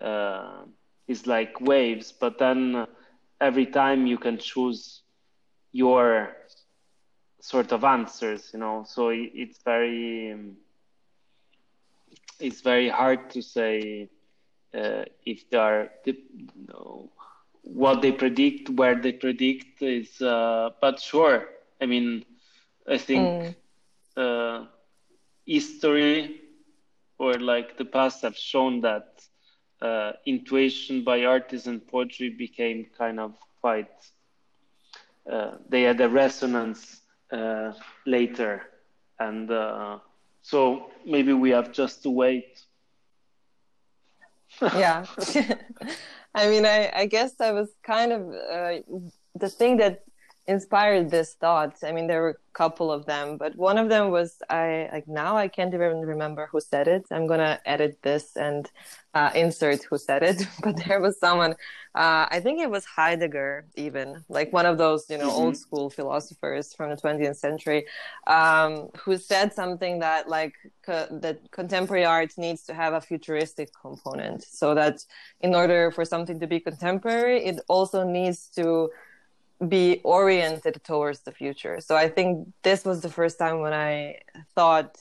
uh, 0.01 0.63
it's 1.09 1.27
like 1.27 1.61
waves 1.61 2.13
but 2.13 2.39
then 2.39 2.87
every 3.41 3.67
time 3.67 4.07
you 4.07 4.19
can 4.19 4.39
choose 4.39 5.03
your 5.73 6.37
sort 7.41 7.73
of 7.73 7.85
answers 7.85 8.51
you 8.53 8.59
know 8.61 8.85
so 8.87 9.11
it's 9.11 9.63
very 9.65 10.35
it's 12.41 12.61
very 12.61 12.89
hard 12.89 13.31
to 13.31 13.43
say 13.43 14.09
uh, 14.75 15.05
if 15.25 15.49
they 15.51 15.59
are 15.59 15.91
you 16.05 16.17
know, 16.69 17.11
what 17.63 18.03
they 18.03 18.13
predict, 18.13 18.71
where 18.71 18.95
they 18.97 19.13
predict 19.13 19.83
is. 19.83 20.21
Uh, 20.21 20.71
but 20.81 21.01
sure, 21.01 21.49
I 21.81 21.87
mean, 21.87 22.25
I 22.89 22.99
think 22.99 23.29
mm. 23.29 23.55
uh, 24.17 24.67
history 25.47 26.41
or 27.19 27.35
like 27.35 27.77
the 27.79 27.85
past 27.85 28.23
have 28.23 28.37
shown 28.37 28.81
that 28.83 29.28
uh, 29.81 30.13
intuition 30.27 31.05
by 31.05 31.25
artists 31.25 31.67
and 31.67 31.87
poetry 31.87 32.31
became 32.31 32.87
kind 32.97 33.21
of 33.21 33.35
quite. 33.61 33.91
Uh, 35.31 35.53
they 35.69 35.83
had 35.83 36.01
a 36.01 36.09
resonance 36.09 37.01
uh, 37.33 37.73
later, 38.07 38.63
and 39.19 39.51
so 40.43 40.91
maybe 41.05 41.33
we 41.33 41.51
have 41.51 41.73
just 41.73 42.03
to 42.03 42.11
wait 42.11 42.65
yeah. 44.63 45.05
I 46.35 46.49
mean, 46.49 46.67
I, 46.67 46.91
I 46.95 47.07
guess 47.07 47.41
I 47.41 47.53
was 47.53 47.69
kind 47.83 48.13
of 48.13 48.29
uh, 48.29 48.79
the 49.35 49.49
thing 49.49 49.77
that 49.79 50.03
inspired 50.49 51.11
this 51.11 51.35
thought. 51.35 51.77
I 51.85 51.93
mean, 51.93 52.07
there 52.07 52.23
were 52.23 52.31
a 52.31 52.55
couple 52.55 52.91
of 52.91 53.05
them, 53.05 53.37
but 53.37 53.55
one 53.55 53.77
of 53.77 53.91
them 53.91 54.11
was 54.11 54.41
I 54.49 54.89
like 54.91 55.07
now 55.07 55.37
I 55.37 55.47
can't 55.47 55.75
even 55.75 56.01
remember 56.01 56.49
who 56.51 56.61
said 56.61 56.89
it. 56.89 57.05
I'm 57.11 57.27
gonna 57.27 57.61
edit 57.67 57.99
this 58.03 58.35
and 58.35 58.69
uh, 59.13 59.31
insert 59.35 59.85
who 59.85 59.99
said 59.99 60.23
it. 60.23 60.47
But 60.63 60.77
there 60.87 61.01
was 61.01 61.21
someone, 61.21 61.53
uh, 61.95 62.25
I 62.37 62.41
think 62.41 62.61
it 62.61 62.71
was 62.71 62.85
Heidegger, 62.87 63.67
even 63.77 64.25
like 64.31 64.51
one 64.51 64.65
of 64.65 64.79
those 64.79 65.05
you 65.11 65.19
know 65.19 65.29
mm-hmm. 65.29 65.43
old 65.43 65.57
school 65.59 65.91
philosophers 65.91 66.73
from 66.73 66.89
the 66.91 66.97
20th 66.97 67.37
century, 67.37 67.85
um, 68.27 68.89
who 69.03 69.19
said 69.19 69.53
something 69.53 69.99
that 69.99 70.31
like 70.31 70.55
co- 70.87 71.09
that 71.25 71.39
contemporary 71.51 72.07
art 72.07 72.33
needs 72.39 72.63
to 72.69 72.73
have 72.73 72.95
a 72.95 73.03
futuristic 73.03 73.69
component, 73.83 74.43
so 74.45 74.75
that 74.75 75.05
in 75.41 75.55
order 75.55 75.91
for 75.91 76.07
something 76.07 76.41
to 76.41 76.47
be 76.47 76.59
contemporary, 76.59 77.45
it 77.45 77.61
also 77.69 78.03
needs 78.03 78.49
to 78.57 78.89
be 79.67 80.01
oriented 80.05 80.81
towards 80.85 81.21
the 81.21 81.33
future. 81.33 81.81
So 81.81 81.97
I 81.97 82.09
think 82.09 82.49
this 82.63 82.85
was 82.85 83.01
the 83.01 83.09
first 83.09 83.39
time 83.39 83.61
when 83.61 83.73
I 83.73 84.21
thought 84.55 84.99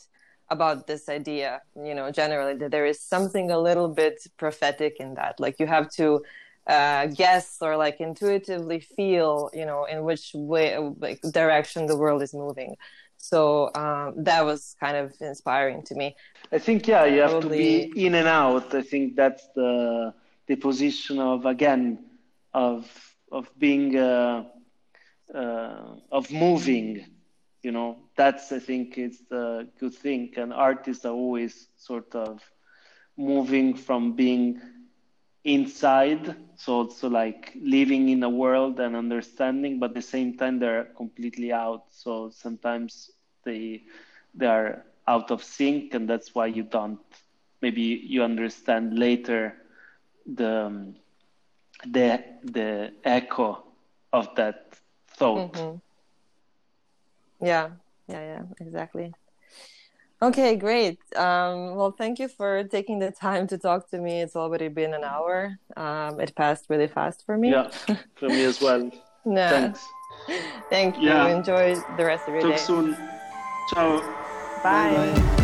about 0.49 0.87
this 0.87 1.09
idea, 1.09 1.61
you 1.75 1.93
know, 1.93 2.09
generally 2.11 2.55
that 2.55 2.71
there 2.71 2.85
is 2.85 2.99
something 2.99 3.51
a 3.51 3.59
little 3.59 3.89
bit 3.89 4.25
prophetic 4.37 4.97
in 4.99 5.13
that. 5.15 5.39
Like 5.39 5.59
you 5.59 5.67
have 5.67 5.89
to 5.91 6.23
uh, 6.65 7.07
guess 7.07 7.57
or 7.61 7.77
like 7.77 7.99
intuitively 7.99 8.79
feel, 8.79 9.49
you 9.53 9.65
know, 9.65 9.85
in 9.85 10.03
which 10.03 10.31
way, 10.33 10.77
like 10.99 11.21
direction 11.31 11.85
the 11.85 11.97
world 11.97 12.21
is 12.21 12.33
moving. 12.33 12.75
So 13.17 13.71
um, 13.75 14.23
that 14.23 14.45
was 14.45 14.75
kind 14.79 14.95
of 14.95 15.13
inspiring 15.19 15.83
to 15.83 15.95
me. 15.95 16.15
I 16.51 16.59
think 16.59 16.87
yeah, 16.87 17.05
you 17.05 17.21
have 17.21 17.31
Probably... 17.31 17.87
to 17.87 17.93
be 17.93 18.05
in 18.05 18.15
and 18.15 18.27
out. 18.27 18.73
I 18.73 18.81
think 18.81 19.15
that's 19.15 19.47
the 19.55 20.13
the 20.47 20.55
position 20.55 21.19
of 21.19 21.45
again 21.45 21.99
of 22.53 22.89
of 23.31 23.49
being 23.57 23.95
uh, 23.97 24.43
uh, 25.33 25.95
of 26.11 26.31
moving 26.31 27.05
you 27.63 27.71
know? 27.71 27.97
That's 28.15 28.51
i 28.51 28.59
think 28.59 28.97
it's 28.97 29.21
the 29.29 29.67
good 29.79 29.93
thing. 29.93 30.33
And 30.37 30.53
artists 30.53 31.05
are 31.05 31.13
always 31.13 31.67
sort 31.77 32.13
of 32.15 32.41
moving 33.17 33.73
from 33.75 34.13
being 34.13 34.61
inside 35.43 36.35
so 36.55 36.73
also 36.73 37.09
like 37.09 37.53
living 37.61 38.09
in 38.09 38.23
a 38.23 38.29
world 38.29 38.79
and 38.79 38.95
understanding 38.95 39.79
but 39.79 39.91
at 39.91 39.95
the 39.95 40.01
same 40.01 40.35
time 40.37 40.59
they're 40.59 40.85
completely 40.97 41.51
out. 41.51 41.83
So 41.91 42.29
sometimes 42.29 43.11
they 43.43 43.81
they 44.33 44.45
are 44.47 44.83
out 45.07 45.31
of 45.31 45.43
sync 45.43 45.93
and 45.93 46.07
that's 46.09 46.33
why 46.35 46.47
you 46.47 46.63
don't 46.63 46.99
maybe 47.61 47.81
you 47.81 48.23
understand 48.23 48.97
later 48.97 49.53
the 50.25 50.65
um, 50.65 50.95
the 51.91 52.23
the 52.43 52.93
echo 53.03 53.63
of 54.13 54.33
that 54.35 54.75
thought. 55.17 55.53
Mm-hmm. 55.53 55.77
Yeah, 57.45 57.69
yeah, 58.07 58.21
yeah, 58.21 58.43
exactly. 58.59 59.13
Okay, 60.19 60.55
great. 60.55 60.97
Um, 61.15 61.75
well, 61.75 61.91
thank 61.91 62.17
you 62.17 62.27
for 62.27 62.63
taking 62.63 62.97
the 62.97 63.11
time 63.11 63.45
to 63.47 63.57
talk 63.57 63.89
to 63.91 63.99
me. 63.99 64.21
It's 64.21 64.35
already 64.35 64.67
been 64.67 64.95
an 64.95 65.03
hour. 65.03 65.59
Um, 65.75 66.19
it 66.19 66.35
passed 66.35 66.65
really 66.69 66.87
fast 66.87 67.23
for 67.25 67.37
me. 67.37 67.51
Yeah, 67.51 67.69
for 68.15 68.29
me 68.29 68.43
as 68.43 68.59
well. 68.59 68.89
no. 69.25 69.49
Thanks. 69.49 69.87
Thank 70.71 70.97
you. 70.97 71.09
Yeah. 71.09 71.27
Enjoy 71.27 71.75
the 71.97 72.05
rest 72.05 72.27
of 72.27 72.33
your 72.33 72.43
Talk 72.43 72.55
day. 72.55 72.63
soon. 72.63 72.97
Ciao. 73.69 73.99
Bye. 74.63 75.13
Bye. 75.13 75.43